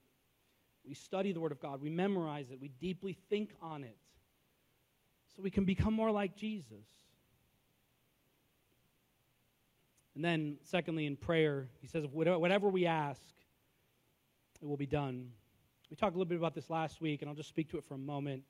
We 0.87 0.95
study 0.95 1.33
the 1.33 1.41
word 1.41 1.53
of 1.53 1.61
God, 1.61 1.83
we 1.83 1.91
memorize 1.91 2.51
it, 2.51 2.61
we 2.61 2.69
deeply 2.69 3.19
think 3.29 3.51
on 3.61 3.83
it 3.83 3.97
so 5.35 5.43
we 5.43 5.51
can 5.51 5.65
become 5.65 5.93
more 5.93 6.11
like 6.11 6.37
Jesus. 6.37 6.87
And 10.15 10.25
then, 10.25 10.57
secondly, 10.63 11.05
in 11.05 11.17
prayer, 11.17 11.69
he 11.83 11.89
says, 11.89 12.07
whatever 12.11 12.69
we 12.71 12.87
ask, 12.87 13.21
it 14.63 14.67
will 14.67 14.79
be 14.79 14.87
done. 14.87 15.29
We 15.91 15.97
talked 15.97 16.15
a 16.15 16.19
little 16.19 16.29
bit 16.29 16.39
about 16.39 16.55
this 16.55 16.71
last 16.71 17.03
week, 17.03 17.21
and 17.21 17.29
I'll 17.29 17.37
just 17.37 17.51
speak 17.51 17.69
to 17.73 17.77
it 17.77 17.85
for 17.85 17.95
a 17.95 17.99
moment. 17.99 18.43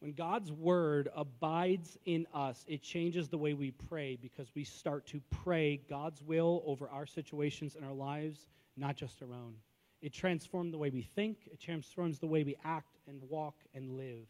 When 0.00 0.12
God's 0.12 0.52
word 0.52 1.08
abides 1.14 1.98
in 2.04 2.26
us, 2.32 2.64
it 2.68 2.82
changes 2.82 3.28
the 3.28 3.38
way 3.38 3.54
we 3.54 3.72
pray 3.72 4.16
because 4.20 4.48
we 4.54 4.62
start 4.62 5.06
to 5.06 5.20
pray 5.30 5.80
God's 5.90 6.22
will 6.22 6.62
over 6.66 6.88
our 6.88 7.04
situations 7.04 7.74
and 7.74 7.84
our 7.84 7.92
lives, 7.92 8.46
not 8.76 8.96
just 8.96 9.20
our 9.22 9.34
own. 9.34 9.54
It 10.00 10.12
transforms 10.12 10.70
the 10.70 10.78
way 10.78 10.90
we 10.90 11.02
think, 11.02 11.48
it 11.50 11.60
transforms 11.60 12.20
the 12.20 12.28
way 12.28 12.44
we 12.44 12.56
act 12.64 12.98
and 13.08 13.20
walk 13.28 13.56
and 13.74 13.96
live. 13.96 14.28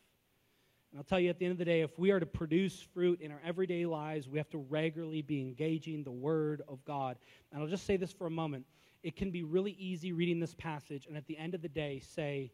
And 0.91 0.99
I'll 0.99 1.05
tell 1.05 1.21
you 1.21 1.29
at 1.29 1.39
the 1.39 1.45
end 1.45 1.53
of 1.53 1.59
the 1.59 1.67
day, 1.67 1.83
if 1.83 1.99
we 1.99 2.13
are 2.13 2.21
to 2.21 2.25
produce 2.25 2.81
fruit 2.81 3.21
in 3.21 3.31
our 3.31 3.41
everyday 3.45 3.85
lives, 3.85 4.27
we 4.27 4.39
have 4.39 4.49
to 4.51 4.59
regularly 4.59 5.21
be 5.21 5.43
engaging 5.43 6.03
the 6.03 6.11
Word 6.11 6.63
of 6.67 6.83
God. 6.87 7.19
And 7.53 7.61
I'll 7.61 7.69
just 7.69 7.85
say 7.85 7.99
this 7.99 8.11
for 8.11 8.27
a 8.27 8.31
moment. 8.31 8.65
It 9.03 9.15
can 9.15 9.31
be 9.31 9.43
really 9.43 9.73
easy 9.73 10.13
reading 10.13 10.41
this 10.41 10.55
passage 10.55 11.07
and 11.07 11.17
at 11.17 11.27
the 11.27 11.37
end 11.37 11.55
of 11.55 11.61
the 11.61 11.69
day 11.69 12.01
say, 12.01 12.51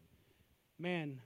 man, 0.81 1.21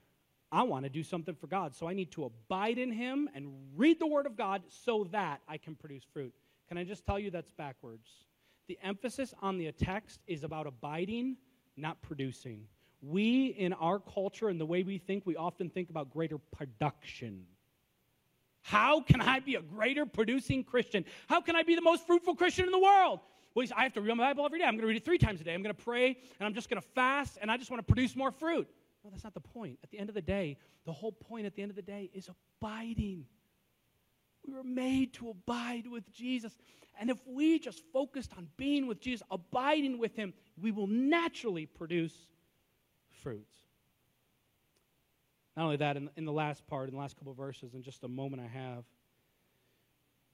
I 0.51 0.63
want 0.63 0.85
to 0.85 0.89
do 0.89 1.03
something 1.03 1.35
for 1.35 1.47
God. 1.47 1.75
So 1.75 1.89
I 1.89 1.93
need 1.93 2.11
to 2.13 2.25
abide 2.25 2.79
in 2.79 2.91
Him 2.91 3.29
and 3.35 3.53
read 3.77 3.99
the 3.99 4.07
Word 4.07 4.27
of 4.27 4.37
God 4.37 4.63
so 4.69 5.07
that 5.13 5.41
I 5.49 5.59
can 5.59 5.75
produce 5.75 6.05
fruit. 6.13 6.33
Can 6.69 6.79
I 6.79 6.85
just 6.85 7.05
tell 7.05 7.19
you 7.19 7.31
that's 7.31 7.51
backwards? 7.53 8.09
The 8.67 8.79
emphasis 8.83 9.35
on 9.41 9.59
the 9.59 9.71
text 9.73 10.21
is 10.27 10.45
about 10.45 10.67
abiding, 10.67 11.37
not 11.77 12.01
producing. 12.03 12.65
We, 13.01 13.47
in 13.47 13.73
our 13.75 13.99
culture 13.99 14.49
and 14.49 14.61
the 14.61 14.67
way 14.67 14.83
we 14.83 14.99
think, 14.99 15.25
we 15.25 15.37
often 15.37 15.71
think 15.71 15.91
about 15.91 16.11
greater 16.11 16.39
production. 16.39 17.45
How 18.63 19.01
can 19.01 19.21
I 19.21 19.41
be 19.41 19.55
a 19.55 19.63
greater 19.63 20.05
producing 20.05 20.65
Christian? 20.65 21.05
How 21.29 21.41
can 21.41 21.57
I 21.57 21.63
be 21.63 21.75
the 21.75 21.83
most 21.83 22.07
fruitful 22.07 22.35
Christian 22.35 22.67
in 22.67 22.73
the 22.73 22.79
world? 22.79 23.21
Well, 23.55 23.67
I 23.75 23.85
have 23.85 23.95
to 23.95 24.01
read 24.01 24.15
my 24.15 24.29
Bible 24.29 24.45
every 24.45 24.59
day. 24.59 24.65
I'm 24.65 24.75
going 24.75 24.83
to 24.83 24.89
read 24.89 24.97
it 24.97 25.05
three 25.05 25.19
times 25.19 25.41
a 25.41 25.45
day. 25.45 25.55
I'm 25.55 25.63
going 25.63 25.75
to 25.75 25.83
pray, 25.83 26.09
and 26.39 26.47
I'm 26.47 26.55
just 26.55 26.69
going 26.69 26.81
to 26.81 26.89
fast, 26.89 27.39
and 27.41 27.51
I 27.51 27.57
just 27.57 27.71
want 27.71 27.87
to 27.87 27.93
produce 27.93 28.15
more 28.15 28.31
fruit. 28.31 28.69
No, 29.09 29.13
that's 29.13 29.25
not 29.25 29.33
the 29.33 29.41
point. 29.41 29.79
At 29.83 29.91
the 29.91 29.99
end 29.99 30.11
of 30.11 30.15
the 30.15 30.21
day, 30.21 30.59
the 30.85 30.93
whole 30.93 31.13
point 31.13 31.47
at 31.47 31.55
the 31.55 31.63
end 31.63 31.71
of 31.71 31.77
the 31.77 31.83
day 31.83 32.11
is 32.13 32.29
abiding. 32.61 33.25
We 34.47 34.53
were 34.53 34.63
made 34.63 35.15
to 35.15 35.31
abide 35.31 35.87
with 35.87 36.13
Jesus. 36.13 36.55
And 37.01 37.09
if 37.09 37.17
we 37.27 37.59
just 37.59 37.83
focused 37.91 38.33
on 38.37 38.49
being 38.59 38.87
with 38.87 39.01
Jesus, 39.01 39.27
abiding 39.31 39.99
with 39.99 40.15
Him, 40.15 40.35
we 40.61 40.73
will 40.73 40.87
naturally 40.87 41.65
produce 41.65 42.15
fruits. 43.23 43.55
Not 45.57 45.65
only 45.65 45.77
that, 45.79 45.97
in, 45.97 46.11
in 46.17 46.27
the 46.27 46.33
last 46.33 46.67
part, 46.67 46.89
in 46.89 46.95
the 46.95 47.01
last 47.01 47.17
couple 47.17 47.33
verses, 47.33 47.73
in 47.73 47.83
just 47.83 48.05
a 48.05 48.09
moment 48.09 48.43
I 48.43 48.59
have, 48.59 48.85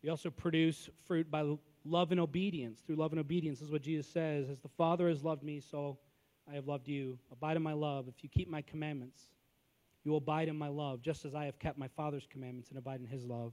we 0.02 0.08
also 0.08 0.30
produce 0.30 0.90
fruit 1.06 1.30
by 1.30 1.44
love 1.84 2.10
and 2.10 2.18
obedience. 2.18 2.80
Through 2.84 2.96
love 2.96 3.12
and 3.12 3.20
obedience, 3.20 3.60
this 3.60 3.66
is 3.66 3.72
what 3.72 3.82
Jesus 3.82 4.08
says 4.08 4.50
As 4.50 4.58
the 4.58 4.68
Father 4.68 5.08
has 5.08 5.22
loved 5.22 5.44
me, 5.44 5.60
so 5.60 5.96
I 6.50 6.54
have 6.54 6.66
loved 6.66 6.88
you. 6.88 7.18
Abide 7.32 7.56
in 7.56 7.62
my 7.62 7.72
love. 7.72 8.06
If 8.08 8.22
you 8.22 8.28
keep 8.28 8.48
my 8.48 8.62
commandments, 8.62 9.20
you 10.04 10.10
will 10.10 10.18
abide 10.18 10.48
in 10.48 10.56
my 10.56 10.68
love, 10.68 11.00
just 11.02 11.24
as 11.24 11.34
I 11.34 11.46
have 11.46 11.58
kept 11.58 11.78
my 11.78 11.88
Father's 11.88 12.26
commandments 12.30 12.68
and 12.68 12.78
abide 12.78 13.00
in 13.00 13.06
his 13.06 13.24
love. 13.24 13.52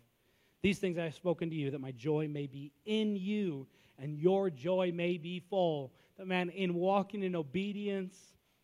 These 0.61 0.79
things 0.79 0.97
I 0.97 1.05
have 1.05 1.15
spoken 1.15 1.49
to 1.49 1.55
you, 1.55 1.71
that 1.71 1.81
my 1.81 1.91
joy 1.91 2.27
may 2.27 2.47
be 2.47 2.71
in 2.85 3.15
you 3.15 3.67
and 3.97 4.17
your 4.17 4.49
joy 4.49 4.91
may 4.93 5.17
be 5.17 5.39
full. 5.39 5.93
That 6.17 6.27
man, 6.27 6.49
in 6.49 6.73
walking 6.73 7.23
in 7.23 7.35
obedience 7.35 8.17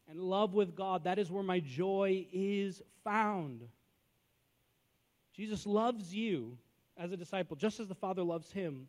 and 0.09 0.19
love 0.19 0.53
with 0.53 0.75
God, 0.75 1.03
that 1.05 1.19
is 1.19 1.31
where 1.31 1.43
my 1.43 1.59
joy 1.59 2.27
is 2.31 2.81
found. 3.03 3.61
Jesus 5.33 5.65
loves 5.65 6.13
you 6.13 6.57
as 6.97 7.11
a 7.11 7.17
disciple, 7.17 7.55
just 7.55 7.79
as 7.79 7.87
the 7.87 7.95
Father 7.95 8.23
loves 8.23 8.51
him. 8.51 8.87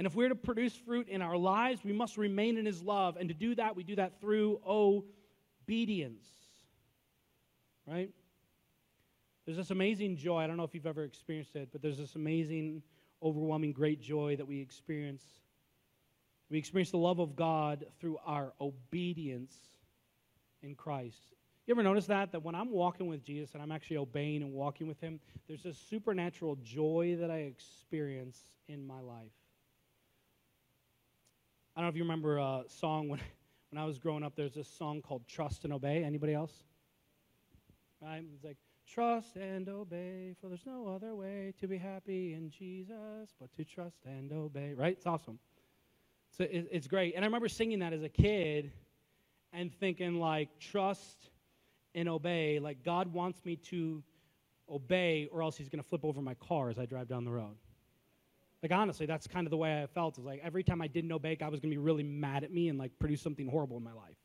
And 0.00 0.06
if 0.06 0.14
we're 0.14 0.30
to 0.30 0.34
produce 0.34 0.74
fruit 0.74 1.10
in 1.10 1.20
our 1.20 1.36
lives, 1.36 1.84
we 1.84 1.92
must 1.92 2.16
remain 2.16 2.56
in 2.56 2.64
His 2.64 2.80
love. 2.80 3.18
And 3.20 3.28
to 3.28 3.34
do 3.34 3.54
that, 3.56 3.76
we 3.76 3.84
do 3.84 3.96
that 3.96 4.18
through 4.18 4.58
obedience. 4.66 6.24
Right? 7.86 8.08
There's 9.44 9.58
this 9.58 9.70
amazing 9.70 10.16
joy. 10.16 10.38
I 10.38 10.46
don't 10.46 10.56
know 10.56 10.62
if 10.64 10.74
you've 10.74 10.86
ever 10.86 11.04
experienced 11.04 11.54
it, 11.54 11.68
but 11.70 11.82
there's 11.82 11.98
this 11.98 12.14
amazing, 12.14 12.82
overwhelming, 13.22 13.74
great 13.74 14.00
joy 14.00 14.36
that 14.36 14.46
we 14.46 14.58
experience. 14.58 15.22
We 16.48 16.56
experience 16.56 16.92
the 16.92 16.96
love 16.96 17.18
of 17.18 17.36
God 17.36 17.84
through 18.00 18.16
our 18.24 18.54
obedience 18.58 19.54
in 20.62 20.76
Christ. 20.76 21.34
You 21.66 21.74
ever 21.74 21.82
notice 21.82 22.06
that? 22.06 22.32
That 22.32 22.42
when 22.42 22.54
I'm 22.54 22.70
walking 22.70 23.06
with 23.06 23.22
Jesus 23.22 23.52
and 23.52 23.62
I'm 23.62 23.70
actually 23.70 23.98
obeying 23.98 24.40
and 24.40 24.54
walking 24.54 24.88
with 24.88 24.98
Him, 25.02 25.20
there's 25.46 25.64
this 25.64 25.76
supernatural 25.76 26.56
joy 26.62 27.18
that 27.20 27.30
I 27.30 27.40
experience 27.40 28.40
in 28.66 28.86
my 28.86 29.00
life. 29.00 29.39
I 31.76 31.80
don't 31.80 31.86
know 31.86 31.90
if 31.90 31.96
you 31.96 32.02
remember 32.02 32.38
a 32.38 32.64
song 32.68 33.08
when, 33.08 33.20
when 33.70 33.82
I 33.82 33.84
was 33.84 33.98
growing 33.98 34.22
up. 34.22 34.34
There's 34.36 34.54
this 34.54 34.68
song 34.68 35.02
called 35.02 35.26
Trust 35.26 35.64
and 35.64 35.72
Obey. 35.72 36.04
Anybody 36.04 36.34
else? 36.34 36.52
Right? 38.00 38.24
It's 38.34 38.44
like, 38.44 38.56
Trust 38.92 39.36
and 39.36 39.68
obey, 39.68 40.34
for 40.40 40.48
there's 40.48 40.66
no 40.66 40.88
other 40.88 41.14
way 41.14 41.54
to 41.60 41.68
be 41.68 41.78
happy 41.78 42.34
in 42.34 42.50
Jesus 42.50 43.30
but 43.38 43.52
to 43.56 43.64
trust 43.64 43.98
and 44.04 44.32
obey. 44.32 44.74
Right? 44.74 44.94
It's 44.94 45.06
awesome. 45.06 45.38
So 46.36 46.42
it, 46.42 46.66
it's 46.72 46.88
great. 46.88 47.14
And 47.14 47.24
I 47.24 47.26
remember 47.26 47.48
singing 47.48 47.78
that 47.80 47.92
as 47.92 48.02
a 48.02 48.08
kid 48.08 48.72
and 49.52 49.72
thinking, 49.72 50.18
like, 50.18 50.48
trust 50.58 51.30
and 51.94 52.08
obey. 52.08 52.58
Like, 52.58 52.82
God 52.82 53.12
wants 53.12 53.44
me 53.44 53.56
to 53.56 54.02
obey, 54.68 55.28
or 55.30 55.40
else 55.40 55.56
He's 55.56 55.68
going 55.68 55.82
to 55.82 55.88
flip 55.88 56.04
over 56.04 56.20
my 56.20 56.34
car 56.34 56.68
as 56.68 56.78
I 56.78 56.86
drive 56.86 57.06
down 57.06 57.24
the 57.24 57.30
road. 57.30 57.56
Like 58.62 58.72
honestly, 58.72 59.06
that's 59.06 59.26
kind 59.26 59.46
of 59.46 59.50
the 59.50 59.56
way 59.56 59.82
I 59.82 59.86
felt. 59.86 60.16
Was 60.16 60.26
like 60.26 60.40
every 60.44 60.62
time 60.62 60.82
I 60.82 60.86
didn't 60.86 61.12
obey, 61.12 61.34
God 61.36 61.50
was 61.50 61.60
going 61.60 61.70
to 61.70 61.76
be 61.76 61.82
really 61.82 62.02
mad 62.02 62.44
at 62.44 62.52
me 62.52 62.68
and 62.68 62.78
like 62.78 62.92
produce 62.98 63.22
something 63.22 63.48
horrible 63.48 63.76
in 63.78 63.84
my 63.84 63.92
life. 63.92 64.16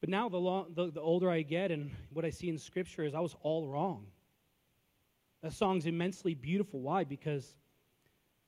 But 0.00 0.08
now, 0.08 0.28
the, 0.28 0.38
long, 0.38 0.66
the, 0.74 0.90
the 0.90 1.00
older 1.00 1.30
I 1.30 1.42
get, 1.42 1.70
and 1.70 1.90
what 2.12 2.24
I 2.24 2.30
see 2.30 2.48
in 2.48 2.56
Scripture 2.56 3.04
is 3.04 3.14
I 3.14 3.20
was 3.20 3.36
all 3.42 3.68
wrong. 3.68 4.06
That 5.42 5.52
song's 5.52 5.86
immensely 5.86 6.34
beautiful. 6.34 6.80
Why? 6.80 7.04
Because 7.04 7.56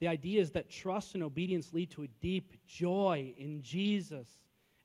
the 0.01 0.09
idea 0.09 0.41
is 0.41 0.51
that 0.53 0.71
trust 0.71 1.15
and 1.15 1.23
obedience 1.23 1.73
lead 1.73 1.91
to 1.93 2.05
a 2.05 2.09
deep 2.21 2.55
joy 2.67 3.35
in 3.37 3.61
Jesus. 3.61 4.29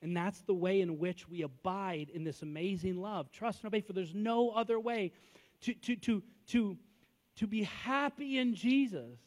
And 0.02 0.16
that's 0.16 0.42
the 0.42 0.54
way 0.54 0.82
in 0.82 1.00
which 1.00 1.28
we 1.30 1.44
abide 1.44 2.10
in 2.14 2.24
this 2.24 2.42
amazing 2.42 3.02
love. 3.02 3.32
Trust 3.32 3.62
and 3.62 3.68
obey, 3.68 3.82
for 3.82 3.94
there's 3.94 4.14
no 4.14 4.50
other 4.50 4.80
way 4.80 5.14
to, 5.62 5.74
to, 5.74 5.96
to, 5.96 6.24
to, 6.48 6.78
to 7.38 7.48
be 7.48 7.64
happy 7.64 8.38
in 8.38 8.54
Jesus 8.54 9.18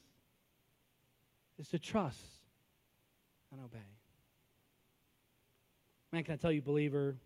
is 1.61 1.69
to 1.69 1.79
trust 1.79 2.41
and 3.53 3.61
obey. 3.61 3.79
Man, 6.11 6.25
can 6.25 6.35
I 6.35 6.37
tell 6.37 6.51
you, 6.51 6.63
believer, 6.63 7.17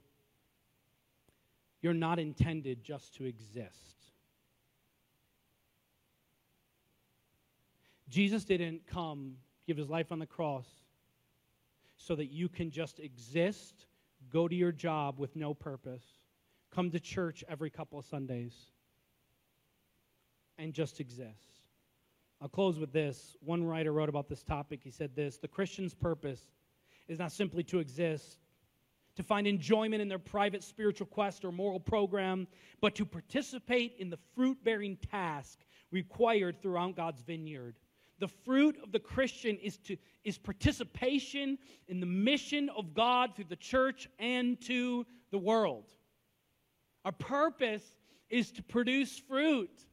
you're 1.80 1.94
not 1.94 2.18
intended 2.18 2.82
just 2.82 3.14
to 3.14 3.24
exist. 3.24 3.94
Jesus 8.08 8.44
didn't 8.44 8.86
come, 8.86 9.36
give 9.66 9.76
his 9.76 9.88
life 9.88 10.10
on 10.10 10.18
the 10.18 10.26
cross, 10.26 10.66
so 11.96 12.16
that 12.16 12.26
you 12.26 12.48
can 12.48 12.70
just 12.70 12.98
exist, 12.98 13.86
go 14.30 14.48
to 14.48 14.54
your 14.54 14.72
job 14.72 15.18
with 15.18 15.36
no 15.36 15.54
purpose, 15.54 16.04
come 16.74 16.90
to 16.90 17.00
church 17.00 17.44
every 17.48 17.70
couple 17.70 17.98
of 17.98 18.04
Sundays, 18.04 18.54
and 20.58 20.74
just 20.74 21.00
exist. 21.00 21.53
I'll 22.40 22.48
close 22.48 22.78
with 22.78 22.92
this. 22.92 23.36
One 23.40 23.64
writer 23.64 23.92
wrote 23.92 24.08
about 24.08 24.28
this 24.28 24.42
topic. 24.42 24.80
He 24.82 24.90
said 24.90 25.14
this 25.14 25.38
The 25.38 25.48
Christian's 25.48 25.94
purpose 25.94 26.48
is 27.08 27.18
not 27.18 27.32
simply 27.32 27.62
to 27.64 27.78
exist, 27.78 28.38
to 29.16 29.22
find 29.22 29.46
enjoyment 29.46 30.02
in 30.02 30.08
their 30.08 30.18
private 30.18 30.62
spiritual 30.62 31.06
quest 31.06 31.44
or 31.44 31.52
moral 31.52 31.80
program, 31.80 32.46
but 32.80 32.94
to 32.96 33.04
participate 33.04 33.96
in 33.98 34.10
the 34.10 34.18
fruit 34.34 34.62
bearing 34.64 34.96
task 35.10 35.60
required 35.90 36.60
throughout 36.60 36.96
God's 36.96 37.22
vineyard. 37.22 37.76
The 38.18 38.28
fruit 38.28 38.78
of 38.82 38.92
the 38.92 39.00
Christian 39.00 39.56
is, 39.58 39.76
to, 39.78 39.96
is 40.24 40.38
participation 40.38 41.58
in 41.88 42.00
the 42.00 42.06
mission 42.06 42.70
of 42.76 42.94
God 42.94 43.34
through 43.34 43.46
the 43.48 43.56
church 43.56 44.08
and 44.18 44.60
to 44.62 45.04
the 45.30 45.38
world. 45.38 45.84
Our 47.04 47.12
purpose 47.12 47.84
is 48.30 48.50
to 48.52 48.62
produce 48.62 49.18
fruit. 49.18 49.84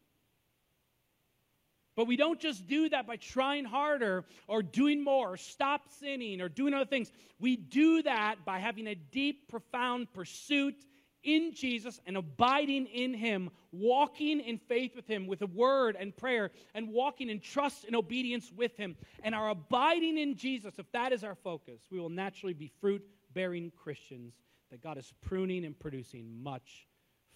But 2.02 2.08
we 2.08 2.16
don't 2.16 2.40
just 2.40 2.66
do 2.66 2.90
that 2.90 3.06
by 3.06 3.18
trying 3.18 3.64
harder 3.64 4.26
or 4.48 4.64
doing 4.64 5.04
more 5.04 5.34
or 5.34 5.38
stop 5.38 5.84
sinning 6.00 6.42
or 6.42 6.50
doing 6.50 6.74
other 6.74 6.88
things. 6.88 7.12
We 7.40 7.56
do 7.56 8.02
that 8.02 8.44
by 8.44 8.58
having 8.58 8.88
a 8.88 8.96
deep, 8.96 9.48
profound 9.48 10.12
pursuit 10.12 10.84
in 11.22 11.54
Jesus 11.54 12.00
and 12.08 12.18
abiding 12.18 12.88
in 12.88 13.14
Him, 13.14 13.52
walking 13.72 14.40
in 14.40 14.58
faith 14.58 14.96
with 14.96 15.06
Him 15.06 15.28
with 15.28 15.44
a 15.44 15.46
word 15.46 15.96
and 15.96 16.18
prayer, 16.18 16.50
and 16.74 16.90
walking 16.90 17.30
in 17.30 17.40
trust 17.40 17.86
and 17.86 17.96
obedience 17.96 18.52
with 18.52 18.76
Him. 18.78 18.96
And 19.22 19.36
our 19.36 19.50
abiding 19.50 20.18
in 20.18 20.36
Jesus, 20.36 20.80
if 20.80 20.92
that 20.94 21.14
is 21.14 21.24
our 21.24 21.36
focus, 21.36 21.84
we 21.92 22.00
will 22.00 22.10
naturally 22.10 22.56
be 22.56 22.72
fruit 22.82 23.04
bearing 23.36 23.72
Christians 23.78 24.34
that 24.72 24.82
God 24.82 24.98
is 24.98 25.14
pruning 25.22 25.66
and 25.66 25.80
producing 25.80 26.42
much 26.42 26.88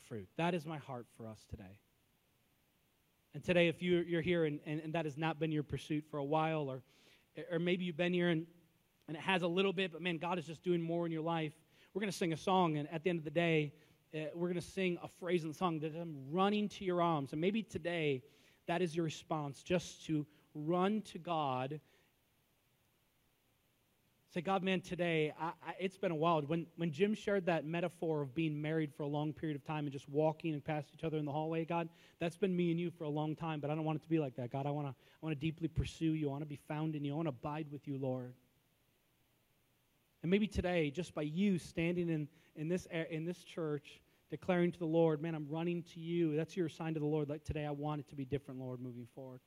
fruit. 0.08 0.28
That 0.38 0.56
is 0.56 0.66
my 0.66 0.80
heart 0.80 1.06
for 1.16 1.28
us 1.28 1.46
today. 1.52 1.78
And 3.36 3.44
today, 3.44 3.68
if 3.68 3.82
you're, 3.82 4.22
here 4.22 4.46
and, 4.46 4.62
and, 4.66 4.80
and 4.80 4.94
that 4.94 5.04
has 5.04 5.18
not 5.18 5.42
been 5.42 5.52
your 5.52 5.62
pursuit 5.62 6.06
for 6.10 6.20
a 6.20 6.24
while, 6.24 6.70
or, 6.70 6.82
or 7.52 7.60
maybe 7.60 7.84
you've 7.84 7.98
been 7.98 8.14
here 8.14 8.30
and, 8.30 8.48
and 9.10 9.18
it 9.18 9.22
has 9.22 9.42
a 9.42 9.48
little 9.48 9.74
bit, 9.74 9.92
but 9.92 10.02
man, 10.02 10.20
God 10.20 10.40
is 10.40 10.46
just 10.46 10.64
doing 10.64 10.82
more 10.82 11.06
in 11.06 11.12
your 11.12 11.22
life, 11.22 11.52
we're 11.94 12.00
going 12.00 12.10
to 12.10 12.18
sing 12.18 12.32
a 12.32 12.38
song, 12.38 12.78
and 12.78 12.88
at 12.94 13.04
the 13.04 13.10
end 13.10 13.20
of 13.20 13.26
the 13.26 13.32
day, 13.32 13.74
uh, 14.16 14.20
we're 14.34 14.48
going 14.48 14.62
to 14.62 14.66
sing 14.66 14.98
a 15.04 15.10
phrase 15.20 15.44
in 15.44 15.50
the 15.50 15.54
song 15.54 15.80
that 15.80 15.94
I'm 16.00 16.16
running 16.32 16.70
to 16.70 16.86
your 16.86 17.02
arms. 17.02 17.34
And 17.34 17.42
maybe 17.42 17.62
today, 17.62 18.24
that 18.70 18.82
is 18.82 18.96
your 18.96 19.04
response, 19.04 19.64
just 19.64 20.06
to 20.06 20.26
run 20.54 21.02
to 21.02 21.20
God 21.20 21.82
Say, 24.36 24.42
God, 24.42 24.64
man, 24.64 24.82
today, 24.82 25.32
I, 25.40 25.46
I, 25.66 25.76
it's 25.80 25.96
been 25.96 26.12
a 26.12 26.16
while. 26.16 26.42
When, 26.42 26.68
when 26.76 26.92
Jim 26.92 27.14
shared 27.14 27.46
that 27.46 27.66
metaphor 27.66 28.22
of 28.22 28.36
being 28.36 28.62
married 28.62 28.92
for 28.94 29.04
a 29.04 29.08
long 29.08 29.32
period 29.32 29.56
of 29.56 29.64
time 29.64 29.86
and 29.86 29.94
just 29.94 30.10
walking 30.10 30.54
and 30.54 30.62
past 30.62 30.90
each 30.94 31.06
other 31.06 31.18
in 31.18 31.24
the 31.24 31.32
hallway, 31.32 31.64
God, 31.64 31.88
that's 32.20 32.36
been 32.36 32.54
me 32.54 32.70
and 32.70 32.78
you 32.78 32.92
for 32.92 33.06
a 33.06 33.10
long 33.10 33.34
time, 33.34 33.62
but 33.62 33.70
I 33.70 33.76
don't 33.76 33.86
want 33.86 34.00
it 34.00 34.04
to 34.04 34.10
be 34.10 34.20
like 34.20 34.36
that. 34.36 34.52
God, 34.52 34.66
I 34.66 34.72
want 34.72 34.88
to 34.88 34.90
I 34.92 35.20
wanna 35.22 35.36
deeply 35.36 35.70
pursue 35.70 36.16
you. 36.16 36.28
I 36.28 36.32
want 36.32 36.42
to 36.42 36.50
be 36.50 36.60
found 36.68 36.98
in 36.98 37.06
you. 37.06 37.14
I 37.14 37.16
want 37.16 37.28
to 37.28 37.30
abide 37.30 37.68
with 37.72 37.88
you, 37.88 37.98
Lord. 37.98 38.34
And 40.22 40.30
maybe 40.30 40.48
today, 40.48 40.92
just 40.92 41.16
by 41.16 41.22
you 41.22 41.58
standing 41.58 42.10
in, 42.10 42.28
in, 42.58 42.68
this, 42.68 42.90
in 43.10 43.24
this 43.24 43.42
church, 43.42 44.02
declaring 44.30 44.74
to 44.74 44.80
the 44.80 44.86
Lord, 44.86 45.22
man, 45.22 45.34
I'm 45.34 45.48
running 45.50 45.82
to 45.94 46.02
you. 46.02 46.36
That's 46.36 46.58
your 46.58 46.68
sign 46.68 46.94
to 46.96 47.00
the 47.00 47.06
Lord. 47.06 47.30
Like 47.30 47.46
today, 47.46 47.66
I 47.66 47.72
want 47.72 48.02
it 48.02 48.10
to 48.10 48.16
be 48.16 48.26
different, 48.26 48.60
Lord, 48.60 48.82
moving 48.82 49.08
forward. 49.16 49.40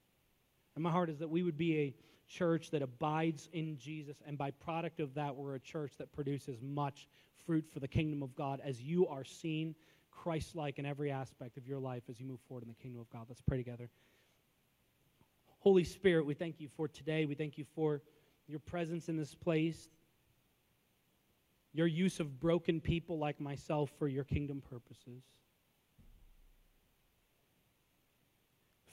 And 0.76 0.82
my 0.82 0.91
heart 0.91 1.11
is 1.11 1.18
that 1.18 1.28
we 1.28 1.43
would 1.43 1.59
be 1.59 1.78
a 1.78 1.95
church 2.28 2.70
that 2.70 2.82
abides 2.82 3.48
in 3.52 3.76
Jesus, 3.78 4.16
and 4.26 4.36
by 4.36 4.50
product 4.50 5.00
of 5.00 5.14
that, 5.14 5.34
we're 5.34 5.54
a 5.54 5.60
church 5.60 5.94
that 5.98 6.12
produces 6.12 6.58
much 6.62 7.08
fruit 7.46 7.64
for 7.72 7.80
the 7.80 7.88
kingdom 7.88 8.22
of 8.22 8.34
God 8.36 8.60
as 8.62 8.80
you 8.80 9.06
are 9.08 9.24
seen 9.24 9.74
Christ 10.10 10.54
like 10.54 10.78
in 10.78 10.86
every 10.86 11.10
aspect 11.10 11.56
of 11.56 11.66
your 11.66 11.78
life 11.78 12.02
as 12.08 12.20
you 12.20 12.26
move 12.26 12.40
forward 12.48 12.62
in 12.64 12.68
the 12.68 12.74
kingdom 12.74 13.00
of 13.00 13.08
God. 13.10 13.26
Let's 13.28 13.40
pray 13.40 13.56
together. 13.56 13.88
Holy 15.60 15.84
Spirit, 15.84 16.26
we 16.26 16.34
thank 16.34 16.60
you 16.60 16.68
for 16.76 16.88
today. 16.88 17.24
We 17.24 17.34
thank 17.34 17.58
you 17.58 17.64
for 17.74 18.02
your 18.46 18.60
presence 18.60 19.08
in 19.08 19.16
this 19.16 19.34
place, 19.34 19.88
your 21.72 21.86
use 21.86 22.20
of 22.20 22.40
broken 22.40 22.80
people 22.80 23.18
like 23.18 23.40
myself 23.40 23.90
for 23.98 24.08
your 24.08 24.24
kingdom 24.24 24.62
purposes. 24.70 25.22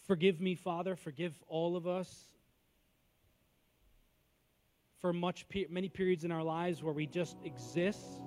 Forgive 0.07 0.39
me, 0.39 0.55
Father. 0.55 0.95
Forgive 0.95 1.33
all 1.47 1.75
of 1.75 1.88
us 1.88 2.34
for 5.02 5.14
much 5.14 5.46
many 5.70 5.89
periods 5.89 6.24
in 6.24 6.32
our 6.32 6.43
lives 6.43 6.84
where 6.84 6.93
we 6.93 7.06
just 7.06 7.38
exist 7.43 8.22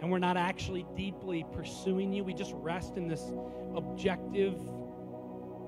and 0.00 0.10
we're 0.10 0.18
not 0.18 0.36
actually 0.36 0.86
deeply 0.96 1.44
pursuing 1.52 2.12
you. 2.12 2.22
We 2.22 2.34
just 2.34 2.52
rest 2.54 2.96
in 2.96 3.08
this 3.08 3.24
objective 3.74 4.54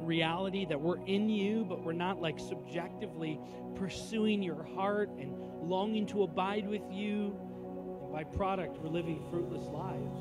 reality 0.00 0.64
that 0.66 0.80
we're 0.80 1.04
in 1.06 1.28
you, 1.28 1.64
but 1.68 1.82
we're 1.82 1.92
not 1.92 2.20
like 2.20 2.38
subjectively 2.38 3.40
pursuing 3.74 4.42
your 4.42 4.62
heart 4.74 5.10
and 5.18 5.36
longing 5.62 6.06
to 6.06 6.22
abide 6.22 6.68
with 6.68 6.82
you. 6.90 7.36
And 8.02 8.12
by 8.12 8.24
product, 8.24 8.78
we're 8.78 8.90
living 8.90 9.22
fruitless 9.30 9.66
lives. 9.66 10.16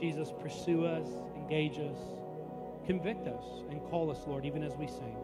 Jesus, 0.00 0.32
pursue 0.40 0.84
us, 0.84 1.08
engage 1.36 1.78
us, 1.78 1.98
convict 2.86 3.26
us, 3.26 3.44
and 3.70 3.82
call 3.90 4.10
us, 4.10 4.18
Lord, 4.26 4.46
even 4.46 4.62
as 4.62 4.74
we 4.76 4.86
sing. 4.86 5.16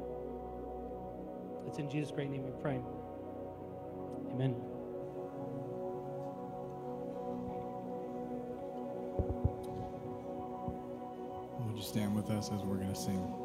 It's 1.67 1.79
in 1.79 1.91
Jesus' 1.91 2.11
great 2.11 2.31
name 2.31 2.45
we 2.45 2.53
pray. 2.63 2.81
Amen. 4.33 4.55
Would 11.67 11.77
you 11.77 11.83
stand 11.83 12.15
with 12.15 12.31
us 12.31 12.51
as 12.53 12.63
we're 12.63 12.77
going 12.77 12.93
to 12.93 12.95
sing? 12.95 13.44